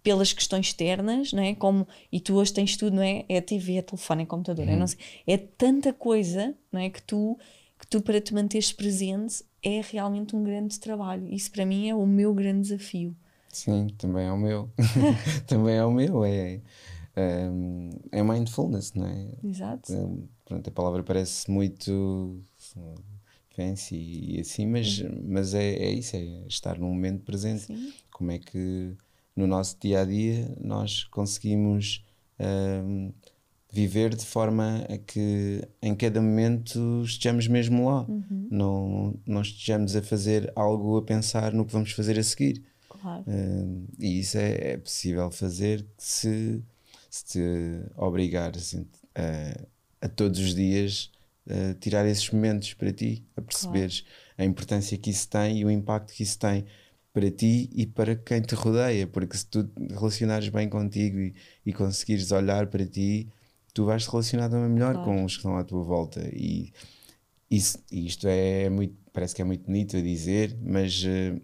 pelas 0.09 0.33
questões 0.33 0.65
externas, 0.65 1.31
não 1.31 1.43
é? 1.43 1.53
Como, 1.53 1.87
e 2.11 2.19
tu 2.19 2.33
hoje 2.33 2.51
tens 2.51 2.75
tudo, 2.75 2.95
não 2.95 3.03
é? 3.03 3.25
É 3.29 3.37
a 3.37 3.41
TV, 3.43 3.75
é 3.75 3.81
telefone, 3.83 4.23
é 4.23 4.25
computador, 4.25 4.65
uhum. 4.65 4.73
é, 4.73 4.75
não 4.75 4.87
sei, 4.87 4.97
é 5.27 5.37
tanta 5.37 5.93
coisa, 5.93 6.55
não 6.71 6.81
é? 6.81 6.89
Que 6.89 6.99
tu, 7.03 7.37
que 7.77 7.85
tu 7.85 8.01
para 8.01 8.19
te 8.19 8.33
manteres 8.33 8.71
presente 8.71 9.43
é 9.61 9.81
realmente 9.87 10.35
um 10.35 10.43
grande 10.43 10.79
trabalho. 10.79 11.31
Isso 11.31 11.51
para 11.51 11.63
mim 11.63 11.89
é 11.89 11.93
o 11.93 12.07
meu 12.07 12.33
grande 12.33 12.61
desafio. 12.61 13.15
Sim, 13.49 13.85
também 13.99 14.25
é 14.25 14.31
o 14.31 14.37
meu. 14.37 14.71
também 15.45 15.75
é 15.75 15.85
o 15.85 15.91
meu. 15.91 16.25
É, 16.25 16.59
é, 17.15 17.49
é 18.11 18.23
mindfulness, 18.23 18.93
não 18.93 19.05
é? 19.05 19.27
Exato. 19.43 19.93
É, 19.93 20.07
pronto, 20.43 20.67
a 20.67 20.71
palavra 20.71 21.03
parece 21.03 21.51
muito 21.51 22.41
fancy 23.51 23.95
e 23.95 24.39
assim, 24.39 24.65
mas, 24.65 25.01
uhum. 25.01 25.23
mas 25.27 25.53
é, 25.53 25.71
é 25.71 25.91
isso, 25.91 26.15
é 26.15 26.47
estar 26.47 26.79
no 26.79 26.87
momento 26.87 27.21
presente. 27.23 27.65
Sim. 27.65 27.93
Como 28.09 28.31
é 28.31 28.39
que 28.39 28.97
no 29.39 29.47
nosso 29.47 29.77
dia 29.79 30.01
a 30.01 30.05
dia 30.05 30.53
nós 30.59 31.05
conseguimos 31.05 32.03
um, 32.37 33.13
viver 33.71 34.13
de 34.13 34.25
forma 34.25 34.85
a 34.89 34.97
que 34.97 35.65
em 35.81 35.95
cada 35.95 36.21
momento 36.21 37.01
estejamos 37.05 37.47
mesmo 37.47 37.87
lá, 37.89 38.01
uhum. 38.01 38.47
não, 38.51 39.19
não 39.25 39.41
estejamos 39.41 39.95
a 39.95 40.01
fazer 40.01 40.51
algo 40.55 40.97
a 40.97 41.01
pensar 41.01 41.53
no 41.53 41.65
que 41.65 41.71
vamos 41.71 41.93
fazer 41.93 42.19
a 42.19 42.23
seguir. 42.23 42.61
Claro. 42.89 43.23
Um, 43.27 43.85
e 43.97 44.19
isso 44.19 44.37
é, 44.37 44.73
é, 44.73 44.77
possível 44.77 45.31
fazer 45.31 45.85
se, 45.97 46.61
se 47.09 47.25
te 47.25 47.39
obrigar 47.95 48.57
assim, 48.57 48.85
a, 49.15 50.05
a 50.05 50.09
todos 50.09 50.37
os 50.39 50.53
dias 50.53 51.09
a 51.49 51.73
tirar 51.75 52.05
esses 52.05 52.29
momentos 52.29 52.73
para 52.73 52.91
ti, 52.91 53.23
a 53.37 53.41
perceberes 53.41 54.01
claro. 54.01 54.15
a 54.37 54.43
importância 54.43 54.97
que 54.97 55.09
isso 55.09 55.29
tem 55.29 55.59
e 55.59 55.65
o 55.65 55.71
impacto 55.71 56.13
que 56.13 56.23
isso 56.23 56.37
tem 56.37 56.65
para 57.13 57.29
ti 57.31 57.69
e 57.73 57.85
para 57.85 58.15
quem 58.15 58.41
te 58.41 58.55
rodeia, 58.55 59.07
porque 59.07 59.37
se 59.37 59.45
tu 59.45 59.69
relacionares 59.89 60.49
bem 60.49 60.69
contigo 60.69 61.19
e, 61.19 61.33
e 61.65 61.73
conseguires 61.73 62.31
olhar 62.31 62.67
para 62.67 62.85
ti, 62.85 63.27
tu 63.73 63.85
vais 63.85 64.03
te 64.03 64.09
relacionar 64.09 64.49
também 64.49 64.69
melhor 64.69 64.93
claro. 64.93 65.05
com 65.05 65.25
os 65.25 65.33
que 65.33 65.39
estão 65.39 65.57
à 65.57 65.63
tua 65.63 65.83
volta. 65.83 66.21
E, 66.33 66.71
isso, 67.49 67.83
isto 67.91 68.27
é 68.27 68.69
muito, 68.69 68.95
parece 69.11 69.35
que 69.35 69.41
é 69.41 69.45
muito 69.45 69.65
bonito 69.65 69.97
a 69.97 70.01
dizer, 70.01 70.55
mas 70.61 71.03
uh, 71.03 71.41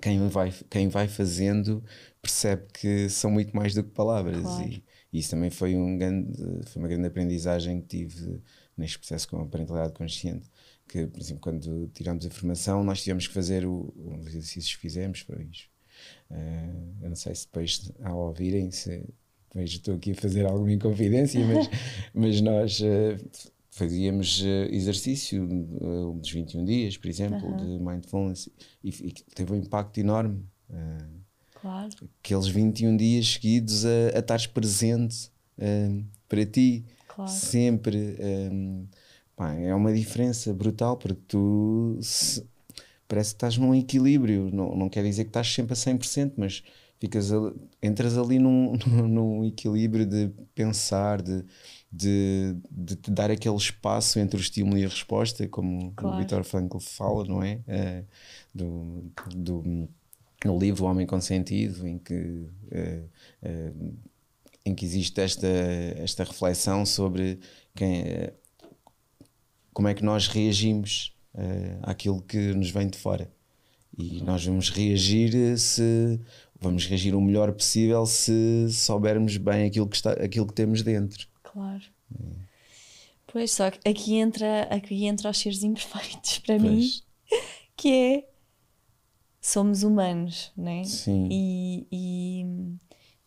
quem, 0.00 0.28
vai, 0.28 0.54
quem 0.70 0.88
vai 0.88 1.08
fazendo 1.08 1.82
percebe 2.22 2.66
que 2.72 3.08
são 3.08 3.30
muito 3.30 3.54
mais 3.56 3.74
do 3.74 3.82
que 3.82 3.90
palavras. 3.90 4.40
Claro. 4.42 4.68
E, 4.68 4.84
e, 5.12 5.18
isso 5.18 5.30
também 5.30 5.50
foi, 5.50 5.74
um 5.74 5.98
grande, 5.98 6.38
foi 6.66 6.80
uma 6.80 6.88
grande 6.88 7.06
aprendizagem 7.08 7.80
que 7.80 7.88
tive 7.88 8.40
neste 8.76 8.98
processo 8.98 9.28
com 9.28 9.40
a 9.40 9.46
parentalidade 9.46 9.92
consciente 9.92 10.48
que, 10.88 11.06
por 11.06 11.20
exemplo, 11.20 11.40
quando 11.40 11.88
tiramos 11.88 12.26
a 12.26 12.30
formação, 12.30 12.82
nós 12.82 13.02
tivemos 13.02 13.26
que 13.26 13.34
fazer 13.34 13.66
o, 13.66 13.92
os 13.96 14.26
exercícios 14.26 14.74
que 14.74 14.80
fizemos. 14.80 15.22
Pois, 15.22 15.68
uh, 16.30 17.02
eu 17.02 17.08
não 17.10 17.16
sei 17.16 17.34
se 17.34 17.46
depois, 17.46 17.92
ao 18.02 18.18
ouvirem, 18.18 18.70
se 18.70 19.04
vejo 19.54 19.76
estou 19.76 19.94
aqui 19.94 20.12
a 20.12 20.14
fazer 20.14 20.46
alguma 20.46 20.72
inconfidência, 20.72 21.44
mas, 21.46 21.68
mas 22.14 22.40
nós 22.40 22.80
uh, 22.80 23.30
fazíamos 23.70 24.40
uh, 24.40 24.72
exercício 24.72 25.44
uh, 25.44 26.14
dos 26.14 26.30
21 26.30 26.64
dias, 26.64 26.96
por 26.96 27.08
exemplo, 27.08 27.56
de 27.56 27.78
mindfulness, 27.78 28.48
e, 28.82 28.88
e, 28.88 29.12
teve 29.34 29.52
um 29.52 29.56
impacto 29.56 29.98
enorme. 29.98 30.44
claro. 31.60 31.90
Aqueles 32.22 32.48
21 32.48 32.96
dias 32.96 33.34
seguidos 33.34 33.84
a, 33.84 34.16
a 34.16 34.18
estares 34.20 34.46
presente 34.46 35.30
para 36.28 36.46
ti, 36.46 36.84
claro. 37.08 37.30
sempre. 37.30 38.16
Um, 38.52 38.86
Pá, 39.38 39.54
é 39.54 39.72
uma 39.72 39.94
diferença 39.94 40.52
brutal 40.52 40.96
porque 40.96 41.22
tu 41.28 41.96
se, 42.02 42.44
parece 43.06 43.30
que 43.30 43.36
estás 43.36 43.56
num 43.56 43.72
equilíbrio. 43.72 44.50
Não, 44.52 44.74
não 44.74 44.88
quer 44.88 45.04
dizer 45.04 45.22
que 45.22 45.30
estás 45.30 45.46
sempre 45.46 45.74
a 45.74 45.76
100%, 45.76 46.32
mas 46.36 46.64
ficas 46.98 47.30
ali, 47.30 47.54
entras 47.80 48.18
ali 48.18 48.36
num, 48.40 48.72
num 49.06 49.44
equilíbrio 49.44 50.04
de 50.04 50.32
pensar, 50.56 51.22
de, 51.22 51.44
de, 51.90 52.56
de 52.68 52.96
te 52.96 53.12
dar 53.12 53.30
aquele 53.30 53.54
espaço 53.54 54.18
entre 54.18 54.36
o 54.36 54.42
estímulo 54.42 54.76
e 54.76 54.84
a 54.84 54.88
resposta, 54.88 55.46
como 55.46 55.92
claro. 55.92 56.16
o 56.16 56.18
Victor 56.18 56.42
Frankl 56.42 56.78
fala, 56.80 57.24
não 57.24 57.40
é? 57.40 57.60
é 57.68 58.02
do, 58.52 59.04
do, 59.36 59.88
no 60.44 60.58
livro 60.58 60.84
O 60.84 60.88
Homem 60.88 61.06
com 61.06 61.20
Sentido, 61.20 61.86
em 61.86 61.96
que, 61.96 62.44
é, 62.72 63.02
é, 63.40 63.72
em 64.64 64.74
que 64.74 64.84
existe 64.84 65.20
esta, 65.20 65.46
esta 65.46 66.24
reflexão 66.24 66.84
sobre 66.84 67.38
quem 67.72 68.02
como 69.78 69.86
é 69.86 69.94
que 69.94 70.02
nós 70.02 70.26
reagimos 70.26 71.16
uh, 71.32 71.78
àquilo 71.82 72.20
que 72.20 72.52
nos 72.52 72.68
vem 72.68 72.88
de 72.88 72.98
fora. 72.98 73.32
E 73.96 74.20
nós 74.22 74.44
vamos 74.44 74.70
reagir 74.70 75.56
se 75.56 76.18
vamos 76.60 76.84
reagir 76.84 77.14
o 77.14 77.20
melhor 77.20 77.52
possível 77.52 78.04
se 78.04 78.66
soubermos 78.72 79.36
bem 79.36 79.66
aquilo 79.66 79.86
que, 79.86 79.94
está, 79.94 80.14
aquilo 80.14 80.48
que 80.48 80.52
temos 80.52 80.82
dentro. 80.82 81.28
Claro. 81.44 81.84
É. 82.12 82.24
Pois, 83.28 83.52
só 83.52 83.70
que 83.70 83.88
aqui 83.88 84.16
entra, 84.16 84.62
aqui 84.62 85.04
entra 85.04 85.30
os 85.30 85.38
seres 85.38 85.62
imperfeitos 85.62 86.40
para 86.40 86.58
pois. 86.58 86.68
mim, 86.68 86.90
que 87.76 87.88
é 87.88 88.28
somos 89.40 89.84
humanos, 89.84 90.50
né? 90.56 90.82
Sim. 90.82 91.28
E, 91.30 91.86
e, 91.92 92.46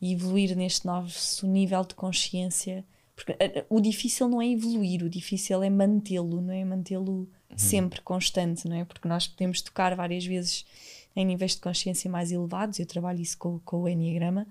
e 0.02 0.12
evoluir 0.12 0.54
neste 0.58 0.86
novo 0.86 1.10
nível 1.44 1.86
de 1.86 1.96
consciência 1.96 2.86
Porque 3.24 3.66
o 3.70 3.80
difícil 3.80 4.28
não 4.28 4.42
é 4.42 4.48
evoluir, 4.48 5.04
o 5.04 5.10
difícil 5.10 5.62
é 5.62 5.70
mantê-lo, 5.70 6.42
não 6.42 6.54
é? 6.54 6.66
Mantê-lo 6.66 7.12
uhum. 7.12 7.28
sempre 7.58 8.02
constante, 8.02 8.68
não 8.68 8.76
é? 8.76 8.84
Porque 8.84 9.08
nós 9.08 9.28
podemos 9.28 9.62
tocar 9.62 9.96
várias 9.96 10.26
vezes 10.26 10.66
em 11.16 11.26
níveis 11.26 11.52
de 11.52 11.62
consciência 11.62 12.10
mais 12.10 12.32
elevados, 12.32 12.80
eu 12.80 12.86
trabalho 12.86 13.22
isso 13.22 13.38
com, 13.38 13.60
com 13.60 13.82
o 13.84 13.90
Enneagrama. 13.90 14.48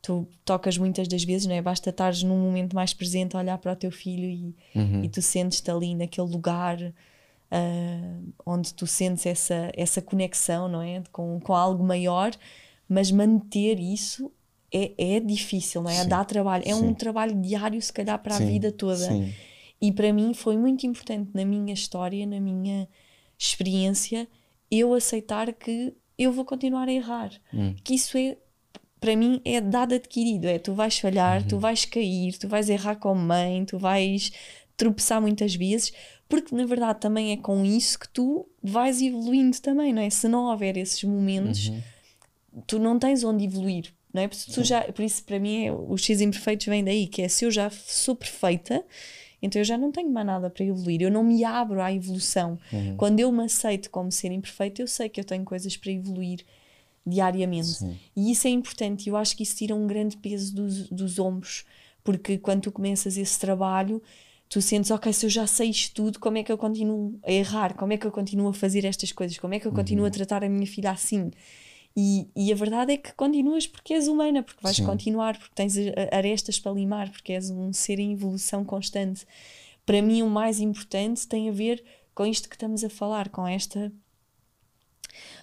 Tu 0.00 0.26
tocas 0.44 0.78
muitas 0.78 1.06
das 1.06 1.22
vezes, 1.22 1.46
não 1.46 1.54
é? 1.54 1.62
Basta 1.62 1.90
estares 1.90 2.22
num 2.22 2.38
momento 2.38 2.74
mais 2.74 2.92
presente 2.92 3.36
a 3.36 3.40
olhar 3.40 3.58
para 3.58 3.72
o 3.72 3.76
teu 3.76 3.90
filho 3.90 4.24
e, 4.24 4.54
uhum. 4.74 5.04
e 5.04 5.08
tu 5.08 5.22
sentes-te 5.22 5.70
ali 5.70 5.94
naquele 5.94 6.28
lugar 6.28 6.80
uh, 6.80 8.32
onde 8.44 8.74
tu 8.74 8.86
sentes 8.86 9.26
essa, 9.26 9.70
essa 9.76 10.02
conexão, 10.02 10.68
não 10.68 10.82
é? 10.82 11.02
Com, 11.12 11.38
com 11.40 11.54
algo 11.54 11.84
maior, 11.84 12.32
mas 12.88 13.10
manter 13.10 13.78
isso 13.78 14.30
é, 14.72 15.16
é 15.16 15.20
difícil, 15.20 15.82
não 15.82 15.90
é? 15.90 16.02
Sim, 16.02 16.08
Dá 16.08 16.24
trabalho. 16.24 16.64
É 16.66 16.74
sim. 16.74 16.82
um 16.82 16.94
trabalho 16.94 17.40
diário, 17.40 17.80
se 17.80 17.92
calhar, 17.92 18.18
para 18.18 18.36
sim, 18.36 18.44
a 18.44 18.46
vida 18.46 18.72
toda. 18.72 19.08
E 19.80 19.92
para 19.92 20.12
mim 20.12 20.32
foi 20.32 20.56
muito 20.56 20.86
importante 20.86 21.30
na 21.34 21.44
minha 21.44 21.74
história, 21.74 22.24
na 22.24 22.40
minha 22.40 22.88
experiência, 23.38 24.28
eu 24.70 24.94
aceitar 24.94 25.52
que 25.52 25.92
eu 26.16 26.32
vou 26.32 26.44
continuar 26.44 26.88
a 26.88 26.92
errar. 26.92 27.30
Hum. 27.52 27.74
Que 27.82 27.94
isso 27.94 28.16
é, 28.16 28.36
para 29.00 29.16
mim, 29.16 29.40
é 29.44 29.60
dado 29.60 29.94
adquirido. 29.94 30.46
É 30.46 30.58
tu 30.58 30.72
vais 30.72 30.98
falhar, 30.98 31.42
uhum. 31.42 31.48
tu 31.48 31.58
vais 31.58 31.84
cair, 31.84 32.38
tu 32.38 32.48
vais 32.48 32.70
errar 32.70 32.96
com 32.96 33.14
mãe, 33.14 33.64
tu 33.64 33.78
vais 33.78 34.32
tropeçar 34.76 35.20
muitas 35.20 35.54
vezes, 35.54 35.92
porque 36.28 36.54
na 36.54 36.64
verdade 36.64 37.00
também 37.00 37.32
é 37.32 37.36
com 37.36 37.64
isso 37.64 37.98
que 37.98 38.08
tu 38.08 38.48
vais 38.62 39.02
evoluindo 39.02 39.60
também, 39.60 39.92
não 39.92 40.00
é? 40.00 40.08
Se 40.08 40.26
não 40.28 40.50
houver 40.50 40.76
esses 40.76 41.02
momentos, 41.04 41.68
uhum. 41.68 41.82
tu 42.66 42.78
não 42.78 42.98
tens 42.98 43.22
onde 43.22 43.44
evoluir 43.44 43.92
não 44.12 44.22
é? 44.22 44.28
Por, 44.28 44.36
tu 44.36 44.62
já, 44.62 44.82
por 44.92 45.02
isso, 45.02 45.24
para 45.24 45.38
mim, 45.38 45.66
é, 45.66 45.72
os 45.72 46.02
X 46.02 46.20
imperfeitos 46.20 46.66
vem 46.66 46.84
daí, 46.84 47.06
que 47.06 47.22
é 47.22 47.28
se 47.28 47.44
eu 47.44 47.50
já 47.50 47.70
sou 47.70 48.14
perfeita, 48.14 48.84
então 49.40 49.60
eu 49.60 49.64
já 49.64 49.76
não 49.76 49.90
tenho 49.90 50.10
mais 50.10 50.26
nada 50.26 50.48
para 50.48 50.64
evoluir, 50.64 51.02
eu 51.02 51.10
não 51.10 51.24
me 51.24 51.44
abro 51.44 51.80
à 51.80 51.92
evolução. 51.92 52.58
Uhum. 52.72 52.96
Quando 52.96 53.20
eu 53.20 53.32
me 53.32 53.44
aceito 53.44 53.90
como 53.90 54.12
ser 54.12 54.30
imperfeito, 54.30 54.80
eu 54.82 54.86
sei 54.86 55.08
que 55.08 55.20
eu 55.20 55.24
tenho 55.24 55.44
coisas 55.44 55.76
para 55.76 55.90
evoluir 55.90 56.44
diariamente. 57.04 57.68
Sim. 57.68 57.98
E 58.14 58.30
isso 58.30 58.46
é 58.46 58.50
importante, 58.50 59.08
eu 59.08 59.16
acho 59.16 59.36
que 59.36 59.42
isso 59.42 59.56
tira 59.56 59.74
um 59.74 59.86
grande 59.86 60.16
peso 60.16 60.54
dos, 60.54 60.88
dos 60.88 61.18
ombros, 61.18 61.64
porque 62.04 62.38
quando 62.38 62.62
tu 62.62 62.72
começas 62.72 63.16
esse 63.16 63.38
trabalho, 63.38 64.00
tu 64.48 64.60
sentes, 64.60 64.90
ok, 64.90 65.12
se 65.12 65.26
eu 65.26 65.30
já 65.30 65.46
sei 65.46 65.70
isto 65.70 65.94
tudo, 65.94 66.20
como 66.20 66.38
é 66.38 66.42
que 66.42 66.52
eu 66.52 66.58
continuo 66.58 67.18
a 67.24 67.32
errar? 67.32 67.74
Como 67.74 67.92
é 67.92 67.96
que 67.96 68.06
eu 68.06 68.12
continuo 68.12 68.48
a 68.48 68.54
fazer 68.54 68.84
estas 68.84 69.10
coisas? 69.10 69.38
Como 69.38 69.54
é 69.54 69.58
que 69.58 69.66
eu 69.66 69.72
continuo 69.72 70.04
uhum. 70.04 70.08
a 70.08 70.12
tratar 70.12 70.44
a 70.44 70.48
minha 70.48 70.66
filha 70.66 70.90
assim? 70.90 71.30
E, 71.96 72.28
e 72.34 72.52
a 72.52 72.56
verdade 72.56 72.92
é 72.92 72.96
que 72.96 73.12
continuas 73.12 73.66
porque 73.66 73.92
és 73.94 74.08
humana, 74.08 74.42
porque 74.42 74.62
vais 74.62 74.76
Sim. 74.76 74.86
continuar, 74.86 75.38
porque 75.38 75.54
tens 75.54 75.74
arestas 76.10 76.58
para 76.58 76.72
limar, 76.72 77.10
porque 77.10 77.32
és 77.32 77.50
um 77.50 77.72
ser 77.72 77.98
em 77.98 78.12
evolução 78.12 78.64
constante. 78.64 79.26
Para 79.84 80.00
mim, 80.00 80.22
o 80.22 80.30
mais 80.30 80.60
importante 80.60 81.26
tem 81.26 81.48
a 81.48 81.52
ver 81.52 81.84
com 82.14 82.24
isto 82.24 82.48
que 82.48 82.56
estamos 82.56 82.82
a 82.84 82.88
falar, 82.88 83.28
com 83.28 83.46
esta 83.46 83.92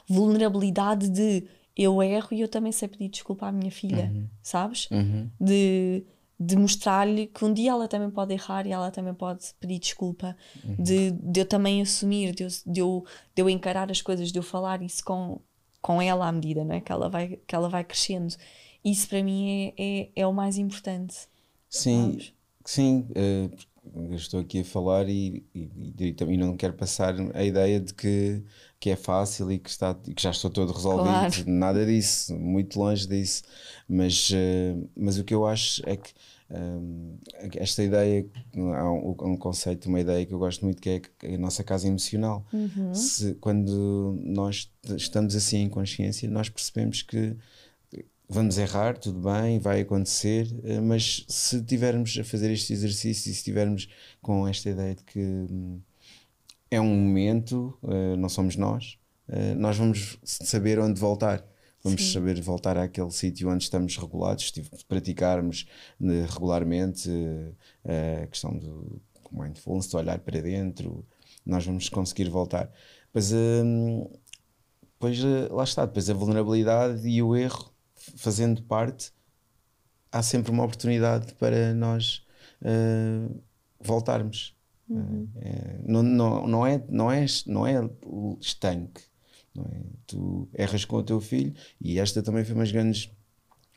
vulnerabilidade 0.08 1.10
de 1.10 1.48
eu 1.76 2.02
erro 2.02 2.30
e 2.32 2.42
eu 2.42 2.48
também 2.48 2.72
sei 2.72 2.88
pedir 2.88 3.10
desculpa 3.10 3.48
à 3.48 3.52
minha 3.52 3.72
filha, 3.72 4.12
uhum. 4.14 4.28
sabes? 4.42 4.90
Uhum. 4.92 5.30
De, 5.40 6.04
de 6.40 6.56
mostrar-lhe 6.58 7.28
que 7.28 7.46
um 7.46 7.54
dia 7.54 7.72
ela 7.72 7.88
também 7.88 8.10
pode 8.10 8.34
errar 8.34 8.66
e 8.66 8.72
ela 8.72 8.92
também 8.92 9.14
pode 9.14 9.46
pedir 9.60 9.80
desculpa, 9.80 10.36
uhum. 10.64 10.76
de, 10.84 11.12
de 11.12 11.40
eu 11.40 11.46
também 11.46 11.82
assumir, 11.82 12.34
de 12.34 12.44
eu, 12.44 12.50
de, 12.66 12.80
eu, 12.80 13.06
de 13.36 13.42
eu 13.42 13.50
encarar 13.50 13.90
as 13.92 14.02
coisas, 14.02 14.32
de 14.32 14.40
eu 14.40 14.44
falar 14.44 14.82
isso 14.82 15.04
com, 15.06 15.40
com 15.82 16.02
ela 16.02 16.28
à 16.28 16.32
medida 16.32 16.64
não 16.64 16.76
é? 16.76 16.82
que, 16.82 16.92
ela 16.92 17.10
vai, 17.10 17.40
que 17.46 17.56
ela 17.56 17.70
vai 17.70 17.84
crescendo. 17.84 18.36
Isso 18.84 19.08
para 19.08 19.24
mim 19.24 19.74
é, 19.78 20.02
é, 20.02 20.10
é 20.16 20.28
o 20.28 20.34
mais 20.34 20.58
importante. 20.58 21.16
Sim, 21.70 22.20
sim. 22.66 23.08
Uh, 23.12 24.16
estou 24.16 24.40
aqui 24.40 24.62
a 24.62 24.66
falar 24.66 25.08
e, 25.10 25.44
e, 25.54 25.70
e, 26.00 26.16
e, 26.20 26.38
não 26.38 26.56
quero 26.56 26.74
passar 26.74 27.16
a 27.34 27.44
ideia 27.44 27.80
de 27.80 27.94
que, 27.94 28.44
que 28.80 28.90
é 28.90 28.96
fácil 28.96 29.52
e 29.52 29.60
que, 29.60 29.70
está, 29.70 29.94
que 29.94 30.22
já 30.22 30.32
estou 30.32 30.50
todo 30.50 30.72
resolvido. 30.72 31.10
Claro. 31.10 31.44
Nada 31.48 31.86
disso, 31.86 32.36
muito 32.38 32.80
longe 32.80 33.08
disso. 33.08 33.44
Mas, 33.88 34.30
uh, 34.30 34.90
mas 34.96 35.18
o 35.18 35.24
que 35.24 35.34
eu 35.34 35.46
acho 35.46 35.82
é 35.86 35.98
que 35.98 36.12
um, 36.52 37.18
esta 37.56 37.84
ideia, 37.84 38.26
há 38.76 38.92
um, 38.92 39.16
um, 39.22 39.38
conceito, 39.38 39.88
uma 39.88 40.00
ideia 40.00 40.26
que 40.26 40.34
eu 40.34 40.40
gosto 40.40 40.66
muito 40.66 40.82
que 40.82 41.02
é 41.24 41.36
a 41.36 41.38
nossa 41.38 41.64
casa 41.64 41.88
emocional. 41.88 42.46
Uhum. 42.52 42.94
Se, 42.94 43.36
quando 43.36 44.18
nós 44.24 44.72
estamos 44.98 45.36
assim 45.36 45.58
em 45.58 45.70
consciência, 45.70 46.30
nós 46.30 46.50
percebemos 46.50 47.02
que 47.02 47.36
vamos 48.30 48.60
errar, 48.60 48.98
tudo 48.98 49.20
bem, 49.20 49.60
vai 49.60 49.82
acontecer, 49.82 50.48
eh, 50.64 50.80
mas 50.80 51.26
se 51.28 51.58
estivermos 51.58 52.16
a 52.20 52.24
fazer 52.24 52.52
este 52.52 52.72
exercício 52.72 53.32
e 53.32 53.34
se 53.34 53.40
estivermos 53.40 53.90
com 54.22 54.48
esta 54.48 54.70
ideia 54.70 54.94
de 54.94 55.04
que 55.04 55.20
hum, 55.20 55.82
é 56.70 56.80
um 56.80 56.96
momento, 56.96 57.76
eh, 57.84 58.16
não 58.16 58.30
somos 58.30 58.56
nós, 58.56 59.00
eh, 59.28 59.56
nós 59.56 59.78
vamos 59.78 60.20
saber 60.24 60.80
onde 60.80 61.00
voltar. 61.00 61.44
Vamos 61.90 62.08
Sim. 62.08 62.14
saber 62.14 62.42
voltar 62.42 62.78
àquele 62.78 63.12
sítio 63.12 63.50
onde 63.50 63.64
estamos 63.64 63.98
regulados, 63.98 64.52
se 64.54 64.64
praticarmos 64.88 65.68
né, 66.00 66.26
regularmente 66.30 67.10
uh, 67.10 68.24
a 68.24 68.28
questão 68.28 68.58
do 68.58 69.02
mindfulness, 69.32 69.88
de 69.88 69.96
olhar 69.96 70.20
para 70.20 70.42
dentro, 70.42 71.06
nós 71.46 71.66
vamos 71.66 71.90
conseguir 71.90 72.30
voltar. 72.30 72.72
Pois, 73.12 73.32
uh, 73.32 74.20
pois 75.00 75.24
uh, 75.24 75.54
lá 75.54 75.64
está, 75.64 75.86
depois 75.86 76.10
a 76.10 76.14
vulnerabilidade 76.14 77.08
e 77.08 77.22
o 77.22 77.36
erro 77.36 77.72
fazendo 78.16 78.64
parte, 78.64 79.12
há 80.12 80.22
sempre 80.22 80.52
uma 80.52 80.64
oportunidade 80.64 81.34
para 81.36 81.74
nós 81.74 82.26
uh, 82.62 83.42
voltarmos. 83.80 84.56
Uhum. 84.90 85.28
É, 85.36 85.80
não, 85.86 86.02
não, 86.02 86.48
não, 86.48 86.66
é, 86.66 86.84
não, 86.90 87.12
é, 87.12 87.26
não 87.46 87.68
é 87.68 87.88
estanque, 88.42 89.04
é? 89.58 89.82
Tu 90.08 90.48
erras 90.54 90.86
com 90.86 90.98
o 90.98 91.04
teu 91.04 91.20
filho 91.20 91.54
e 91.82 92.00
esta 92.00 92.22
também 92.24 92.44
foi 92.44 92.56
umas 92.56 92.72
grandes 92.72 93.10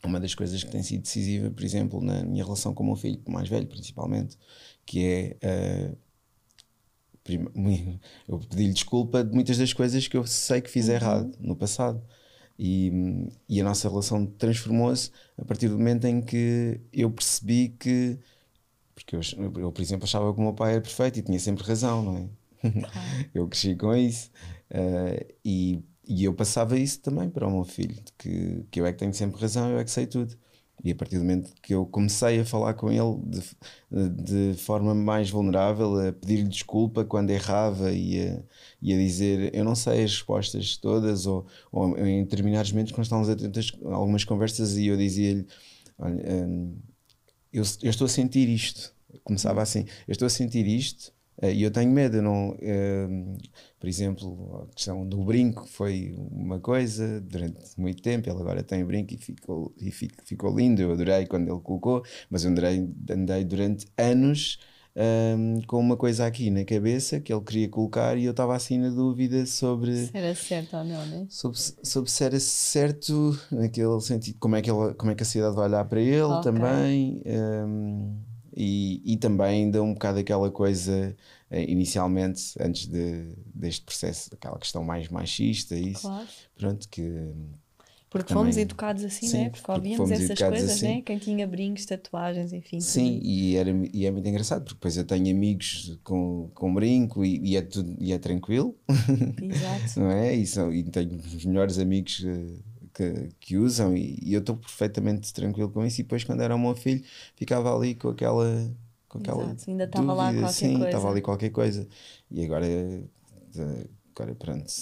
uma 0.04 0.18
das 0.18 0.34
coisas 0.34 0.64
que 0.64 0.70
tem 0.70 0.82
sido 0.82 1.02
decisiva, 1.02 1.50
por 1.50 1.62
exemplo, 1.62 2.00
na 2.00 2.24
minha 2.24 2.42
relação 2.42 2.74
com 2.74 2.82
o 2.82 2.86
meu 2.86 2.96
filho, 2.96 3.20
mais 3.28 3.48
velho 3.48 3.68
principalmente, 3.68 4.36
que 4.84 5.04
é 5.40 5.92
uh, 5.92 5.96
eu 8.28 8.38
pedi-lhe 8.38 8.72
desculpa 8.72 9.22
de 9.22 9.32
muitas 9.32 9.58
das 9.58 9.72
coisas 9.72 10.08
que 10.08 10.16
eu 10.16 10.26
sei 10.26 10.60
que 10.60 10.70
fiz 10.70 10.88
uhum. 10.88 10.94
errado 10.94 11.36
no 11.40 11.54
passado. 11.56 12.02
E, 12.58 12.92
e 13.48 13.60
a 13.60 13.64
nossa 13.64 13.88
relação 13.88 14.26
transformou-se 14.26 15.10
a 15.38 15.44
partir 15.44 15.68
do 15.68 15.78
momento 15.78 16.04
em 16.06 16.20
que 16.20 16.80
eu 16.92 17.10
percebi 17.10 17.70
que. 17.70 18.18
Porque 18.94 19.16
eu, 19.16 19.20
eu, 19.58 19.72
por 19.72 19.82
exemplo, 19.82 20.04
achava 20.04 20.32
que 20.32 20.38
o 20.38 20.42
meu 20.42 20.52
pai 20.52 20.72
era 20.72 20.80
perfeito 20.80 21.18
e 21.18 21.22
tinha 21.22 21.38
sempre 21.40 21.64
razão, 21.64 22.02
não 22.04 22.16
é? 22.18 22.28
Eu 23.34 23.48
cresci 23.48 23.74
com 23.76 23.94
isso. 23.94 24.30
Uh, 24.70 25.34
e, 25.44 25.82
e 26.06 26.24
eu 26.24 26.34
passava 26.34 26.78
isso 26.78 27.00
também 27.00 27.28
para 27.30 27.46
o 27.46 27.50
meu 27.50 27.64
filho, 27.64 27.96
que, 28.18 28.64
que 28.70 28.80
eu 28.80 28.86
é 28.86 28.92
que 28.92 28.98
tenho 28.98 29.14
sempre 29.14 29.40
razão, 29.40 29.70
eu 29.70 29.78
é 29.78 29.84
que 29.84 29.90
sei 29.90 30.06
tudo. 30.06 30.36
E 30.84 30.90
a 30.90 30.94
partir 30.96 31.16
do 31.16 31.22
momento 31.22 31.52
que 31.62 31.74
eu 31.74 31.86
comecei 31.86 32.40
a 32.40 32.44
falar 32.44 32.74
com 32.74 32.90
ele 32.90 33.20
de, 33.24 34.52
de 34.52 34.58
forma 34.58 34.94
mais 34.94 35.30
vulnerável, 35.30 36.08
a 36.08 36.12
pedir-lhe 36.12 36.48
desculpa 36.48 37.04
quando 37.04 37.30
errava 37.30 37.92
e 37.92 38.20
a, 38.20 38.42
e 38.80 38.92
a 38.92 38.96
dizer 38.96 39.54
eu 39.54 39.64
não 39.64 39.76
sei 39.76 40.02
as 40.02 40.12
respostas 40.12 40.76
todas, 40.76 41.24
ou, 41.26 41.46
ou 41.70 41.96
em 41.98 42.24
determinados 42.24 42.72
momentos, 42.72 42.92
quando 42.92 43.04
estávamos 43.04 43.28
atentos 43.28 43.72
a 43.84 43.94
algumas 43.94 44.24
conversas, 44.24 44.76
e 44.76 44.88
eu 44.88 44.96
dizia-lhe: 44.96 45.46
Olha, 45.98 46.46
hum, 46.46 46.76
eu, 47.52 47.62
eu 47.82 47.90
estou 47.90 48.06
a 48.06 48.08
sentir 48.08 48.48
isto. 48.48 48.92
Começava 49.22 49.62
assim: 49.62 49.84
Eu 50.08 50.12
estou 50.12 50.26
a 50.26 50.30
sentir 50.30 50.66
isto 50.66 51.12
e 51.50 51.62
eu 51.62 51.70
tenho 51.70 51.90
medo, 51.90 52.18
eu 52.18 52.22
não, 52.22 52.50
uh, 52.50 53.38
por 53.80 53.88
exemplo, 53.88 54.62
a 54.62 54.74
questão 54.74 55.06
do 55.08 55.24
brinco 55.24 55.66
foi 55.66 56.14
uma 56.30 56.60
coisa 56.60 57.20
durante 57.20 57.58
muito 57.76 58.02
tempo. 58.02 58.28
Ele 58.28 58.38
agora 58.38 58.62
tem 58.62 58.84
brinco 58.84 59.14
e 59.14 59.16
ficou, 59.16 59.74
e 59.76 59.90
ficou 59.90 60.56
lindo. 60.56 60.82
Eu 60.82 60.92
adorei 60.92 61.26
quando 61.26 61.48
ele 61.50 61.60
colocou, 61.60 62.04
mas 62.30 62.44
eu 62.44 62.50
andei, 62.50 62.88
andei 63.10 63.44
durante 63.44 63.86
anos 63.98 64.58
um, 64.94 65.60
com 65.66 65.80
uma 65.80 65.96
coisa 65.96 66.26
aqui 66.26 66.50
na 66.50 66.64
cabeça 66.64 67.18
que 67.18 67.32
ele 67.32 67.42
queria 67.42 67.68
colocar 67.68 68.16
e 68.16 68.24
eu 68.24 68.30
estava 68.30 68.54
assim 68.54 68.78
na 68.78 68.90
dúvida 68.90 69.46
sobre 69.46 70.06
se 70.06 70.16
era 70.16 70.34
certo 70.34 70.76
ou 70.76 70.84
não, 70.84 71.06
né? 71.06 71.26
Sobre, 71.28 71.58
sobre 71.58 72.10
se 72.10 72.24
era 72.24 72.38
certo 72.38 73.38
naquele 73.50 74.00
sentido, 74.00 74.36
como 74.38 74.56
é 74.56 74.62
que, 74.62 74.70
ele, 74.70 74.94
como 74.94 75.10
é 75.10 75.14
que 75.14 75.22
a 75.22 75.26
sociedade 75.26 75.56
vai 75.56 75.68
olhar 75.68 75.84
para 75.86 76.00
ele 76.00 76.22
okay. 76.22 76.42
também. 76.42 77.22
Um, 77.26 78.31
e, 78.56 79.02
e 79.04 79.16
também 79.16 79.64
ainda 79.64 79.82
um 79.82 79.94
bocado 79.94 80.18
aquela 80.18 80.50
coisa 80.50 81.16
eh, 81.50 81.70
inicialmente 81.70 82.54
antes 82.60 82.86
de, 82.86 83.34
deste 83.54 83.84
processo 83.84 84.30
aquela 84.32 84.58
questão 84.58 84.84
mais 84.84 85.08
machista 85.08 85.76
isso 85.76 86.02
claro. 86.02 86.26
pronto 86.56 86.88
que 86.88 87.32
porque 88.12 88.28
também, 88.28 88.42
fomos 88.42 88.56
educados 88.58 89.04
assim, 89.04 89.26
sim, 89.26 89.38
né? 89.38 89.48
Porque 89.48 89.70
ouvíamos 89.70 90.10
essas 90.10 90.38
coisas, 90.38 90.70
assim. 90.70 90.86
né? 90.86 91.00
Quem 91.00 91.16
tinha 91.16 91.46
brincos, 91.46 91.86
tatuagens, 91.86 92.52
enfim. 92.52 92.78
Sim, 92.78 93.18
e, 93.22 93.56
era, 93.56 93.70
e 93.90 94.04
é 94.04 94.10
muito 94.10 94.28
engraçado, 94.28 94.64
porque 94.64 94.74
depois 94.74 94.98
eu 94.98 95.04
tenho 95.04 95.34
amigos 95.34 95.98
com, 96.04 96.50
com 96.52 96.74
brinco 96.74 97.24
e, 97.24 97.40
e 97.42 97.56
é, 97.56 97.62
tudo, 97.62 97.96
e 97.98 98.12
é 98.12 98.18
tranquilo. 98.18 98.76
Exato. 99.40 100.00
não 100.00 100.10
é? 100.10 100.34
E, 100.34 100.46
são, 100.46 100.70
e 100.70 100.82
tenho 100.82 101.16
os 101.16 101.44
melhores 101.46 101.78
amigos 101.78 102.20
uh, 102.20 102.62
que, 102.94 103.30
que 103.40 103.56
usam 103.56 103.96
e, 103.96 104.18
e 104.22 104.34
eu 104.34 104.40
estou 104.40 104.56
perfeitamente 104.56 105.32
tranquilo 105.32 105.70
com 105.70 105.84
isso. 105.84 106.00
E 106.00 106.04
depois, 106.04 106.24
quando 106.24 106.42
era 106.42 106.54
o 106.54 106.58
meu 106.58 106.74
filho, 106.74 107.02
ficava 107.36 107.74
ali 107.74 107.94
com 107.94 108.08
aquela. 108.08 108.70
Com 109.08 109.18
aquela 109.18 109.44
Exato, 109.44 109.70
ainda 109.70 109.84
estava 109.84 110.12
lá 110.14 110.32
qualquer 110.32 110.52
sim, 110.52 110.72
coisa. 110.72 110.86
estava 110.86 111.10
ali 111.10 111.20
qualquer 111.20 111.50
coisa. 111.50 111.88
E 112.30 112.44
agora, 112.44 112.66
eh, 112.66 113.86
agora 114.14 114.34
pronto, 114.34 114.72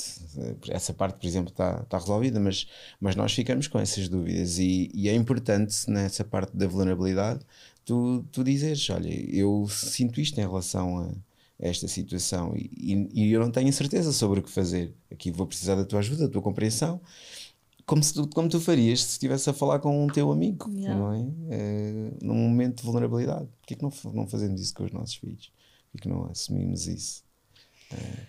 essa 0.69 0.95
parte, 0.95 1.19
por 1.19 1.27
exemplo, 1.27 1.51
está, 1.51 1.81
está 1.83 1.99
resolvida, 1.99 2.39
mas, 2.39 2.69
mas 3.01 3.17
nós 3.17 3.33
ficamos 3.33 3.67
com 3.67 3.81
essas 3.81 4.09
dúvidas. 4.09 4.59
E, 4.59 4.89
e 4.95 5.09
é 5.09 5.15
importante 5.15 5.91
nessa 5.91 6.23
parte 6.25 6.57
da 6.57 6.69
vulnerabilidade 6.69 7.41
tu, 7.85 8.25
tu 8.31 8.45
dizeres: 8.45 8.89
olha, 8.91 9.09
eu 9.35 9.67
sinto 9.69 10.21
isto 10.21 10.39
em 10.39 10.47
relação 10.47 10.99
a 10.99 11.13
esta 11.59 11.87
situação 11.89 12.55
e, 12.57 12.71
e, 12.73 13.25
e, 13.25 13.33
eu 13.33 13.41
não 13.41 13.51
tenho 13.51 13.73
certeza 13.73 14.13
sobre 14.13 14.41
o 14.41 14.43
que 14.43 14.51
fazer. 14.51 14.95
Aqui 15.11 15.31
vou 15.31 15.47
precisar 15.47 15.75
da 15.75 15.85
tua 15.85 15.99
ajuda, 15.99 16.27
da 16.27 16.33
tua 16.33 16.41
compreensão, 16.41 17.01
como, 17.91 18.05
se 18.05 18.15
tu, 18.15 18.29
como 18.29 18.49
tu 18.49 18.61
farias 18.61 19.03
se 19.03 19.13
estivesse 19.15 19.51
a 19.51 19.53
falar 19.53 19.81
com 19.81 20.05
um 20.05 20.07
teu 20.07 20.31
amigo, 20.31 20.71
yeah. 20.73 20.95
não 20.95 21.13
é? 21.13 21.27
é? 21.51 22.13
Num 22.23 22.37
momento 22.37 22.77
de 22.79 22.83
vulnerabilidade. 22.85 23.49
Porquê 23.59 23.75
que 23.75 23.83
não, 23.83 23.93
não 24.15 24.29
fazemos 24.29 24.61
isso 24.61 24.73
com 24.73 24.85
os 24.85 24.93
nossos 24.93 25.17
filhos? 25.17 25.53
Porquê 25.91 26.03
que 26.03 26.09
não 26.09 26.27
assumimos 26.27 26.87
isso? 26.87 27.25
É, 27.93 28.27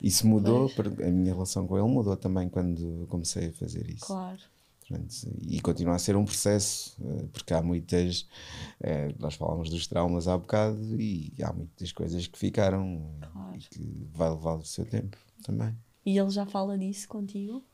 isso 0.00 0.28
mudou, 0.28 0.70
pois. 0.76 1.00
a 1.00 1.10
minha 1.10 1.32
relação 1.32 1.66
com 1.66 1.76
ele 1.76 1.88
mudou 1.88 2.16
também 2.16 2.48
quando 2.48 3.04
comecei 3.08 3.48
a 3.48 3.52
fazer 3.52 3.90
isso. 3.90 4.06
Claro. 4.06 4.38
E 5.42 5.60
continua 5.60 5.96
a 5.96 5.98
ser 5.98 6.14
um 6.14 6.24
processo, 6.24 6.96
eh, 7.00 7.26
porque 7.32 7.54
há 7.54 7.62
muitas. 7.62 8.26
Nós 9.20 9.34
falávamos 9.34 9.70
dos 9.70 9.86
traumas 9.86 10.26
há 10.26 10.36
bocado 10.36 11.00
e 11.00 11.32
há 11.42 11.52
muitas 11.52 11.92
coisas 11.92 12.26
que 12.26 12.36
ficaram 12.36 13.08
claro. 13.32 13.56
e 13.56 13.58
que 13.60 14.08
vai 14.12 14.30
levar 14.30 14.54
o 14.54 14.64
seu 14.64 14.84
tempo 14.84 15.16
também. 15.44 15.76
E 16.04 16.18
ele 16.18 16.30
já 16.30 16.44
fala 16.44 16.76
disso 16.76 17.06
contigo? 17.06 17.64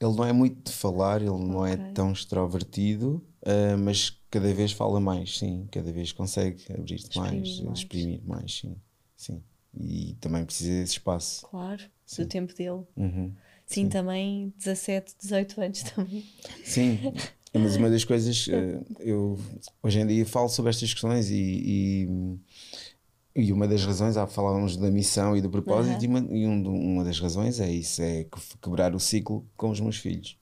Ele 0.00 0.14
não 0.14 0.24
é 0.24 0.32
muito 0.32 0.70
de 0.70 0.76
falar, 0.76 1.20
ele 1.22 1.30
okay. 1.30 1.46
não 1.46 1.66
é 1.66 1.76
tão 1.92 2.12
extrovertido, 2.12 3.24
uh, 3.42 3.78
mas 3.78 4.10
cada 4.30 4.52
vez 4.52 4.72
fala 4.72 5.00
mais, 5.00 5.38
sim. 5.38 5.66
Cada 5.72 5.90
vez 5.90 6.12
consegue 6.12 6.64
abrir-se 6.72 7.18
mais, 7.18 7.60
mais, 7.60 7.78
exprimir 7.78 8.20
mais, 8.24 8.58
sim. 8.58 8.76
sim. 9.16 9.42
E 9.78 10.16
também 10.20 10.44
precisa 10.44 10.70
desse 10.70 10.92
espaço. 10.92 11.46
Claro, 11.46 11.82
sim. 12.04 12.22
do 12.22 12.28
tempo 12.28 12.54
dele. 12.54 12.82
Uhum. 12.96 13.32
Sim, 13.66 13.84
Sim, 13.84 13.88
também 13.88 14.52
17, 14.58 15.14
18 15.20 15.60
anos 15.60 15.82
também. 15.82 16.24
Sim, 16.64 16.98
mas 17.52 17.76
uma 17.76 17.90
das 17.90 18.04
coisas, 18.04 18.46
eh, 18.48 18.80
eu 19.00 19.38
hoje 19.82 19.98
em 19.98 20.06
dia 20.06 20.24
falo 20.24 20.48
sobre 20.48 20.70
estas 20.70 20.92
questões 20.92 21.30
e, 21.30 21.34
e, 21.34 22.08
e 23.36 23.52
uma 23.52 23.68
das 23.68 23.84
razões, 23.84 24.16
ah, 24.16 24.26
falávamos 24.26 24.76
da 24.76 24.90
missão 24.90 25.36
e 25.36 25.40
do 25.40 25.50
propósito, 25.50 25.98
uhum. 25.98 26.02
e, 26.02 26.06
uma, 26.06 26.36
e 26.36 26.46
um, 26.46 26.92
uma 26.92 27.04
das 27.04 27.20
razões 27.20 27.60
é 27.60 27.70
isso, 27.70 28.00
é 28.02 28.26
quebrar 28.62 28.94
o 28.94 29.00
ciclo 29.00 29.46
com 29.56 29.70
os 29.70 29.80
meus 29.80 29.96
filhos. 29.96 30.38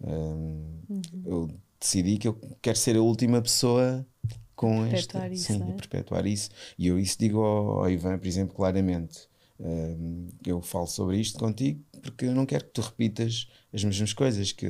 Um, 0.00 0.80
uhum. 0.88 1.02
Eu 1.24 1.50
decidi 1.80 2.18
que 2.18 2.28
eu 2.28 2.38
quero 2.60 2.76
ser 2.76 2.96
a 2.96 3.02
última 3.02 3.40
pessoa 3.40 4.06
com 4.54 4.88
perpetuar 4.88 5.24
esta, 5.24 5.34
isso, 5.34 5.52
sim, 5.52 5.62
é? 5.62 5.72
perpetuar 5.72 6.26
isso. 6.26 6.50
E 6.78 6.86
eu 6.86 6.98
isso 6.98 7.18
digo 7.18 7.40
ao, 7.40 7.80
ao 7.80 7.90
Ivan, 7.90 8.18
por 8.18 8.26
exemplo, 8.26 8.54
claramente. 8.54 9.28
Um, 9.58 10.28
eu 10.44 10.60
falo 10.60 10.86
sobre 10.86 11.18
isto 11.20 11.38
contigo 11.38 11.80
porque 12.02 12.26
eu 12.26 12.34
não 12.34 12.44
quero 12.44 12.64
que 12.64 12.72
tu 12.72 12.80
repitas 12.80 13.48
as 13.72 13.84
mesmas 13.84 14.12
coisas 14.12 14.52
que, 14.52 14.68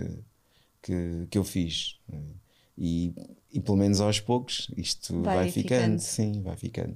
que, 0.83 1.27
que 1.31 1.39
eu 1.39 1.43
fiz. 1.43 1.99
E, 2.77 3.15
e 3.51 3.61
pelo 3.61 3.77
menos 3.77 4.01
aos 4.01 4.21
poucos 4.21 4.71
isto 4.77 5.23
vai, 5.23 5.37
vai 5.37 5.51
ficando. 5.51 5.81
ficando. 5.81 5.99
sim, 6.01 6.43
vai 6.43 6.57
ficando. 6.57 6.95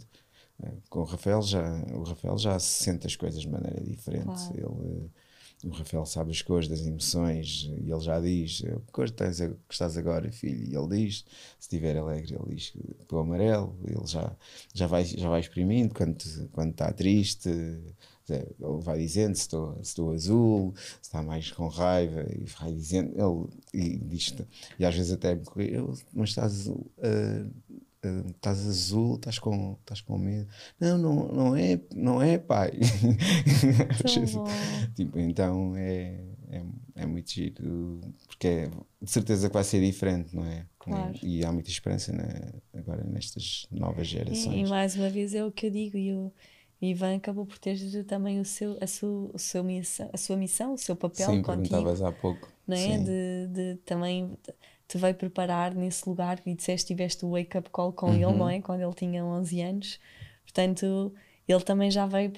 Com 0.90 1.00
o 1.00 1.04
Rafael 1.04 1.42
já, 1.42 1.62
o 1.94 2.02
Rafael 2.02 2.36
já 2.38 2.58
sente 2.58 3.06
as 3.06 3.14
coisas 3.14 3.40
de 3.40 3.48
maneira 3.48 3.80
diferente. 3.82 4.24
Claro. 4.24 4.54
Ele, 4.54 5.10
o 5.64 5.70
Rafael 5.70 6.06
sabe 6.06 6.30
as 6.30 6.40
cores 6.40 6.68
das 6.68 6.86
emoções 6.86 7.68
e 7.80 7.90
ele 7.90 8.00
já 8.00 8.20
diz: 8.20 8.60
Que 8.60 8.92
cor 8.92 9.06
estás, 9.06 9.40
estás 9.68 9.96
agora, 9.96 10.30
filho? 10.30 10.64
E 10.64 10.76
ele 10.76 11.06
diz: 11.06 11.24
Se 11.58 11.62
estiver 11.62 11.96
alegre, 11.96 12.34
ele 12.34 12.54
diz 12.54 12.72
o 13.10 13.18
amarelo. 13.18 13.76
Ele 13.84 14.06
já, 14.06 14.36
já, 14.72 14.86
vai, 14.86 15.04
já 15.04 15.28
vai 15.28 15.40
exprimindo 15.40 15.94
quando, 15.94 16.16
quando 16.52 16.70
está 16.70 16.92
triste 16.92 17.50
ele 18.30 18.82
vai 18.82 18.98
dizendo 18.98 19.34
se 19.34 19.42
estou, 19.42 19.74
se 19.76 19.82
estou 19.82 20.12
azul, 20.12 20.74
se 20.76 21.02
está 21.02 21.22
mais 21.22 21.50
com 21.50 21.68
raiva, 21.68 22.26
e 22.30 22.44
vai 22.44 22.72
dizendo, 22.72 23.50
ele 23.72 23.94
e 23.94 23.98
diz, 23.98 24.34
e 24.78 24.84
às 24.84 24.94
vezes 24.94 25.12
até 25.12 25.38
mas 26.12 26.30
estás 26.30 26.52
azul, 26.52 26.86
uh, 26.98 27.50
uh, 28.04 28.30
estás 28.30 28.66
azul, 28.66 29.16
estás 29.16 29.38
com, 29.38 29.76
estás 29.80 30.00
com 30.00 30.18
medo. 30.18 30.48
Não, 30.78 30.98
não, 30.98 31.28
não 31.28 31.56
é, 31.56 31.80
não 31.94 32.22
é 32.22 32.38
pai. 32.38 32.72
tipo, 34.94 35.18
então 35.18 35.74
é, 35.76 36.20
é, 36.50 36.64
é 36.96 37.06
muito 37.06 37.30
giro, 37.30 38.00
porque 38.26 38.48
é, 38.48 38.70
de 39.02 39.10
certeza 39.10 39.48
que 39.48 39.54
vai 39.54 39.64
ser 39.64 39.80
diferente, 39.80 40.34
não 40.34 40.44
é? 40.44 40.66
Claro. 40.78 41.14
E 41.22 41.44
há 41.44 41.52
muita 41.52 41.70
esperança 41.70 42.12
né, 42.12 42.52
agora 42.74 43.04
nestas 43.04 43.66
novas 43.70 44.06
gerações. 44.06 44.46
E, 44.46 44.60
e, 44.60 44.68
mais 44.68 44.96
uma 44.96 45.10
vez 45.10 45.34
é 45.34 45.44
o 45.44 45.52
que 45.52 45.66
eu 45.66 45.70
digo, 45.70 45.96
e 45.96 46.08
eu 46.08 46.32
Ivan 46.80 47.16
acabou 47.16 47.44
por 47.44 47.58
ter 47.58 47.76
também 48.04 48.40
o 48.40 48.44
seu, 48.44 48.78
a, 48.80 48.86
sua, 48.86 49.30
o 49.34 49.38
seu 49.38 49.64
missão, 49.64 50.08
a 50.12 50.16
sua 50.16 50.36
missão, 50.36 50.74
o 50.74 50.78
seu 50.78 50.94
papel 50.94 51.26
Sim, 51.26 51.42
contigo. 51.42 51.68
perguntavas 51.68 52.02
há 52.02 52.12
pouco. 52.12 52.48
Não 52.66 52.76
é? 52.76 52.98
De, 52.98 53.46
de, 53.48 53.74
também 53.84 54.38
te 54.88 54.98
veio 54.98 55.14
preparar 55.14 55.74
nesse 55.74 56.08
lugar 56.08 56.40
e 56.46 56.54
disseste 56.54 56.88
tiveste 56.88 57.24
o 57.24 57.32
wake-up 57.32 57.68
call 57.70 57.92
com 57.92 58.06
uhum. 58.06 58.14
ele, 58.14 58.38
não 58.38 58.48
é? 58.48 58.60
Quando 58.60 58.80
ele 58.80 58.94
tinha 58.94 59.24
11 59.24 59.60
anos. 59.60 60.00
Portanto, 60.42 61.12
ele 61.46 61.60
também 61.60 61.90
já 61.90 62.06
veio 62.06 62.32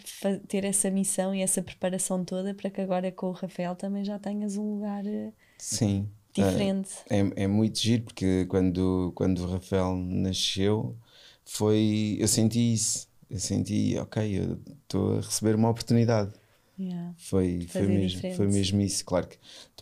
ter 0.49 0.65
essa 0.65 0.91
missão 0.91 1.35
e 1.35 1.41
essa 1.41 1.63
preparação 1.63 2.25
toda 2.25 2.53
para 2.53 2.69
que 2.69 2.81
agora 2.81 3.11
com 3.13 3.29
o 3.29 3.33
Rafael 3.33 3.77
também 3.77 4.05
já 4.05 4.19
tenhas 4.19 4.57
um 4.57 4.75
lugar 4.75 5.07
eh, 5.07 5.33
Sim. 5.59 6.09
diferente. 6.35 6.91
É, 7.09 7.21
é, 7.21 7.45
é 7.45 7.47
muito 7.47 7.79
giro 7.79 8.03
porque 8.03 8.47
quando, 8.47 9.13
quando 9.15 9.39
o 9.45 9.51
Rafael 9.51 9.95
nasceu 9.97 10.97
foi 11.45 12.17
eu 12.21 12.29
senti 12.29 12.75
isso 12.75 13.11
eu 13.31 13.39
senti, 13.39 13.97
ok, 13.99 14.39
eu 14.39 14.59
estou 14.83 15.19
a 15.19 15.21
receber 15.21 15.55
uma 15.55 15.71
oportunidade. 15.71 16.33
Yeah. 16.77 17.15
Foi, 17.17 17.67
foi, 17.69 17.87
mesmo, 17.87 18.35
foi 18.35 18.47
mesmo 18.49 18.81
isso. 18.81 19.05
Claro 19.05 19.29
que 19.29 19.39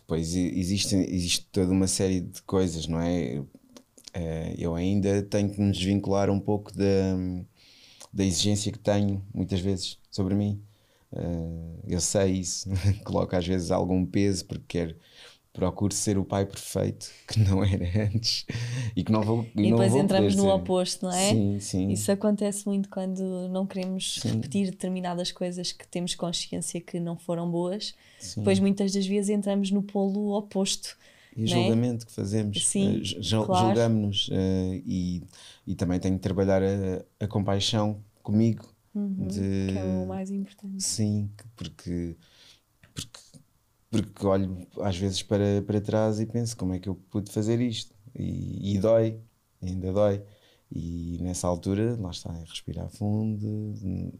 depois 0.09 0.35
existe, 0.35 0.95
existe 0.95 1.45
toda 1.51 1.71
uma 1.71 1.87
série 1.87 2.21
de 2.21 2.41
coisas, 2.41 2.87
não 2.87 2.99
é? 2.99 3.43
Eh, 4.13 4.55
eu 4.57 4.75
ainda 4.75 5.21
tenho 5.23 5.51
que 5.51 5.61
me 5.61 5.71
desvincular 5.71 6.31
um 6.31 6.39
pouco 6.39 6.75
da, 6.75 6.85
da 8.11 8.25
exigência 8.25 8.71
que 8.71 8.79
tenho, 8.79 9.23
muitas 9.33 9.59
vezes, 9.59 9.99
sobre 10.09 10.33
mim. 10.33 10.59
Eh, 11.13 11.93
eu 11.95 12.01
sei 12.01 12.33
isso, 12.33 12.69
coloco 13.05 13.35
às 13.35 13.45
vezes 13.45 13.71
algum 13.71 14.05
peso 14.05 14.45
porque 14.45 14.63
quero 14.67 14.95
procuro 15.59 15.93
ser 15.93 16.17
o 16.17 16.23
pai 16.23 16.45
perfeito 16.45 17.11
que 17.27 17.39
não 17.39 17.63
era 17.63 18.05
antes 18.05 18.45
e 18.95 19.03
que 19.03 19.11
não 19.11 19.21
vou 19.21 19.45
e, 19.55 19.63
e 19.63 19.69
não 19.69 19.71
depois 19.71 19.91
vou 19.91 20.01
entramos 20.01 20.35
no 20.35 20.49
oposto 20.49 21.05
não 21.05 21.13
é 21.13 21.29
sim, 21.31 21.59
sim. 21.59 21.89
isso 21.89 22.09
acontece 22.11 22.65
muito 22.65 22.87
quando 22.87 23.49
não 23.49 23.67
queremos 23.67 24.19
sim. 24.21 24.29
repetir 24.29 24.71
determinadas 24.71 25.31
coisas 25.33 25.73
que 25.73 25.85
temos 25.85 26.15
consciência 26.15 26.79
que 26.79 26.99
não 26.99 27.17
foram 27.17 27.51
boas 27.51 27.93
sim. 28.19 28.39
depois 28.39 28.59
muitas 28.59 28.93
das 28.93 29.05
vezes 29.05 29.29
entramos 29.29 29.69
no 29.69 29.83
polo 29.83 30.37
oposto 30.37 30.97
e 31.35 31.43
o 31.43 31.45
é? 31.45 31.47
julgamento 31.47 32.05
que 32.05 32.11
fazemos 32.13 32.65
sim, 32.65 33.01
uh, 33.01 33.45
claro. 33.45 33.67
julgamos 33.67 34.29
uh, 34.29 34.81
e, 34.85 35.23
e 35.67 35.75
também 35.75 35.99
tenho 35.99 36.15
que 36.15 36.21
trabalhar 36.21 36.63
a, 36.63 37.03
a 37.19 37.27
compaixão 37.27 38.01
comigo 38.23 38.73
uhum, 38.95 39.27
de, 39.27 39.73
que 39.73 39.77
é 39.77 39.83
o 39.83 40.07
mais 40.07 40.31
importante 40.31 40.81
sim 40.81 41.29
porque 41.57 42.15
porque 42.93 43.19
porque 43.89 44.25
olho 44.25 44.67
às 44.81 44.97
vezes 44.97 45.23
para, 45.23 45.61
para 45.65 45.81
trás 45.81 46.19
e 46.19 46.25
penso 46.25 46.55
como 46.55 46.73
é 46.73 46.79
que 46.79 46.89
eu 46.89 46.95
pude 46.95 47.31
fazer 47.31 47.59
isto 47.59 47.93
e, 48.15 48.75
e 48.75 48.77
dói, 48.77 49.19
ainda 49.61 49.91
dói. 49.91 50.23
E 50.71 51.17
nessa 51.21 51.47
altura, 51.47 51.97
lá 51.99 52.11
está, 52.11 52.31
é 52.31 52.41
respirar 52.41 52.89
fundo, 52.89 53.75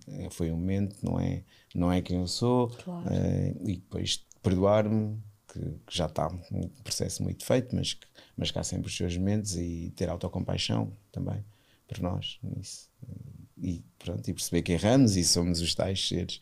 é, 0.08 0.32
foi 0.32 0.52
um 0.52 0.58
momento, 0.58 0.96
não 1.04 1.20
é, 1.20 1.44
não 1.76 1.92
é 1.92 2.02
quem 2.02 2.18
eu 2.18 2.28
sou, 2.28 2.70
claro. 2.70 3.08
é, 3.14 3.56
e 3.62 3.76
depois 3.76 4.26
perdoar-me, 4.42 5.22
que, 5.48 5.60
que, 5.60 5.96
já 5.96 6.08
está 6.08 6.28
um 6.52 6.68
processo 6.84 7.22
muito 7.22 7.46
feito, 7.46 7.76
mas, 7.76 7.94
que, 7.94 8.08
mas 8.36 8.50
que 8.50 8.58
há 8.58 8.64
sempre 8.64 8.88
os 8.88 8.98
seus 8.98 9.16
momentos 9.16 9.56
e 9.58 9.94
ter 9.96 10.10
autocompaixão 10.10 10.92
também 11.12 11.44
por 11.88 12.00
nós 12.00 12.40
nisso. 12.42 12.90
E, 13.56 13.84
pronto, 14.00 14.28
e 14.28 14.34
perceber 14.34 14.62
que 14.64 14.72
erramos 14.72 15.18
e 15.18 15.24
somos 15.24 15.62
os 15.62 15.76
tais 15.76 16.08
seres 16.08 16.40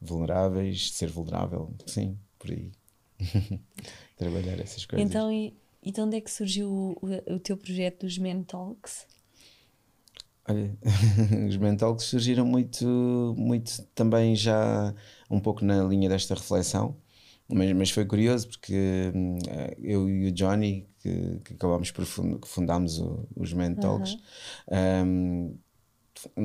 vulneráveis, 0.00 0.92
ser 0.92 1.10
vulnerável, 1.10 1.74
sim, 1.86 2.16
por 2.40 2.50
aí. 2.50 2.72
Trabalhar 4.16 4.58
essas 4.58 4.84
coisas. 4.84 5.08
Então, 5.08 5.30
e, 5.30 5.54
e 5.82 5.92
de 5.92 6.00
onde 6.00 6.16
é 6.16 6.20
que 6.20 6.30
surgiu 6.30 6.70
o, 6.70 7.34
o 7.34 7.38
teu 7.38 7.56
projeto 7.56 8.06
dos 8.06 8.18
Men 8.18 8.42
Talks? 8.42 9.06
Olha, 10.48 10.76
os 11.48 11.56
Men 11.56 11.76
Talks 11.76 12.06
surgiram 12.06 12.46
muito, 12.46 13.34
muito 13.36 13.82
também 13.94 14.34
já 14.34 14.92
um 15.30 15.38
pouco 15.38 15.64
na 15.64 15.84
linha 15.84 16.08
desta 16.08 16.34
reflexão, 16.34 16.96
mas, 17.46 17.72
mas 17.72 17.90
foi 17.90 18.04
curioso 18.04 18.48
porque 18.48 19.12
hum, 19.14 19.38
eu 19.78 20.08
e 20.08 20.28
o 20.28 20.32
Johnny, 20.32 20.88
que, 20.98 21.40
que 21.44 21.54
acabámos 21.54 21.90
por 21.90 22.04
fund, 22.04 22.40
que 22.40 22.48
fundámos 22.48 22.98
o, 22.98 23.28
os 23.36 23.52
Men 23.52 23.74
Talks, 23.74 24.16
um, 25.06 25.56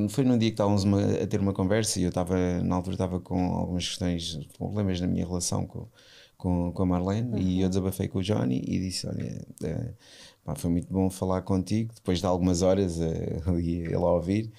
foi 0.10 0.24
num 0.24 0.38
dia 0.38 0.50
que 0.50 0.54
estávamos 0.54 0.84
uma, 0.84 1.02
a 1.02 1.28
ter 1.28 1.40
uma 1.40 1.54
conversa 1.54 2.00
e 2.00 2.04
eu 2.04 2.10
estava, 2.10 2.36
na 2.62 2.76
altura, 2.76 2.96
estava 2.96 3.20
com 3.20 3.54
algumas 3.54 3.88
questões, 3.88 4.40
problemas 4.58 5.00
na 5.02 5.08
minha 5.08 5.26
relação 5.26 5.66
com, 5.66 5.88
com, 6.38 6.72
com 6.72 6.84
a 6.84 6.86
Marlene 6.86 7.32
uhum. 7.32 7.38
e 7.38 7.62
eu 7.62 7.70
desabafei 7.70 8.08
com 8.08 8.20
o 8.20 8.24
Johnny 8.24 8.64
e 8.66 8.80
disse: 8.80 9.08
Olha, 9.08 9.46
é, 9.64 9.94
pá, 10.44 10.56
foi 10.56 10.70
muito 10.70 10.92
bom 10.92 11.10
falar 11.10 11.42
contigo. 11.42 11.94
Depois 11.94 12.20
de 12.20 12.26
algumas 12.26 12.62
horas 12.62 12.98
uh, 12.98 13.50
ali 13.50 13.80
ele 13.80 13.96
a 13.96 14.00
ouvir, 14.00 14.52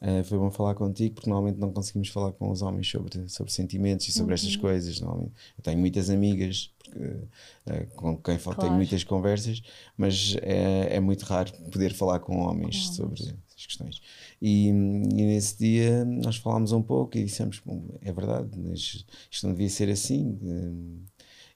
uh, 0.00 0.24
foi 0.24 0.38
bom 0.38 0.50
falar 0.50 0.74
contigo 0.74 1.14
porque 1.16 1.28
normalmente 1.28 1.58
não 1.58 1.72
conseguimos 1.72 2.08
falar 2.08 2.32
com 2.32 2.50
os 2.50 2.62
homens 2.62 2.88
sobre, 2.88 3.28
sobre 3.28 3.52
sentimentos 3.52 4.08
e 4.08 4.12
sobre 4.12 4.32
uhum. 4.32 4.34
estas 4.34 4.56
coisas. 4.56 5.00
Normalmente. 5.00 5.32
Eu 5.58 5.64
tenho 5.64 5.78
muitas 5.78 6.08
amigas 6.10 6.72
porque, 6.92 7.86
com 7.96 8.16
quem 8.16 8.38
claro. 8.38 8.60
tenho 8.60 8.72
muitas 8.74 9.04
conversas, 9.04 9.62
mas 9.96 10.36
é, 10.42 10.96
é 10.96 11.00
muito 11.00 11.22
raro 11.22 11.52
poder 11.70 11.94
falar 11.94 12.20
com 12.20 12.38
homens 12.38 12.88
sobre 12.88 13.20
essas 13.22 13.66
questões. 13.66 14.02
E, 14.44 14.66
e, 14.66 14.72
nesse 14.72 15.56
dia 15.56 16.04
nós 16.04 16.34
falámos 16.34 16.72
um 16.72 16.82
pouco 16.82 17.16
e 17.16 17.22
dissemos: 17.22 17.62
é 18.00 18.12
verdade, 18.12 18.50
isto 18.74 19.46
não 19.46 19.52
devia 19.52 19.70
ser 19.70 19.88
assim. 19.88 20.36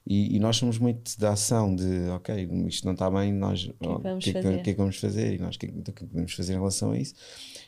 E, 0.05 0.37
e, 0.37 0.39
nós 0.39 0.55
somos 0.55 0.77
muito 0.77 1.19
da 1.19 1.33
ação 1.33 1.75
de, 1.75 2.07
ok, 2.11 2.49
isto 2.65 2.85
não 2.85 2.93
está 2.93 3.11
bem, 3.11 3.33
nós 3.33 3.69
o 3.81 4.19
que, 4.19 4.29
é 4.29 4.33
que, 4.33 4.41
que, 4.41 4.63
que, 4.63 4.69
é 4.69 4.73
que 4.73 4.79
vamos 4.79 4.95
fazer 4.95 5.33
e 5.33 5.37
nós 5.37 5.57
o 5.57 5.59
que, 5.59 5.67
que, 5.67 6.05
podemos 6.05 6.31
fazer 6.31 6.53
em 6.53 6.55
relação 6.55 6.91
a 6.91 6.97
isso. 6.97 7.13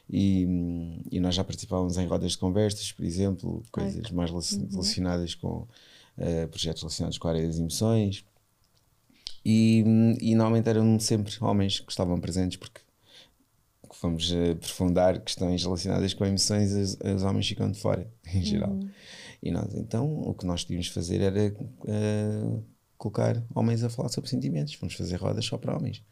E, 0.10 0.48
e 1.12 1.20
nós 1.20 1.36
já 1.36 1.44
participávamos 1.44 1.98
em 1.98 2.08
rodas 2.08 2.32
de 2.32 2.38
conversas, 2.38 2.90
por 2.94 3.04
exemplo, 3.04 3.62
coisas 3.74 4.06
Ai. 4.06 4.14
mais 4.14 4.32
uhum. 4.32 4.70
relacionadas 4.72 5.36
com 5.36 5.68
uh, 6.18 6.48
projetos 6.50 6.82
relacionados 6.82 7.18
com 7.18 7.28
a 7.28 7.32
área 7.32 7.46
das 7.46 7.60
emoções. 7.60 8.24
E, 9.44 9.84
e 10.22 10.34
normalmente 10.34 10.70
eram 10.70 10.98
sempre 10.98 11.34
homens 11.42 11.82
que 11.82 11.92
estavam 11.92 12.22
presentes 12.22 12.58
porque 12.58 12.80
fomos 14.00 14.32
aprofundar 14.52 15.20
questões 15.20 15.62
relacionadas 15.64 16.14
com 16.14 16.26
emoções, 16.26 16.72
os, 16.72 16.98
os 17.16 17.24
homens 17.24 17.48
ficam 17.48 17.70
de 17.70 17.80
fora, 17.80 18.10
em 18.34 18.42
geral. 18.42 18.72
Uhum. 18.72 18.90
E 19.44 19.52
nós, 19.52 19.74
então, 19.76 20.22
o 20.22 20.34
que 20.34 20.46
nós 20.46 20.64
tínhamos 20.64 20.88
de 20.88 20.94
fazer 20.94 21.22
era 21.22 21.54
uh, 21.54 22.64
colocar 22.98 23.42
homens 23.54 23.84
a 23.84 23.90
falar 23.90 24.10
sobre 24.10 24.30
sentimentos. 24.30 24.76
Vamos 24.80 24.96
fazer 24.96 25.16
rodas 25.18 25.46
só 25.46 25.58
para 25.58 25.76
homens. 25.76 26.04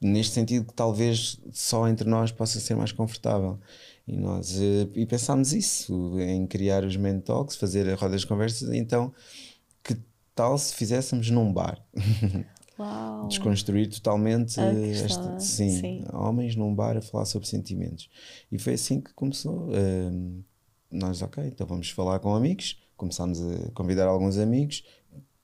Neste 0.00 0.34
sentido, 0.34 0.66
que 0.66 0.74
talvez 0.74 1.40
só 1.52 1.88
entre 1.88 2.08
nós 2.08 2.30
possa 2.30 2.60
ser 2.60 2.74
mais 2.74 2.92
confortável. 2.92 3.58
E 4.06 4.16
nós 4.16 4.56
uh, 4.56 4.90
e 4.94 5.06
pensámos 5.06 5.52
isso, 5.52 6.18
em 6.20 6.46
criar 6.46 6.84
os 6.84 6.96
Men 6.96 7.20
Talks, 7.20 7.56
fazer 7.56 7.92
rodas 7.94 8.22
de 8.22 8.26
conversas. 8.26 8.68
Então, 8.72 9.12
que 9.82 9.96
tal 10.34 10.58
se 10.58 10.74
fizéssemos 10.74 11.30
num 11.30 11.52
bar? 11.52 11.84
Uau. 12.78 13.28
Desconstruir 13.28 13.88
totalmente 13.88 14.58
esta, 14.58 15.38
sim, 15.38 15.70
sim, 15.70 16.04
homens 16.12 16.56
num 16.56 16.74
bar 16.74 16.96
a 16.96 17.00
falar 17.00 17.24
sobre 17.24 17.46
sentimentos. 17.46 18.10
E 18.50 18.58
foi 18.58 18.74
assim 18.74 19.00
que 19.00 19.12
começou. 19.14 19.68
Uh, 19.68 20.42
nós, 20.90 21.22
ok, 21.22 21.44
então 21.44 21.66
vamos 21.66 21.90
falar 21.90 22.18
com 22.20 22.34
amigos, 22.34 22.80
começámos 22.96 23.40
a 23.40 23.70
convidar 23.74 24.06
alguns 24.06 24.38
amigos, 24.38 24.84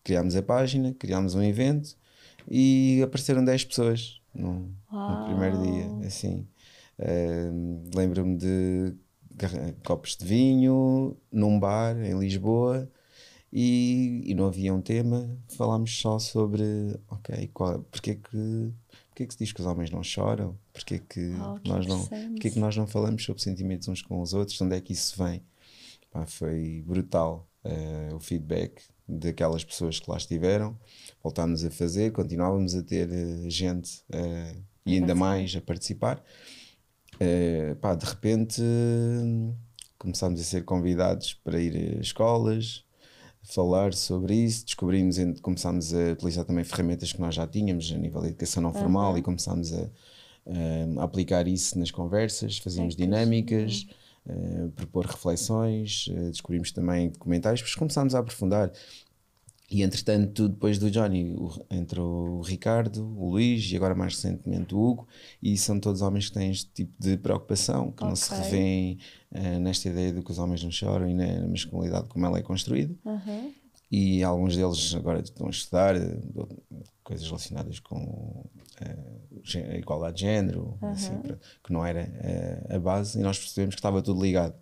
criámos 0.02 0.36
a 0.36 0.42
página, 0.42 0.94
criámos 0.94 1.34
um 1.34 1.42
evento 1.42 1.96
e 2.48 3.00
apareceram 3.02 3.44
10 3.44 3.64
pessoas 3.64 4.20
no, 4.34 4.72
no 4.90 5.24
primeiro 5.26 5.60
dia, 5.62 6.06
assim. 6.06 6.46
Uh, 6.98 7.90
Lembro-me 7.94 8.36
de 8.36 8.94
copos 9.84 10.16
de 10.16 10.24
vinho 10.24 11.16
num 11.32 11.58
bar 11.58 11.96
em 11.98 12.18
Lisboa 12.18 12.90
e, 13.52 14.22
e 14.26 14.34
não 14.34 14.46
havia 14.46 14.72
um 14.72 14.80
tema, 14.80 15.36
falámos 15.48 15.98
só 15.98 16.18
sobre, 16.18 16.62
ok, 17.08 17.50
qual, 17.52 17.80
porque 17.90 18.12
é 18.12 18.14
que 18.14 18.72
porque 19.08 19.24
é 19.24 19.26
que 19.26 19.32
se 19.34 19.38
diz 19.40 19.52
que 19.52 19.60
os 19.60 19.66
homens 19.66 19.90
não 19.90 20.02
choram? 20.02 20.56
Porque 20.72 20.94
é 20.94 20.98
que, 20.98 21.34
oh, 21.34 21.58
que 21.60 21.68
nós 21.68 21.86
não, 21.86 22.06
porque 22.06 22.48
é 22.48 22.50
que 22.50 22.58
nós 22.58 22.76
não 22.76 22.86
falamos 22.86 23.24
sobre 23.24 23.42
sentimentos 23.42 23.86
uns 23.88 24.00
com 24.00 24.20
os 24.20 24.32
outros? 24.32 24.56
De 24.56 24.64
onde 24.64 24.76
é 24.76 24.80
que 24.80 24.92
isso 24.92 25.22
vem? 25.22 25.42
Pá, 26.10 26.24
foi 26.26 26.82
brutal 26.86 27.46
uh, 27.64 28.14
o 28.14 28.20
feedback 28.20 28.82
daquelas 29.06 29.62
pessoas 29.62 30.00
que 30.00 30.10
lá 30.10 30.16
estiveram. 30.16 30.78
Voltámos 31.22 31.64
a 31.64 31.70
fazer, 31.70 32.12
continuávamos 32.12 32.74
a 32.74 32.82
ter 32.82 33.08
uh, 33.10 33.50
gente 33.50 34.02
uh, 34.10 34.62
e 34.86 34.94
ainda 34.94 35.14
mais 35.14 35.54
a 35.54 35.60
participar. 35.60 36.22
Pá, 37.82 37.94
de 37.94 38.06
repente 38.06 38.62
começámos 39.98 40.40
a 40.40 40.44
ser 40.44 40.64
convidados 40.64 41.34
para 41.34 41.60
ir 41.60 41.98
a 41.98 42.00
escolas, 42.00 42.82
falar 43.42 43.92
sobre 43.94 44.34
isso, 44.34 44.64
descobrimos, 44.64 45.16
começámos 45.42 45.94
a 45.94 46.12
utilizar 46.12 46.44
também 46.44 46.64
ferramentas 46.64 47.12
que 47.12 47.20
nós 47.20 47.34
já 47.34 47.46
tínhamos 47.46 47.90
a 47.92 47.96
nível 47.96 48.20
de 48.20 48.28
educação 48.28 48.62
não 48.62 48.72
formal 48.72 49.12
uhum. 49.12 49.18
e 49.18 49.22
começámos 49.22 49.72
a, 49.72 49.88
a, 50.98 51.04
aplicar 51.04 51.48
isso 51.48 51.78
nas 51.78 51.90
conversas, 51.90 52.58
fazíamos 52.58 52.94
dinâmicas, 52.94 53.86
uh, 54.26 54.68
propor 54.70 55.06
reflexões, 55.06 56.06
uh, 56.08 56.30
descobrimos 56.30 56.70
também 56.70 57.08
documentários, 57.08 57.60
depois 57.60 57.74
começámos 57.74 58.14
a 58.14 58.18
aprofundar. 58.18 58.70
E 59.70 59.84
entretanto, 59.84 60.48
depois 60.48 60.78
do 60.78 60.90
Johnny, 60.90 61.32
o, 61.36 61.64
entrou 61.70 62.38
o 62.38 62.42
Ricardo, 62.42 63.06
o 63.16 63.30
Luís 63.30 63.70
e 63.70 63.76
agora 63.76 63.94
mais 63.94 64.16
recentemente 64.16 64.74
o 64.74 64.80
Hugo, 64.80 65.06
e 65.40 65.56
são 65.56 65.78
todos 65.78 66.02
homens 66.02 66.28
que 66.28 66.34
têm 66.34 66.50
este 66.50 66.68
tipo 66.72 66.92
de 66.98 67.16
preocupação, 67.16 67.92
que 67.92 68.02
okay. 68.02 68.08
não 68.08 68.16
se 68.16 68.34
revêem 68.34 68.98
uh, 69.30 69.60
nesta 69.60 69.88
ideia 69.88 70.12
de 70.12 70.22
que 70.22 70.30
os 70.32 70.40
homens 70.40 70.64
não 70.64 70.72
choram 70.72 71.08
e 71.08 71.14
na 71.14 71.46
masculinidade 71.46 72.08
como 72.08 72.26
ela 72.26 72.38
é 72.38 72.42
construída. 72.42 72.92
Uhum. 73.04 73.54
E 73.88 74.24
alguns 74.24 74.56
deles 74.56 74.92
agora 74.94 75.20
estão 75.20 75.46
a 75.46 75.50
estudar 75.50 75.94
uh, 75.96 76.62
coisas 77.04 77.24
relacionadas 77.24 77.78
com 77.78 77.96
uh, 78.02 79.70
a 79.72 79.76
igualdade 79.76 80.16
de 80.16 80.22
género, 80.22 80.76
uhum. 80.82 80.88
assim, 80.88 81.22
que 81.62 81.72
não 81.72 81.86
era 81.86 82.10
a 82.68 82.78
base, 82.80 83.20
e 83.20 83.22
nós 83.22 83.38
percebemos 83.38 83.76
que 83.76 83.78
estava 83.78 84.02
tudo 84.02 84.20
ligado. 84.20 84.54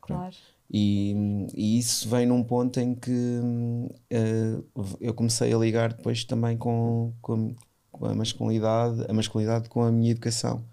Claro. 0.00 0.34
E, 0.72 1.14
e, 1.54 1.78
isso 1.78 2.08
vem 2.08 2.24
num 2.24 2.42
ponto 2.42 2.80
em 2.80 2.94
que 2.94 3.10
uh, 3.10 4.64
eu 5.00 5.12
comecei 5.12 5.52
a 5.52 5.58
ligar 5.58 5.92
depois 5.92 6.24
também 6.24 6.56
com, 6.56 7.12
com, 7.20 7.54
com, 7.90 8.06
a 8.06 8.14
masculinidade, 8.14 9.04
a 9.06 9.12
masculinidade 9.12 9.68
com 9.68 9.82
a 9.82 9.92
minha 9.92 10.12
educação, 10.12 10.64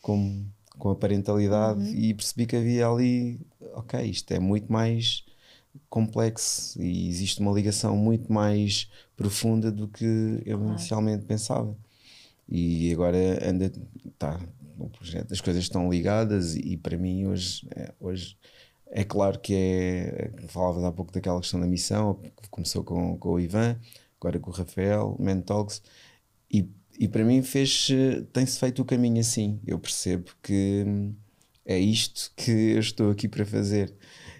com, 0.00 0.46
com 0.78 0.88
a 0.88 0.96
parentalidade, 0.96 1.82
uhum. 1.82 1.94
e 1.94 2.14
percebi 2.14 2.46
que 2.46 2.56
havia 2.56 2.88
ali, 2.88 3.40
ok, 3.74 4.00
isto 4.02 4.32
é 4.32 4.38
muito 4.38 4.72
mais 4.72 5.22
complexo 5.90 6.80
e 6.82 7.08
existe 7.08 7.40
uma 7.40 7.52
ligação 7.52 7.94
muito 7.94 8.32
mais 8.32 8.90
profunda 9.14 9.70
do 9.70 9.86
que 9.86 10.42
eu 10.46 10.66
inicialmente 10.66 11.26
pensava. 11.26 11.76
E 12.48 12.90
agora 12.92 13.18
anda, 13.46 13.70
tá, 14.18 14.40
o 14.78 14.88
projeto, 14.88 15.32
as 15.32 15.42
coisas 15.42 15.62
estão 15.62 15.90
ligadas 15.90 16.54
e, 16.54 16.72
e 16.72 16.76
para 16.78 16.96
mim 16.96 17.26
hoje, 17.26 17.66
é, 17.76 17.92
hoje 18.00 18.36
é 18.92 19.04
claro 19.04 19.40
que 19.40 19.54
é. 19.54 20.30
Falava 20.48 20.86
há 20.86 20.92
pouco 20.92 21.10
daquela 21.12 21.40
questão 21.40 21.58
da 21.58 21.66
missão, 21.66 22.20
começou 22.50 22.84
com, 22.84 23.16
com 23.16 23.30
o 23.30 23.40
Ivan, 23.40 23.80
agora 24.20 24.38
com 24.38 24.50
o 24.50 24.52
Rafael, 24.52 25.16
Mentalks, 25.18 25.82
e, 26.52 26.68
e 26.98 27.08
para 27.08 27.24
mim 27.24 27.42
fez. 27.42 27.88
tem-se 28.32 28.58
feito 28.58 28.82
o 28.82 28.84
caminho 28.84 29.20
assim. 29.20 29.58
Eu 29.66 29.78
percebo 29.78 30.30
que 30.42 30.84
é 31.64 31.78
isto 31.78 32.32
que 32.36 32.50
eu 32.50 32.80
estou 32.80 33.10
aqui 33.10 33.28
para 33.28 33.46
fazer. 33.46 33.94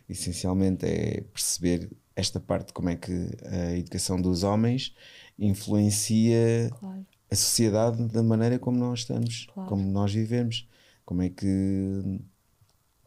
Essencialmente 0.06 0.84
é 0.84 1.22
perceber 1.32 1.90
esta 2.14 2.38
parte, 2.38 2.74
como 2.74 2.90
é 2.90 2.96
que 2.96 3.30
a 3.46 3.72
educação 3.78 4.20
dos 4.20 4.42
homens 4.42 4.94
influencia 5.38 6.68
claro. 6.78 7.06
a 7.30 7.34
sociedade 7.34 8.06
da 8.08 8.22
maneira 8.22 8.58
como 8.58 8.76
nós 8.76 9.00
estamos, 9.00 9.46
claro. 9.54 9.68
como 9.70 9.82
nós 9.90 10.12
vivemos. 10.12 10.68
Como 11.06 11.22
é 11.22 11.30
que 11.30 12.20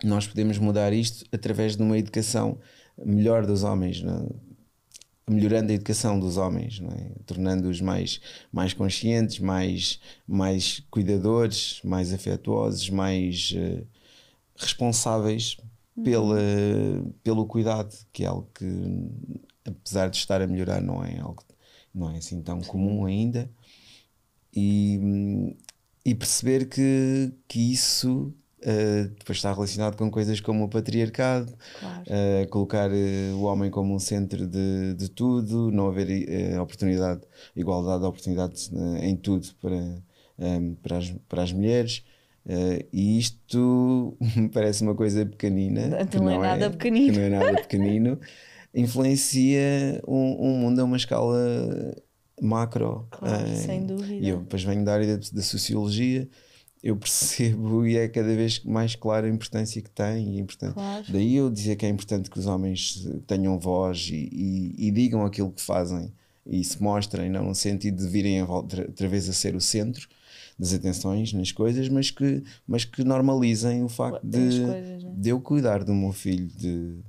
nós 0.04 0.28
podemos 0.28 0.58
mudar 0.58 0.93
isto 0.93 1.26
através 1.32 1.76
de 1.76 1.84
uma 1.84 1.98
educação 1.98 2.60
melhor 2.98 3.46
dos 3.46 3.64
homens, 3.64 4.04
é? 4.04 5.32
melhorando 5.32 5.72
a 5.72 5.76
educação 5.76 6.20
dos 6.20 6.38
homens, 6.38 6.82
é? 6.82 7.12
tornando-os 7.26 7.82
mais, 7.82 8.22
mais 8.52 8.74
conscientes, 8.74 9.39
mais, 9.39 10.00
mais 10.28 10.84
cuidadores, 10.91 11.80
mais 11.84 12.14
afetuosos, 12.14 12.89
mais 12.89 13.54
uh, 13.56 13.86
responsáveis 14.56 15.58
pela, 16.04 16.38
pelo 17.24 17.46
cuidado, 17.46 17.96
que 18.14 18.24
é 18.24 18.28
algo 18.28 18.50
que, 18.54 18.66
apesar 19.66 20.10
de 20.10 20.18
estar 20.18 20.41
a 20.41 20.48
melhorar, 20.48 20.82
não 20.82 21.04
é 21.04 21.20
algo 21.20 21.43
não 21.96 22.12
é 22.12 22.18
assim 22.18 22.41
tão 22.41 22.62
comum 22.62 23.06
ainda. 23.06 23.50
E, 24.54 25.00
e 26.04 26.14
perceber 26.14 26.68
que, 26.68 27.34
que 27.48 27.72
isso 27.72 28.34
Uh, 28.66 29.09
depois 29.20 29.38
está 29.38 29.53
relacionado 29.53 29.95
com 29.95 30.09
coisas 30.09 30.39
como 30.39 30.63
o 30.63 30.68
patriarcado, 30.68 31.53
claro. 31.80 32.01
uh, 32.01 32.47
colocar 32.49 32.89
uh, 32.89 33.36
o 33.36 33.43
homem 33.43 33.70
como 33.70 33.93
um 33.93 33.99
centro 33.99 34.47
de, 34.47 34.95
de 34.95 35.07
tudo, 35.07 35.70
não 35.72 35.88
haver 35.88 36.59
oportunidade, 36.59 37.22
igualdade 37.55 37.99
de 37.99 38.07
oportunidades 38.07 38.72
em 39.01 39.16
tudo 39.16 39.47
para, 39.61 40.01
um, 40.39 40.74
para, 40.82 40.97
as, 40.97 41.11
para 41.30 41.43
as 41.43 41.53
mulheres. 41.53 42.03
e 42.91 43.20
isto 43.20 44.18
me 44.36 44.49
parece 44.49 44.82
uma 44.82 44.95
coisa 44.95 45.24
pequenina, 45.28 45.88
não, 45.88 46.07
que 46.07 46.18
não, 46.18 46.32
é, 46.32 46.38
nada 46.39 46.72
pequenino. 46.72 47.13
Que 47.13 47.20
não 47.20 47.26
é 47.26 47.30
nada 47.30 47.61
pequenino, 47.61 48.20
influencia 48.74 50.01
um, 50.07 50.49
um 50.49 50.57
mundo 50.57 50.80
a 50.80 50.86
uma 50.86 50.97
escala 50.97 51.38
macro. 52.41 53.07
Claro, 53.11 53.47
sem 53.57 53.86
dúvida. 53.86 54.26
E 54.26 54.28
eu 54.28 54.39
depois 54.39 54.63
venho 54.63 54.84
da 54.84 54.93
área 54.95 55.18
da, 55.18 55.24
da 55.32 55.41
sociologia 55.43 56.28
eu 56.84 56.96
percebo 56.96 57.86
e 57.88 57.98
é 57.98 58.08
cada 58.08 58.36
vez 58.36 58.64
mais 58.64 58.96
clara 58.96 59.28
a 59.28 59.30
importância 59.30 59.82
que 59.82 59.90
tem. 59.90 60.36
E 60.36 60.40
importante. 60.40 60.74
Claro. 60.74 61.06
Daí 61.10 61.36
eu 61.36 61.50
dizer 61.50 61.76
que 61.76 61.86
é 61.86 61.90
importante 61.90 62.30
que 62.30 62.40
os 62.40 62.46
homens 62.46 63.08
tenham 63.28 63.58
voz 63.60 64.10
e, 64.12 64.30
e, 64.32 64.88
e, 64.88 64.92
digam 64.92 65.26
aquilo 65.26 65.52
que 65.52 65.62
fazem 65.62 66.12
e 66.46 66.64
se 66.64 66.82
mostrem, 66.82 67.30
não 67.30 67.46
no 67.46 67.56
sentido 67.56 68.04
de 68.04 68.08
virem 68.08 68.42
outra 68.44 69.08
vez 69.08 69.28
a 69.28 69.34
ser 69.34 69.56
o 69.56 69.62
centro 69.62 70.08
das 70.58 70.74
atenções 70.74 71.34
nas 71.34 71.52
coisas, 71.52 71.90
mas 71.90 72.12
que, 72.12 72.44
mas 72.68 72.86
que 72.86 73.04
normalizem 73.04 73.84
o 73.84 73.90
facto 73.90 74.26
de, 74.26 74.38
coisas, 74.38 75.04
né? 75.04 75.14
de 75.18 75.30
eu 75.30 75.42
cuidar 75.42 75.84
do 75.84 75.94
meu 75.94 76.14
filho, 76.14 76.48
de, 76.48 77.00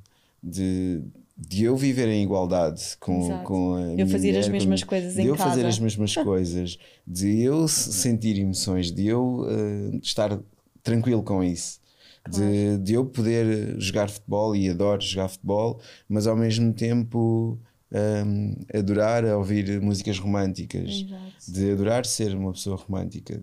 de 0.43 1.03
de 1.37 1.64
eu 1.64 1.76
viver 1.76 2.09
em 2.09 2.22
igualdade 2.22 2.97
com, 2.99 3.43
com 3.45 3.74
a 3.74 3.80
eu 3.95 4.07
fazer 4.07 4.28
mulher, 4.28 4.41
as 4.41 4.49
mesmas 4.49 4.82
com, 4.82 4.89
coisas 4.89 5.14
de 5.14 5.20
em 5.20 5.26
eu 5.26 5.37
casa. 5.37 5.51
fazer 5.51 5.66
as 5.66 5.78
mesmas 5.78 6.14
coisas, 6.16 6.78
de 7.07 7.43
eu 7.43 7.68
sentir 7.68 8.39
emoções, 8.39 8.91
de 8.91 9.07
eu 9.07 9.41
uh, 9.41 9.97
estar 10.03 10.39
tranquilo 10.82 11.22
com 11.22 11.45
isso. 11.45 11.78
Claro. 12.24 12.43
De, 12.43 12.78
de 12.78 12.95
eu 12.95 13.05
poder 13.05 13.78
jogar 13.78 14.09
futebol 14.09 14.57
e 14.57 14.68
adoro 14.68 15.01
jogar 15.01 15.28
futebol, 15.28 15.80
mas 16.09 16.26
ao 16.26 16.37
mesmo 16.37 16.72
tempo 16.72 17.61
um, 17.93 18.55
adorar 18.74 19.24
ouvir 19.24 19.80
músicas 19.80 20.18
românticas, 20.18 21.05
Exato. 21.07 21.53
de 21.53 21.70
adorar 21.70 22.05
ser 22.07 22.34
uma 22.34 22.53
pessoa 22.53 22.76
romântica. 22.76 23.41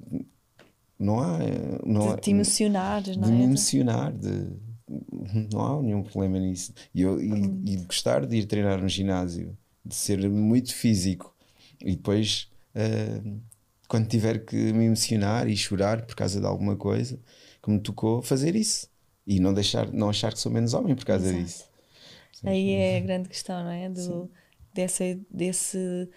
Não 1.00 1.20
há. 1.20 1.40
Não 1.86 2.08
de 2.08 2.14
há, 2.14 2.18
te 2.18 2.32
emocionar, 2.32 3.04
não 3.16 3.22
de 3.24 3.32
é? 3.32 3.36
me 3.36 3.44
emocionar, 3.44 4.12
de 4.12 4.48
não 5.52 5.60
há 5.60 5.82
nenhum 5.82 6.04
problema 6.04 6.40
nisso. 6.40 6.74
E, 6.94 7.02
eu, 7.02 7.22
e, 7.22 7.32
e, 7.66 7.78
gostar 7.78 8.26
de 8.26 8.38
ir 8.38 8.46
treinar 8.46 8.82
no 8.82 8.90
ginásio, 8.90 9.58
de 9.86 9.96
ser 9.96 10.30
muito 10.30 10.74
físico 10.74 11.34
e 11.82 11.96
depois, 11.96 12.50
uh, 12.76 13.42
quando 13.88 14.08
tiver 14.08 14.46
que 14.46 14.56
me 14.56 14.86
emocionar 14.86 15.48
e 15.48 15.56
chorar 15.56 16.06
por 16.06 16.16
causa 16.16 16.40
de 16.40 16.46
alguma 16.46 16.76
coisa 16.76 17.20
que 17.62 17.70
me 17.70 17.80
tocou, 17.80 18.22
fazer 18.22 18.56
isso 18.56 18.88
e 19.26 19.40
não, 19.40 19.54
deixar, 19.54 19.92
não 19.92 20.10
achar 20.10 20.34
que 20.34 20.40
sou 20.40 20.52
menos 20.52 20.74
homem 20.74 20.96
por 20.96 21.06
causa 21.06 21.28
Exato. 21.28 21.44
disso. 21.44 21.66
Aí 22.44 22.72
é 22.72 22.98
a 22.98 23.02
grande 23.02 23.30
questão, 23.30 23.64
não 23.64 23.72
é? 23.72 23.90
Do, 23.90 24.30
dessa, 24.74 25.04
desse 25.30 26.10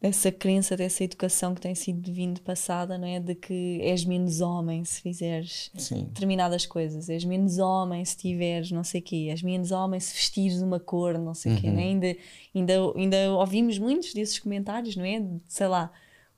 dessa 0.00 0.30
crença, 0.30 0.76
dessa 0.76 1.02
educação 1.02 1.54
que 1.54 1.60
tem 1.60 1.74
sido 1.74 2.12
vindo 2.12 2.40
passada, 2.42 2.96
não 2.96 3.06
é? 3.06 3.18
De 3.18 3.34
que 3.34 3.80
és 3.82 4.04
menos 4.04 4.40
homem 4.40 4.84
se 4.84 5.00
fizeres 5.00 5.70
Sim. 5.76 6.04
determinadas 6.04 6.64
coisas, 6.64 7.08
és 7.08 7.24
menos 7.24 7.58
homem 7.58 8.04
se 8.04 8.16
tiveres 8.16 8.70
não 8.70 8.84
sei 8.84 9.00
o 9.00 9.04
quê, 9.04 9.26
és 9.30 9.42
menos 9.42 9.72
homem 9.72 9.98
se 9.98 10.14
vestires 10.14 10.62
uma 10.62 10.78
cor, 10.78 11.18
não 11.18 11.34
sei 11.34 11.52
o 11.52 11.54
uhum. 11.56 11.60
quê, 11.60 11.70
né? 11.70 11.82
ainda, 11.82 12.16
ainda, 12.54 12.74
ainda 12.96 13.32
ouvimos 13.32 13.78
muitos 13.78 14.14
desses 14.14 14.38
comentários, 14.38 14.94
não 14.94 15.04
é? 15.04 15.18
De, 15.18 15.40
sei 15.48 15.66
lá, 15.66 15.90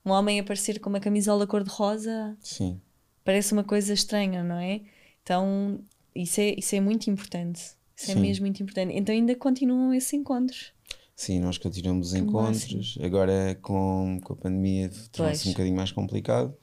um 0.04 0.10
homem 0.10 0.40
aparecer 0.40 0.80
com 0.80 0.88
uma 0.88 1.00
camisola 1.00 1.46
cor-de-rosa 1.46 2.36
parece 3.22 3.52
uma 3.52 3.62
coisa 3.62 3.92
estranha, 3.92 4.42
não 4.42 4.56
é? 4.56 4.80
Então, 5.22 5.80
isso 6.14 6.40
é, 6.40 6.54
isso 6.58 6.74
é 6.74 6.80
muito 6.80 7.10
importante. 7.10 7.60
Isso 7.94 8.10
é 8.10 8.14
Sim. 8.14 8.18
é 8.18 8.22
mesmo 8.22 8.46
muito 8.46 8.62
importante. 8.62 8.94
Então 8.96 9.14
ainda 9.14 9.34
continuam 9.34 9.92
esses 9.92 10.12
encontros. 10.14 10.72
Sim, 11.20 11.38
nós 11.38 11.58
continuamos 11.58 12.08
os 12.08 12.14
encontros. 12.14 12.96
Agora 13.02 13.54
com, 13.60 14.18
com 14.24 14.32
a 14.32 14.36
pandemia 14.36 14.90
tornou-se 15.12 15.48
um 15.48 15.52
bocadinho 15.52 15.76
mais 15.76 15.92
complicado. 15.92 16.56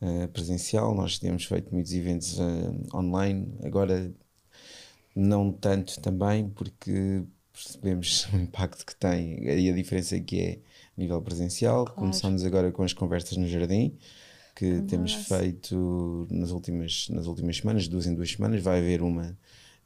Uh, 0.00 0.26
presencial, 0.28 0.94
nós 0.94 1.18
temos 1.18 1.44
feito 1.44 1.70
muitos 1.70 1.92
eventos 1.92 2.38
uh, 2.38 2.96
online. 2.96 3.52
Agora 3.62 4.10
não 5.14 5.52
tanto 5.52 6.00
também, 6.00 6.48
porque 6.48 7.24
percebemos 7.52 8.26
o 8.32 8.38
impacto 8.38 8.86
que 8.86 8.96
tem 8.96 9.38
e 9.44 9.68
a 9.68 9.74
diferença 9.74 10.18
que 10.18 10.40
é 10.40 10.52
a 10.96 10.98
nível 10.98 11.20
presencial. 11.20 11.84
Claro. 11.84 12.00
Começamos 12.00 12.42
agora 12.42 12.72
com 12.72 12.82
as 12.82 12.94
conversas 12.94 13.36
no 13.36 13.46
jardim, 13.46 13.98
que 14.56 14.64
Nossa. 14.64 14.86
temos 14.86 15.12
feito 15.12 16.26
nas 16.30 16.52
últimas, 16.52 17.06
nas 17.10 17.26
últimas 17.26 17.58
semanas, 17.58 17.86
duas 17.86 18.06
em 18.06 18.14
duas 18.14 18.30
semanas. 18.32 18.62
Vai 18.62 18.78
haver 18.78 19.02
uma 19.02 19.36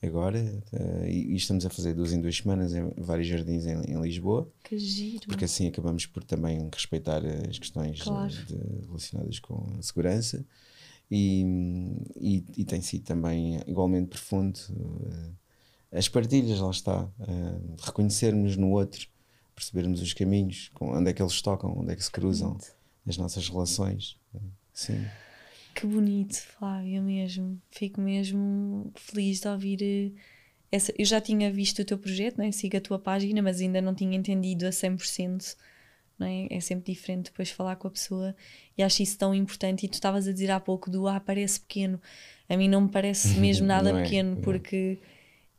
agora 0.06 0.38
uh, 0.72 1.06
e, 1.06 1.32
e, 1.32 1.36
estamos 1.36 1.64
a 1.64 1.70
fazer 1.70 1.94
duas 1.94 2.12
em 2.12 2.20
duas 2.20 2.36
semanas 2.36 2.74
em 2.74 2.90
vários 2.96 3.26
jardins 3.26 3.66
em, 3.66 3.92
em, 3.92 4.00
Lisboa. 4.00 4.50
Que 4.62 4.78
giro! 4.78 5.26
Porque 5.26 5.44
assim 5.44 5.68
acabamos 5.68 6.06
por 6.06 6.22
também 6.24 6.68
respeitar 6.72 7.22
as 7.48 7.58
questões 7.58 8.02
claro. 8.02 8.32
de, 8.32 8.86
relacionadas 8.86 9.38
com 9.38 9.66
a 9.78 9.82
segurança 9.82 10.44
e, 11.10 11.44
e, 12.16 12.44
e, 12.56 12.64
tem 12.64 12.80
sido 12.80 13.04
também 13.04 13.60
igualmente 13.66 14.08
profundo. 14.08 14.58
Uh, 14.70 15.32
as 15.92 16.08
partilhas, 16.08 16.58
lá 16.58 16.70
está, 16.70 17.04
uh, 17.04 17.76
reconhecermos 17.82 18.56
no 18.56 18.70
outro, 18.70 19.06
percebermos 19.54 20.02
os 20.02 20.12
caminhos, 20.12 20.70
onde 20.80 21.10
é 21.10 21.12
que 21.12 21.22
eles 21.22 21.40
tocam, 21.40 21.72
onde 21.78 21.92
é 21.92 21.96
que 21.96 22.02
se 22.02 22.10
cruzam, 22.10 22.58
as 23.06 23.16
nossas 23.16 23.48
relações. 23.48 24.16
Sim. 24.72 25.04
Que 25.74 25.86
bonito, 25.86 26.36
Flávia, 26.36 27.02
mesmo. 27.02 27.60
Fico 27.70 28.00
mesmo 28.00 28.92
feliz 28.94 29.40
de 29.40 29.48
ouvir. 29.48 29.82
Eh, 29.82 30.12
essa... 30.70 30.94
Eu 30.96 31.04
já 31.04 31.20
tinha 31.20 31.50
visto 31.50 31.80
o 31.80 31.84
teu 31.84 31.98
projeto, 31.98 32.38
né? 32.38 32.52
sigo 32.52 32.76
a 32.76 32.80
tua 32.80 32.98
página, 32.98 33.42
mas 33.42 33.60
ainda 33.60 33.82
não 33.82 33.94
tinha 33.94 34.16
entendido 34.16 34.66
a 34.66 34.70
100%. 34.70 35.56
Não 36.16 36.28
é? 36.28 36.46
é 36.48 36.60
sempre 36.60 36.92
diferente 36.92 37.24
depois 37.24 37.50
falar 37.50 37.74
com 37.74 37.88
a 37.88 37.90
pessoa 37.90 38.36
e 38.78 38.84
acho 38.84 39.02
isso 39.02 39.18
tão 39.18 39.34
importante. 39.34 39.84
E 39.84 39.88
tu 39.88 39.94
estavas 39.94 40.28
a 40.28 40.32
dizer 40.32 40.52
há 40.52 40.60
pouco 40.60 40.88
do 40.88 41.08
ah, 41.08 41.18
parece 41.18 41.58
pequeno. 41.58 42.00
A 42.48 42.56
mim 42.56 42.68
não 42.68 42.82
me 42.82 42.88
parece 42.88 43.36
mesmo 43.40 43.66
nada 43.66 43.90
é, 43.90 44.02
pequeno, 44.02 44.36
porque. 44.36 45.00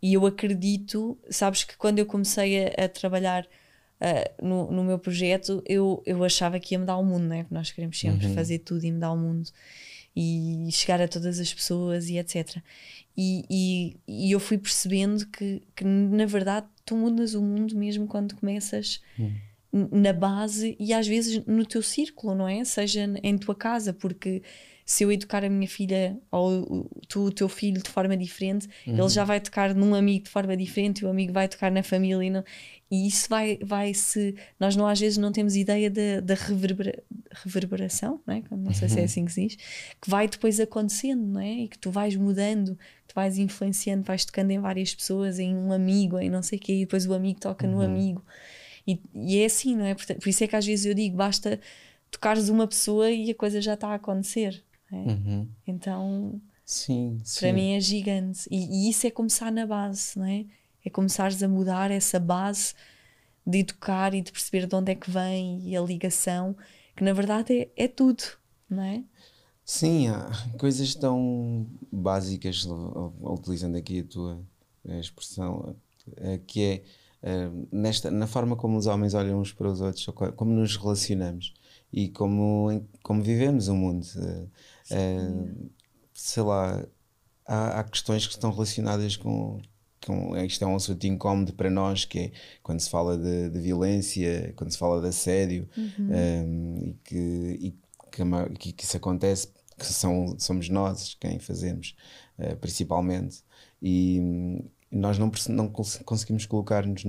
E 0.02 0.14
eu 0.14 0.26
acredito, 0.26 1.18
sabes 1.30 1.64
que 1.64 1.76
quando 1.78 2.00
eu 2.00 2.06
comecei 2.06 2.68
a, 2.68 2.86
a 2.86 2.90
trabalhar 2.90 3.44
uh, 3.44 4.46
no, 4.46 4.72
no 4.72 4.84
meu 4.84 5.00
projeto, 5.00 5.64
eu, 5.66 6.02
eu 6.06 6.24
achava 6.24 6.60
que 6.60 6.76
ia 6.76 6.80
mudar 6.80 6.96
o 6.98 7.04
mundo, 7.04 7.26
né? 7.26 7.44
Porque 7.44 7.56
nós 7.56 7.72
queremos 7.72 8.00
sempre 8.00 8.28
uhum. 8.28 8.36
fazer 8.36 8.60
tudo 8.60 8.86
e 8.86 8.92
mudar 8.92 9.12
o 9.12 9.18
mundo 9.18 9.50
e 10.16 10.70
chegar 10.72 11.02
a 11.02 11.08
todas 11.08 11.40
as 11.40 11.54
pessoas 11.54 12.10
e 12.10 12.18
etc. 12.18 12.58
E, 13.18 13.46
e, 13.50 13.98
e 14.08 14.32
eu 14.32 14.40
fui 14.40 14.58
percebendo 14.58 15.26
que, 15.28 15.62
que, 15.76 15.84
na 15.84 16.26
verdade, 16.26 16.68
tu 16.86 16.96
mudas 16.96 17.34
o 17.34 17.42
mundo 17.42 17.76
mesmo 17.76 18.08
quando 18.08 18.36
começas 18.36 19.02
hum. 19.20 19.32
na 19.92 20.14
base 20.14 20.76
e 20.80 20.94
às 20.94 21.08
vezes 21.08 21.46
no 21.46 21.66
teu 21.66 21.82
círculo, 21.82 22.36
não 22.36 22.48
é? 22.48 22.64
Seja 22.64 23.10
em 23.24 23.38
tua 23.38 23.56
casa, 23.56 23.94
porque 23.94 24.42
se 24.86 25.04
eu 25.04 25.12
educar 25.12 25.44
a 25.44 25.50
minha 25.50 25.68
filha 25.68 26.16
ou 26.30 26.88
tu, 27.10 27.26
o 27.26 27.32
teu 27.32 27.50
filho 27.50 27.82
de 27.82 27.90
forma 27.90 28.16
diferente, 28.16 28.68
uhum. 28.86 29.00
ele 29.00 29.10
já 29.10 29.24
vai 29.24 29.40
tocar 29.40 29.74
num 29.74 29.96
amigo 29.96 30.26
de 30.26 30.30
forma 30.30 30.56
diferente 30.56 31.04
o 31.04 31.10
amigo 31.10 31.34
vai 31.34 31.48
tocar 31.48 31.72
na 31.72 31.82
família. 31.82 32.24
E, 32.24 32.30
não, 32.30 32.44
e 32.92 33.08
isso 33.08 33.28
vai, 33.28 33.58
vai 33.64 33.96
se. 33.96 34.36
Nós 34.60 34.76
não, 34.76 34.86
às 34.86 35.00
vezes 35.00 35.18
não 35.18 35.32
temos 35.32 35.56
ideia 35.56 35.90
da, 35.90 36.36
reverbera, 36.36 37.04
reverberação, 37.32 38.22
não, 38.28 38.36
é? 38.36 38.44
não 38.52 38.74
sei 38.76 38.88
uhum. 38.88 38.94
se 38.94 38.96
é 38.96 39.00
uhum. 39.00 39.06
assim 39.06 39.26
que 39.26 39.32
se 39.34 39.48
diz, 39.48 39.56
que 40.00 40.08
vai 40.08 40.28
depois 40.28 40.60
acontecendo, 40.60 41.26
não 41.26 41.42
é? 41.42 41.52
E 41.52 41.68
que 41.68 41.80
tu 41.80 41.90
vais 41.90 42.16
mudando, 42.16 42.78
tu 43.08 43.16
vais 43.16 43.40
influenciando, 43.40 44.04
vais 44.04 44.24
tocando 44.24 44.52
em 44.52 44.60
várias 44.60 44.94
pessoas, 44.94 45.40
em 45.40 45.56
um 45.56 45.72
amigo, 45.74 46.20
em 46.20 46.30
não 46.30 46.44
sei 46.44 46.60
o 46.60 46.62
quê, 46.62 46.74
e 46.74 46.80
depois 46.82 47.08
o 47.08 47.14
amigo 47.16 47.40
toca 47.40 47.66
uhum. 47.66 47.74
no 47.74 47.82
amigo. 47.82 48.24
E, 48.88 49.02
e 49.16 49.40
é 49.40 49.46
assim, 49.46 49.76
não 49.76 49.86
é? 49.86 49.96
Por, 49.96 50.06
por 50.06 50.30
isso 50.30 50.44
é 50.44 50.48
que 50.48 50.56
às 50.56 50.66
vezes 50.66 50.86
eu 50.86 50.94
digo, 50.94 51.18
basta 51.18 51.60
tocares 52.12 52.50
uma 52.50 52.68
pessoa 52.68 53.10
e 53.10 53.32
a 53.32 53.36
coisa 53.36 53.60
já 53.60 53.74
está 53.74 53.88
a 53.88 53.96
acontecer. 53.96 54.64
É? 54.96 55.12
Uhum. 55.12 55.48
Então, 55.68 56.42
sim, 56.64 57.22
para 57.40 57.52
mim 57.52 57.74
é 57.74 57.80
gigante. 57.80 58.48
E, 58.50 58.88
e, 58.88 58.90
isso 58.90 59.06
é 59.06 59.12
começar 59.12 59.52
na 59.52 59.66
base, 59.66 60.18
não 60.18 60.26
é? 60.26 60.46
É 60.84 60.90
começares 60.90 61.42
a 61.44 61.48
mudar 61.48 61.92
essa 61.92 62.20
base 62.20 62.74
de 63.46 63.60
educar 63.60 64.14
e 64.14 64.22
de 64.22 64.32
perceber 64.32 64.66
de 64.66 64.76
onde 64.76 64.92
é 64.92 64.96
que 64.96 65.10
vem 65.10 65.60
e 65.68 65.76
a 65.76 65.82
ligação, 65.82 66.56
que 66.96 67.04
na 67.04 67.14
verdade 67.14 67.54
é, 67.54 67.84
é 67.86 67.88
tudo, 67.88 68.24
não 68.70 68.84
é? 68.84 69.04
Sim, 69.64 70.08
há 70.10 70.32
coisas 70.60 70.94
tão 70.94 71.68
básicas, 71.92 72.68
utilizando 73.22 73.76
aqui 73.76 74.00
a 74.00 74.04
tua 74.04 74.40
expressão, 75.00 75.76
eh, 76.18 76.40
que 76.46 76.62
é 76.62 76.84
eh, 77.24 77.50
nesta, 77.72 78.12
na 78.12 78.28
forma 78.28 78.56
como 78.56 78.78
os 78.78 78.86
homens 78.86 79.16
olham 79.16 79.40
uns 79.42 79.52
para 79.52 79.68
os 79.68 79.82
outros, 79.82 80.06
como 80.36 80.52
nos 80.52 80.78
relacionamos 80.78 81.54
e 81.92 82.10
como, 82.10 82.86
como 83.02 83.24
vivemos 83.24 83.68
o 83.68 83.76
mundo. 83.76 84.06
Uh, 84.92 85.70
sei 86.14 86.44
lá, 86.44 86.86
há, 87.46 87.80
há, 87.80 87.84
questões 87.84 88.26
que 88.28 88.34
estão 88.34 88.52
relacionadas 88.52 89.16
com, 89.16 89.62
com. 90.06 90.38
Isto 90.38 90.64
é 90.64 90.68
um 90.68 90.76
assunto 90.76 91.04
incómodo 91.06 91.54
para 91.54 91.70
nós, 91.70 92.06
que 92.06 92.20
é 92.20 92.32
quando 92.62 92.80
se 92.80 92.90
fala 92.90 93.18
de, 93.18 93.50
de 93.50 93.60
violência, 93.60 94.54
quando 94.56 94.72
se 94.72 94.78
fala 94.78 95.02
de 95.02 95.08
assédio, 95.08 95.68
uhum. 95.78 96.10
um, 96.10 96.78
e, 96.84 96.94
que, 97.04 97.16
e 97.16 97.76
que, 98.58 98.74
que, 98.74 98.84
isso 98.84 98.98
acontece, 98.98 99.50
que 99.78 99.86
são, 99.86 100.36
somos 100.40 100.70
nós 100.70 101.16
quem 101.20 101.40
fazemos, 101.40 101.96
uh, 102.40 102.56
principalmente. 102.58 103.44
E, 103.82 104.22
nós 104.92 105.18
não, 105.18 105.30
não 105.50 105.68
conseguimos 105.70 106.46
colocar-nos 106.46 107.04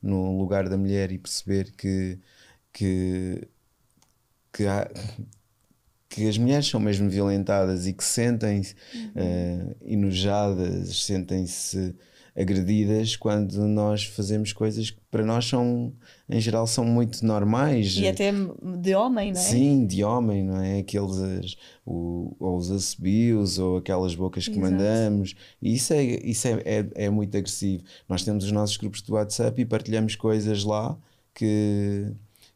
no 0.00 0.38
lugar 0.38 0.68
da 0.68 0.76
mulher 0.76 1.10
e 1.10 1.18
perceber 1.18 1.72
que, 1.72 2.20
que, 2.72 3.48
que 4.52 4.66
há, 4.66 4.88
que 6.14 6.28
as 6.28 6.38
mulheres 6.38 6.68
são 6.68 6.78
mesmo 6.78 7.10
violentadas 7.10 7.88
e 7.88 7.92
que 7.92 8.04
sentem-se 8.04 8.76
uhum. 8.94 9.10
uh, 9.16 9.76
enojadas, 9.84 11.02
sentem-se 11.02 11.92
agredidas 12.36 13.16
quando 13.16 13.66
nós 13.66 14.04
fazemos 14.04 14.52
coisas 14.52 14.90
que 14.90 15.00
para 15.10 15.24
nós 15.24 15.44
são, 15.44 15.92
em 16.28 16.40
geral, 16.40 16.68
são 16.68 16.84
muito 16.84 17.24
normais. 17.26 17.96
E 17.96 18.06
até 18.06 18.32
de 18.32 18.94
homem, 18.94 19.32
não 19.32 19.40
é? 19.40 19.42
Sim, 19.42 19.86
de 19.86 20.04
homem, 20.04 20.44
não 20.44 20.60
é? 20.60 20.78
Aqueles, 20.78 21.56
o, 21.84 22.36
ou 22.38 22.56
os 22.56 22.70
assobios 22.70 23.58
ou 23.58 23.78
aquelas 23.78 24.14
bocas 24.14 24.44
que 24.44 24.56
Exato. 24.56 24.70
mandamos. 24.70 25.34
E 25.60 25.74
isso, 25.74 25.92
é, 25.92 26.04
isso 26.04 26.46
é, 26.46 26.62
é, 26.64 26.90
é 26.94 27.10
muito 27.10 27.36
agressivo. 27.36 27.82
Nós 28.08 28.22
temos 28.22 28.44
os 28.44 28.52
nossos 28.52 28.76
grupos 28.76 29.02
de 29.02 29.10
WhatsApp 29.10 29.60
e 29.60 29.64
partilhamos 29.64 30.14
coisas 30.14 30.62
lá 30.62 30.96
que 31.34 32.12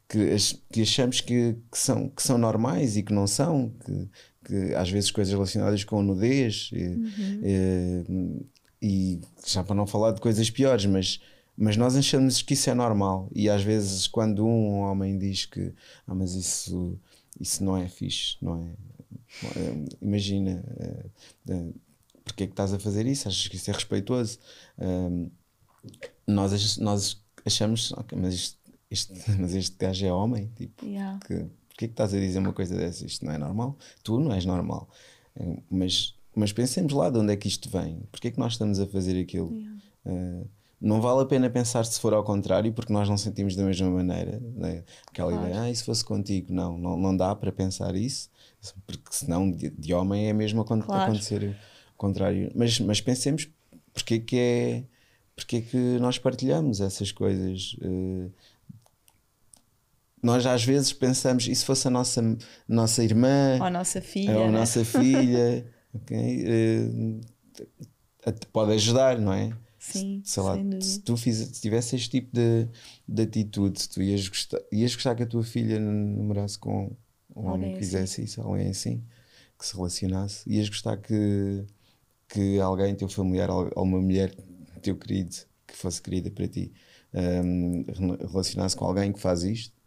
que, 0.09 0.35
que 0.71 0.81
achamos 0.81 1.21
que, 1.21 1.55
que, 1.71 1.77
são, 1.77 2.09
que 2.09 2.23
são 2.23 2.37
normais 2.37 2.97
e 2.97 3.03
que 3.03 3.13
não 3.13 3.27
são, 3.27 3.71
que, 3.85 4.09
que 4.43 4.73
às 4.73 4.89
vezes 4.89 5.11
coisas 5.11 5.31
relacionadas 5.31 5.83
com 5.83 6.01
nudez 6.01 6.71
e, 6.73 6.83
uhum. 6.87 8.41
e, 8.81 8.81
e, 8.81 9.21
já 9.45 9.63
para 9.63 9.75
não 9.75 9.85
falar 9.85 10.11
de 10.13 10.19
coisas 10.19 10.49
piores, 10.49 10.87
mas, 10.87 11.21
mas 11.55 11.77
nós 11.77 11.95
achamos 11.95 12.41
que 12.41 12.55
isso 12.55 12.71
é 12.71 12.73
normal 12.73 13.29
e 13.35 13.47
às 13.49 13.61
vezes 13.61 14.07
quando 14.07 14.45
um 14.45 14.79
homem 14.79 15.15
diz 15.15 15.45
que 15.45 15.71
ah, 16.07 16.15
mas 16.15 16.33
isso, 16.33 16.99
isso 17.39 17.63
não 17.63 17.77
é 17.77 17.87
fixe, 17.87 18.35
não 18.41 18.55
é? 18.63 18.89
Imagina 20.01 20.63
uh, 21.47 21.73
porque 22.23 22.43
é 22.43 22.47
que 22.47 22.53
estás 22.53 22.73
a 22.73 22.79
fazer 22.79 23.05
isso? 23.05 23.27
Achas 23.27 23.47
que 23.47 23.57
isso 23.57 23.69
é 23.69 23.73
respeitoso? 23.73 24.39
Uh, 24.77 25.29
nós, 26.25 26.77
nós 26.77 27.21
achamos, 27.45 27.91
okay, 27.93 28.17
mas 28.17 28.33
isto 28.33 28.58
este, 28.89 29.13
mas 29.39 29.53
este 29.53 29.75
gajo 29.77 30.05
é 30.05 30.11
homem, 30.11 30.49
tipo, 30.55 30.85
yeah. 30.85 31.19
que, 31.25 31.35
porquê 31.35 31.87
que 31.87 31.93
estás 31.93 32.13
a 32.13 32.19
dizer 32.19 32.39
uma 32.39 32.53
coisa 32.53 32.75
dessa? 32.75 33.05
Isto 33.05 33.25
não 33.25 33.33
é 33.33 33.37
normal? 33.37 33.77
Tu 34.03 34.19
não 34.19 34.33
és 34.33 34.45
normal. 34.45 34.89
Eh, 35.35 35.57
mas, 35.69 36.15
mas 36.35 36.51
pensemos 36.51 36.93
lá 36.93 37.09
de 37.09 37.19
onde 37.19 37.33
é 37.33 37.35
que 37.35 37.47
isto 37.47 37.69
vem. 37.69 38.01
Porquê 38.11 38.31
que 38.31 38.39
nós 38.39 38.53
estamos 38.53 38.79
a 38.79 38.87
fazer 38.87 39.19
aquilo? 39.19 39.53
Yeah. 39.53 39.79
Uh, 40.05 40.49
não 40.81 41.01
vale 41.01 41.21
a 41.21 41.25
pena 41.25 41.49
pensar 41.49 41.85
se 41.85 41.99
for 41.99 42.13
ao 42.13 42.23
contrário, 42.23 42.71
porque 42.71 42.93
nós 42.93 43.09
não 43.09 43.17
sentimos 43.17 43.55
da 43.55 43.63
mesma 43.63 43.89
maneira. 43.89 44.39
Né? 44.55 44.83
Aquela 45.07 45.31
claro. 45.31 45.47
ideia, 45.47 45.61
ah, 45.63 45.69
e 45.69 45.75
se 45.75 45.83
fosse 45.83 46.05
contigo? 46.05 46.53
Não, 46.53 46.77
não, 46.77 46.97
não 46.97 47.15
dá 47.15 47.35
para 47.35 47.51
pensar 47.51 47.95
isso, 47.95 48.29
porque 48.87 49.03
senão 49.11 49.51
de, 49.51 49.69
de 49.69 49.93
homem 49.93 50.29
é 50.29 50.33
mesmo 50.33 50.63
claro. 50.63 51.11
acontecer 51.11 51.43
o 51.93 51.97
contrário. 51.97 52.49
Mas, 52.55 52.79
mas 52.79 53.01
pensemos 53.01 53.49
porque 53.93 54.19
que 54.19 54.37
é. 54.37 54.83
Porque 55.35 55.61
que 55.61 55.77
nós 55.99 56.17
partilhamos 56.17 56.81
essas 56.81 57.11
coisas? 57.11 57.75
Uh, 57.81 58.31
nós 60.21 60.45
às 60.45 60.63
vezes 60.63 60.91
pensamos, 60.93 61.47
e 61.47 61.55
se 61.55 61.65
fosse 61.65 61.87
a 61.87 61.91
nossa, 61.91 62.37
nossa 62.67 63.03
irmã, 63.03 63.57
ou 63.59 63.65
a 63.65 63.69
nossa 63.69 64.01
filha, 64.01 64.37
ou 64.37 64.43
a 64.43 64.51
né? 64.51 64.59
nossa 64.59 64.83
filha, 64.83 65.65
okay, 65.93 66.45
uh, 66.45 67.21
pode 68.51 68.73
ajudar, 68.73 69.17
não 69.17 69.33
é? 69.33 69.51
Sim, 69.77 70.21
sei 70.25 70.43
lá, 70.43 70.55
se 70.81 70.99
tu 70.99 71.15
fiz, 71.15 71.37
se 71.37 71.61
tivesse 71.61 71.95
este 71.95 72.09
tipo 72.09 72.29
de, 72.33 72.67
de 73.07 73.21
atitude, 73.23 73.87
tu 73.87 74.01
ias 74.01 74.27
gostar, 74.27 74.59
ias 74.71 74.93
gostar 74.93 75.15
que 75.15 75.23
a 75.23 75.25
tua 75.25 75.43
filha 75.43 75.79
namorasse 75.79 76.59
com 76.59 76.95
um 77.33 77.47
homem 77.47 77.73
que 77.73 77.79
fizesse 77.79 78.21
assim. 78.21 78.23
isso, 78.23 78.41
alguém 78.41 78.69
assim, 78.69 79.03
que 79.57 79.65
se 79.65 79.75
relacionasse, 79.75 80.49
ias 80.49 80.67
gostar 80.67 80.97
que, 80.97 81.65
que 82.27 82.59
alguém, 82.59 82.93
teu 82.93 83.07
familiar, 83.07 83.49
alguma 83.49 84.01
mulher, 84.01 84.35
teu 84.81 84.97
querido, 84.97 85.35
que 85.65 85.75
fosse 85.75 86.01
querida 86.01 86.29
para 86.29 86.47
ti, 86.47 86.73
um, 87.13 87.85
relacionasse 88.29 88.75
com 88.75 88.85
alguém 88.85 89.13
que 89.13 89.19
faz 89.19 89.43
isto 89.43 89.78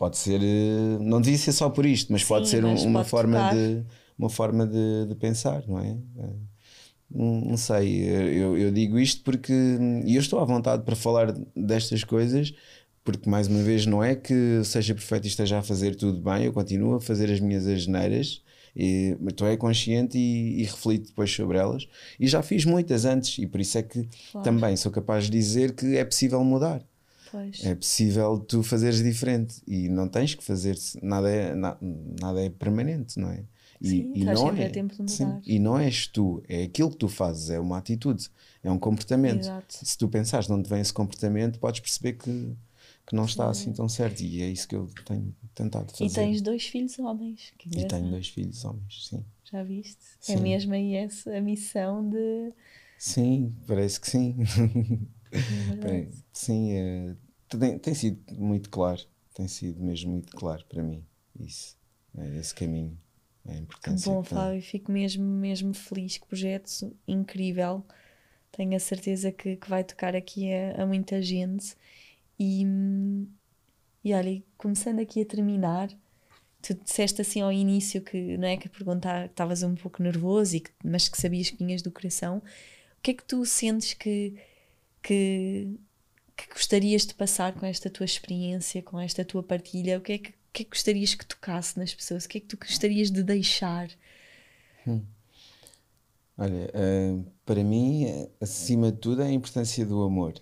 Pode 0.00 0.16
ser, 0.16 0.40
eh, 0.42 0.98
não 0.98 1.20
devia 1.20 1.36
ser 1.36 1.52
só 1.52 1.68
por 1.68 1.84
isto, 1.84 2.10
mas 2.10 2.22
Sim, 2.22 2.28
pode 2.28 2.48
ser 2.48 2.62
mas 2.62 2.82
uma, 2.84 3.00
pode 3.00 3.10
forma 3.10 3.50
de, 3.52 3.82
uma 4.18 4.30
forma 4.30 4.66
de, 4.66 5.04
de 5.06 5.14
pensar, 5.14 5.62
não 5.68 5.78
é? 5.78 5.90
Eh, 5.90 6.32
não, 7.10 7.40
não 7.42 7.56
sei, 7.58 8.08
eu, 8.08 8.56
eu 8.56 8.72
digo 8.72 8.98
isto 8.98 9.22
porque 9.22 9.52
e 10.06 10.16
eu 10.16 10.20
estou 10.22 10.38
à 10.40 10.44
vontade 10.46 10.84
para 10.84 10.96
falar 10.96 11.34
destas 11.54 12.02
coisas, 12.02 12.54
porque 13.04 13.28
mais 13.28 13.46
uma 13.46 13.62
vez 13.62 13.84
não 13.84 14.02
é 14.02 14.14
que 14.14 14.62
seja 14.64 14.94
perfeito 14.94 15.26
e 15.26 15.28
esteja 15.28 15.58
a 15.58 15.62
fazer 15.62 15.94
tudo 15.94 16.18
bem, 16.18 16.44
eu 16.44 16.52
continuo 16.54 16.94
a 16.94 17.00
fazer 17.02 17.30
as 17.30 17.38
minhas 17.38 17.66
asneiras, 17.66 18.40
e, 18.74 19.18
estou 19.28 19.48
é 19.48 19.54
consciente 19.58 20.16
e, 20.16 20.62
e, 20.62 20.64
reflito 20.64 21.08
depois 21.08 21.30
sobre 21.30 21.58
elas, 21.58 21.86
e 22.18 22.26
já 22.26 22.42
fiz 22.42 22.64
muitas 22.64 23.04
antes, 23.04 23.36
e 23.36 23.46
por 23.46 23.60
isso 23.60 23.76
é 23.76 23.82
que 23.82 24.08
claro. 24.32 24.44
também 24.46 24.74
sou 24.78 24.90
capaz 24.90 25.24
de 25.24 25.32
dizer 25.32 25.74
que 25.74 25.98
é 25.98 26.06
possível 26.06 26.42
mudar. 26.42 26.82
Pois. 27.30 27.64
É 27.64 27.74
possível 27.74 28.38
tu 28.38 28.62
fazeres 28.62 29.02
diferente 29.02 29.62
e 29.66 29.88
não 29.88 30.08
tens 30.08 30.34
que 30.34 30.42
fazer, 30.42 30.76
nada 31.02 31.30
é, 31.30 31.54
na, 31.54 31.76
nada 31.80 32.42
é 32.42 32.50
permanente, 32.50 33.18
não 33.18 33.30
é? 33.30 33.44
E, 33.80 33.88
sim, 33.88 34.12
e 34.14 34.24
não 34.24 34.48
é. 34.50 34.72
Sim, 35.06 35.40
e 35.46 35.58
não 35.58 35.78
és 35.78 36.06
tu, 36.06 36.42
é 36.48 36.64
aquilo 36.64 36.90
que 36.90 36.96
tu 36.96 37.08
fazes, 37.08 37.48
é 37.48 37.58
uma 37.58 37.78
atitude, 37.78 38.28
é 38.62 38.70
um 38.70 38.78
comportamento. 38.78 39.40
Exato. 39.40 39.74
Se 39.82 39.96
tu 39.96 40.06
pensares 40.08 40.46
de 40.46 40.52
onde 40.52 40.68
vem 40.68 40.80
esse 40.80 40.92
comportamento, 40.92 41.58
podes 41.58 41.80
perceber 41.80 42.14
que, 42.14 42.54
que 43.06 43.16
não 43.16 43.24
está 43.24 43.48
assim 43.48 43.72
tão 43.72 43.88
certo. 43.88 44.20
E 44.20 44.42
é 44.42 44.50
isso 44.50 44.68
que 44.68 44.76
eu 44.76 44.86
tenho 45.06 45.34
tentado 45.54 45.90
fazer. 45.92 46.04
E 46.04 46.10
tens 46.10 46.42
dois 46.42 46.66
filhos 46.66 46.98
homens. 46.98 47.54
e 47.74 47.84
tenho 47.86 48.10
dois 48.10 48.28
filhos 48.28 48.62
homens, 48.64 49.06
sim. 49.08 49.24
Já 49.50 49.62
viste? 49.62 49.96
É 49.96 50.24
sim. 50.24 50.34
É 50.34 50.40
mesmo 50.40 50.74
aí 50.74 50.94
essa 50.94 51.34
a 51.34 51.40
missão 51.40 52.08
de. 52.08 52.52
Sim, 52.98 53.54
parece 53.66 53.98
que 53.98 54.10
sim. 54.10 54.36
É 55.32 56.08
sim, 56.32 56.72
é, 56.72 57.16
tem, 57.48 57.78
tem 57.78 57.94
sido 57.94 58.34
muito 58.34 58.70
claro, 58.70 59.00
tem 59.34 59.46
sido 59.48 59.82
mesmo 59.82 60.12
muito 60.12 60.36
claro 60.36 60.64
para 60.68 60.82
mim 60.82 61.04
isso, 61.38 61.76
é 62.16 62.38
esse 62.38 62.54
caminho. 62.54 62.98
É 63.46 63.62
que 63.82 63.90
bom, 64.04 64.22
Flávio, 64.22 64.60
fico 64.62 64.92
mesmo, 64.92 65.24
mesmo 65.24 65.72
feliz. 65.72 66.18
Que 66.18 66.26
projeto 66.26 66.94
incrível. 67.08 67.84
Tenho 68.52 68.76
a 68.76 68.80
certeza 68.80 69.32
que, 69.32 69.56
que 69.56 69.68
vai 69.68 69.82
tocar 69.82 70.14
aqui 70.14 70.52
a, 70.52 70.82
a 70.82 70.86
muita 70.86 71.22
gente. 71.22 71.74
E, 72.38 72.64
e 74.04 74.12
olha, 74.12 74.42
começando 74.56 74.98
aqui 75.00 75.22
a 75.22 75.24
terminar, 75.24 75.88
tu 76.60 76.74
disseste 76.74 77.20
assim 77.22 77.40
ao 77.40 77.52
início 77.52 78.02
que 78.02 78.36
não 78.36 78.48
é 78.48 78.56
que 78.56 78.68
perguntar 78.68 79.28
que 79.28 79.32
estavas 79.32 79.62
um 79.62 79.74
pouco 79.74 80.02
nervoso 80.02 80.56
e 80.56 80.60
que, 80.60 80.70
mas 80.84 81.08
que 81.08 81.20
sabias 81.20 81.50
que 81.50 81.56
vinhas 81.56 81.82
do 81.82 81.90
coração. 81.90 82.38
O 82.38 83.02
que 83.02 83.12
é 83.12 83.14
que 83.14 83.24
tu 83.24 83.44
sentes 83.46 83.94
que 83.94 84.34
que, 85.02 85.78
que 86.36 86.48
gostarias 86.52 87.06
de 87.06 87.14
passar 87.14 87.52
com 87.54 87.66
esta 87.66 87.90
tua 87.90 88.04
experiência, 88.04 88.82
com 88.82 88.98
esta 88.98 89.24
tua 89.24 89.42
partilha? 89.42 89.98
O 89.98 90.00
que 90.00 90.12
é 90.12 90.18
que, 90.18 90.34
que, 90.52 90.62
é 90.62 90.64
que 90.64 90.70
gostarias 90.70 91.14
que 91.14 91.26
tocasse 91.26 91.78
nas 91.78 91.94
pessoas? 91.94 92.24
O 92.24 92.28
que 92.28 92.38
é 92.38 92.40
que 92.40 92.46
tu 92.46 92.56
gostarias 92.56 93.10
de 93.10 93.22
deixar? 93.22 93.88
Hum. 94.86 95.02
Olha, 96.36 96.70
uh, 96.74 97.26
para 97.44 97.62
mim, 97.62 98.06
acima 98.40 98.90
de 98.90 98.98
tudo, 98.98 99.22
é 99.22 99.26
a 99.26 99.32
importância 99.32 99.84
do 99.84 100.02
amor. 100.02 100.32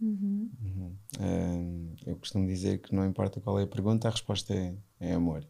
Uhum. 0.00 0.50
Uhum. 0.60 0.96
Uh, 1.18 1.94
eu 2.06 2.16
costumo 2.16 2.46
dizer 2.46 2.78
que 2.78 2.94
não 2.94 3.06
importa 3.06 3.40
qual 3.40 3.58
é 3.58 3.62
a 3.62 3.66
pergunta, 3.66 4.08
a 4.08 4.10
resposta 4.10 4.54
é, 4.54 4.74
é 4.98 5.12
amor. 5.12 5.46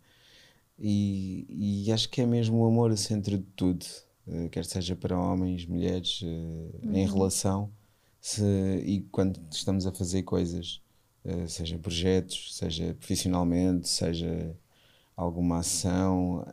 E, 0.79 1.85
e, 1.87 1.93
acho 1.93 2.09
que 2.09 2.21
é 2.21 2.27
mesmo 2.27 2.59
o 2.59 2.67
amor 2.67 2.91
o 2.91 2.97
centro 2.97 3.37
de 3.37 3.45
tudo, 3.57 3.85
uh, 4.27 4.49
quer 4.51 4.65
seja 4.65 4.95
para 4.95 5.19
homens, 5.19 5.67
mulheres, 5.67 6.21
uhum. 6.23 6.93
em 6.93 7.07
relação 7.07 7.73
se, 8.21 8.43
e 8.85 9.01
quando 9.11 9.41
estamos 9.51 9.87
a 9.87 9.93
fazer 9.93 10.23
coisas, 10.23 10.81
uh, 11.25 11.49
seja 11.49 11.79
projetos, 11.79 12.57
seja 12.57 12.95
profissionalmente, 12.95 13.89
seja 13.89 14.57
alguma 15.17 15.59
ação, 15.59 16.45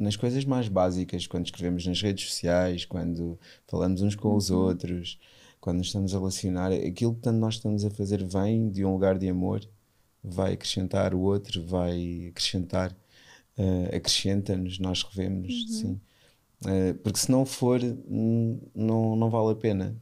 nas 0.00 0.16
coisas 0.16 0.44
mais 0.44 0.66
básicas, 0.66 1.26
quando 1.26 1.44
escrevemos 1.44 1.86
nas 1.86 2.00
redes 2.00 2.30
sociais, 2.30 2.84
quando 2.84 3.38
falamos 3.66 4.00
uns 4.00 4.14
com 4.14 4.34
os 4.34 4.50
uhum. 4.50 4.58
outros, 4.58 5.18
quando 5.60 5.82
estamos 5.82 6.14
a 6.14 6.18
relacionar, 6.18 6.72
aquilo 6.72 7.14
que 7.14 7.20
tanto 7.20 7.38
nós 7.38 7.56
estamos 7.56 7.84
a 7.84 7.90
fazer 7.90 8.24
vem 8.24 8.70
de 8.70 8.84
um 8.84 8.92
lugar 8.92 9.18
de 9.18 9.28
amor, 9.28 9.60
vai 10.24 10.54
acrescentar 10.54 11.14
o 11.14 11.20
outro, 11.20 11.62
vai 11.66 12.28
acrescentar, 12.30 12.92
uh, 13.58 13.94
acrescenta-nos, 13.94 14.78
nós 14.78 15.02
revemos, 15.02 15.52
uhum. 15.52 15.68
sim. 15.68 16.00
Uh, 16.62 16.94
porque 17.02 17.18
se 17.18 17.30
não 17.30 17.44
for, 17.44 17.80
não, 18.74 19.16
não 19.16 19.30
vale 19.30 19.52
a 19.52 19.56
pena 19.56 19.96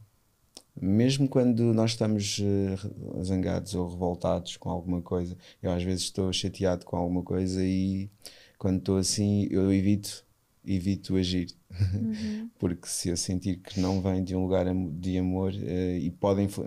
mesmo 0.81 1.27
quando 1.27 1.73
nós 1.73 1.91
estamos 1.91 2.39
uh, 2.39 3.23
zangados 3.23 3.75
ou 3.75 3.89
revoltados 3.89 4.57
com 4.57 4.69
alguma 4.69 5.01
coisa, 5.01 5.37
eu 5.61 5.71
às 5.71 5.83
vezes 5.83 6.03
estou 6.03 6.31
chateado 6.31 6.85
com 6.85 6.95
alguma 6.95 7.23
coisa 7.23 7.63
e 7.63 8.09
quando 8.57 8.79
estou 8.79 8.97
assim 8.97 9.47
eu 9.49 9.73
evito 9.73 10.25
evito 10.65 11.15
agir 11.15 11.47
uhum. 11.71 12.49
porque 12.59 12.87
se 12.87 13.09
eu 13.09 13.17
sentir 13.17 13.57
que 13.57 13.79
não 13.79 14.01
vem 14.01 14.23
de 14.23 14.35
um 14.35 14.43
lugar 14.43 14.65
de 14.91 15.17
amor 15.17 15.53
uh, 15.53 15.97
e 15.97 16.11
pode, 16.11 16.43
influ 16.43 16.65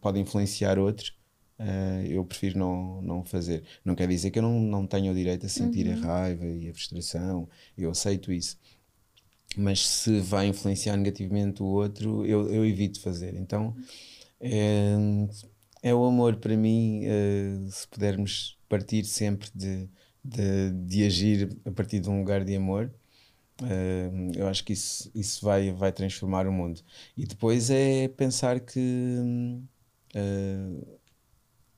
pode 0.00 0.20
influenciar 0.20 0.78
outros 0.78 1.12
uh, 1.58 2.06
eu 2.08 2.24
prefiro 2.24 2.58
não, 2.58 3.02
não 3.02 3.24
fazer 3.24 3.64
não 3.84 3.94
quer 3.94 4.08
dizer 4.08 4.30
que 4.30 4.38
eu 4.38 4.42
não, 4.42 4.60
não 4.60 4.86
tenho 4.86 5.12
o 5.12 5.14
direito 5.14 5.44
a 5.44 5.48
sentir 5.48 5.88
uhum. 5.88 5.94
a 5.94 6.06
raiva 6.06 6.46
e 6.46 6.68
a 6.68 6.72
frustração 6.72 7.48
eu 7.76 7.90
aceito 7.90 8.32
isso 8.32 8.56
mas 9.56 9.86
se 9.86 10.20
vai 10.20 10.46
influenciar 10.46 10.96
negativamente 10.96 11.62
o 11.62 11.66
outro, 11.66 12.24
eu, 12.26 12.48
eu 12.48 12.64
evito 12.64 13.00
fazer. 13.00 13.34
Então 13.34 13.74
é, 14.40 14.94
é 15.82 15.94
o 15.94 16.04
amor 16.04 16.36
para 16.36 16.56
mim, 16.56 17.02
é, 17.04 17.70
se 17.70 17.86
pudermos 17.88 18.58
partir 18.68 19.04
sempre 19.04 19.48
de, 19.54 19.88
de, 20.24 20.70
de, 20.86 21.04
agir 21.04 21.56
a 21.64 21.70
partir 21.70 22.00
de 22.00 22.08
um 22.08 22.18
lugar 22.18 22.44
de 22.44 22.54
amor, 22.56 22.92
Uh, 23.60 24.32
eu 24.34 24.48
acho 24.48 24.64
que 24.64 24.72
isso, 24.72 25.08
isso 25.14 25.44
vai, 25.44 25.70
vai 25.72 25.92
transformar 25.92 26.48
o 26.48 26.52
mundo. 26.52 26.80
E 27.16 27.24
depois 27.26 27.70
é 27.70 28.08
pensar 28.08 28.58
que 28.58 28.80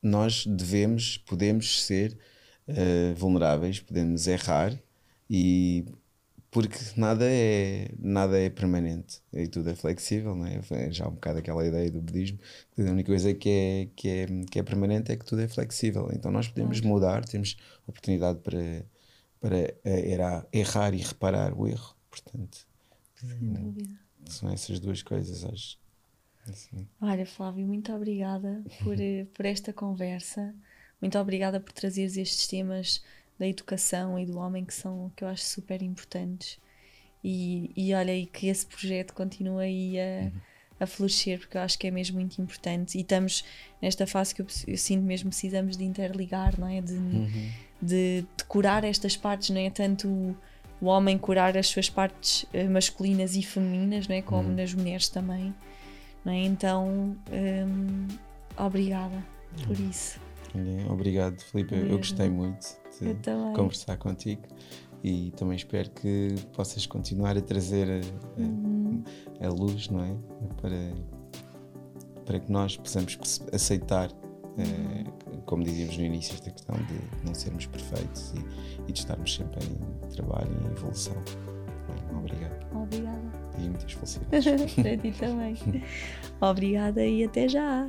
nós 0.02 0.46
devemos, 0.46 1.18
podemos 1.18 1.84
ser 1.84 2.16
vulneráveis, 3.16 3.80
podemos 3.80 4.26
errar 4.26 4.72
e 5.28 5.84
porque 6.54 6.78
nada 6.96 7.24
é, 7.28 7.90
nada 7.98 8.38
é 8.38 8.48
permanente 8.48 9.20
e 9.32 9.48
tudo 9.48 9.70
é 9.70 9.74
flexível, 9.74 10.36
não 10.36 10.46
é? 10.46 10.62
Já 10.92 11.08
um 11.08 11.14
bocado 11.14 11.40
aquela 11.40 11.66
ideia 11.66 11.90
do 11.90 12.00
budismo, 12.00 12.38
a 12.78 12.82
única 12.82 13.10
coisa 13.10 13.34
que 13.34 13.50
é, 13.50 13.88
que 13.96 14.08
é, 14.08 14.26
que 14.48 14.60
é 14.60 14.62
permanente 14.62 15.10
é 15.10 15.16
que 15.16 15.24
tudo 15.24 15.42
é 15.42 15.48
flexível. 15.48 16.08
Então 16.12 16.30
nós 16.30 16.46
podemos 16.46 16.80
mudar, 16.80 17.24
temos 17.24 17.56
oportunidade 17.88 18.38
para, 18.38 18.86
para 19.40 19.74
errar, 19.84 20.46
errar 20.52 20.94
e 20.94 20.98
reparar 20.98 21.58
o 21.58 21.66
erro. 21.66 21.96
Portanto, 22.08 22.64
são 24.26 24.48
essas 24.52 24.78
duas 24.78 25.02
coisas, 25.02 25.44
acho. 25.44 25.76
Assim. 26.48 26.86
Olha, 27.00 27.26
Flávio, 27.26 27.66
muito 27.66 27.92
obrigada 27.92 28.62
por, 28.80 29.00
eh, 29.00 29.26
por 29.34 29.44
esta 29.44 29.72
conversa. 29.72 30.54
Muito 31.00 31.18
obrigada 31.18 31.58
por 31.58 31.72
trazeres 31.72 32.16
estes 32.16 32.46
temas 32.46 33.02
da 33.38 33.46
educação 33.46 34.18
e 34.18 34.26
do 34.26 34.38
homem 34.38 34.64
que 34.64 34.74
são 34.74 35.10
que 35.16 35.24
eu 35.24 35.28
acho 35.28 35.44
super 35.44 35.82
importantes 35.82 36.58
e, 37.22 37.70
e 37.74 37.94
olha 37.94 38.12
aí 38.12 38.26
que 38.26 38.48
esse 38.48 38.66
projeto 38.66 39.12
continua 39.12 39.62
aí 39.62 39.98
a, 39.98 40.24
uhum. 40.24 40.32
a 40.80 40.86
florescer 40.86 41.38
porque 41.38 41.56
eu 41.56 41.62
acho 41.62 41.78
que 41.78 41.86
é 41.86 41.90
mesmo 41.90 42.18
muito 42.18 42.40
importante 42.40 42.96
e 42.96 43.00
estamos 43.00 43.44
nesta 43.80 44.06
fase 44.06 44.34
que 44.34 44.42
eu, 44.42 44.46
eu 44.68 44.76
sinto 44.76 45.02
mesmo 45.02 45.30
precisamos 45.30 45.76
de 45.76 45.84
interligar 45.84 46.58
não 46.58 46.68
é 46.68 46.80
de, 46.80 46.94
uhum. 46.94 47.50
de, 47.82 48.24
de, 48.36 48.44
curar 48.44 48.84
estas 48.84 49.16
partes 49.16 49.50
não 49.50 49.60
é 49.60 49.70
tanto 49.70 50.06
o, 50.06 50.36
o, 50.80 50.86
homem 50.86 51.18
curar 51.18 51.56
as 51.56 51.66
suas 51.66 51.90
partes 51.90 52.46
eh, 52.52 52.68
masculinas 52.68 53.34
e 53.34 53.42
femininas 53.42 54.06
não 54.06 54.14
é 54.14 54.22
como 54.22 54.48
uhum. 54.48 54.54
nas 54.54 54.72
mulheres 54.74 55.08
também 55.08 55.52
não 56.24 56.32
é 56.32 56.44
então 56.44 57.16
hum, 57.32 58.06
obrigada 58.56 59.24
por 59.66 59.76
uhum. 59.76 59.86
Obrigado, 60.90 61.40
Felipe. 61.40 61.74
Eu 61.74 61.98
gostei 61.98 62.28
muito 62.28 62.66
de 63.00 63.14
conversar 63.54 63.96
contigo 63.96 64.42
e 65.02 65.32
também 65.32 65.56
espero 65.56 65.90
que 65.90 66.34
possas 66.54 66.86
continuar 66.86 67.36
a 67.36 67.40
trazer 67.42 67.86
a, 67.90 68.40
uhum. 68.40 69.02
a, 69.40 69.48
luz, 69.48 69.90
não 69.90 70.02
é? 70.02 70.16
Para, 70.60 70.92
para 72.24 72.40
que 72.40 72.50
nós 72.50 72.76
possamos 72.78 73.18
aceitar, 73.52 74.10
uhum. 74.56 75.40
como 75.44 75.62
dizíamos 75.62 75.98
no 75.98 76.04
início, 76.04 76.32
esta 76.32 76.50
questão 76.50 76.76
de 76.76 77.26
não 77.26 77.34
sermos 77.34 77.66
perfeitos 77.66 78.32
e, 78.32 78.88
e 78.88 78.92
de 78.92 78.98
estarmos 78.98 79.34
sempre 79.34 79.60
em 79.66 80.08
trabalho 80.08 80.50
e 80.50 80.68
em 80.68 80.70
evolução. 80.70 81.16
Obrigado. 82.16 82.66
Obrigada. 82.74 83.32
E 83.58 83.68
muitas 83.68 83.92
felicidades. 83.92 84.72
para 84.74 84.96
ti 84.96 85.12
também. 85.12 85.56
Obrigada 86.40 87.04
e 87.04 87.24
até 87.24 87.46
já. 87.46 87.86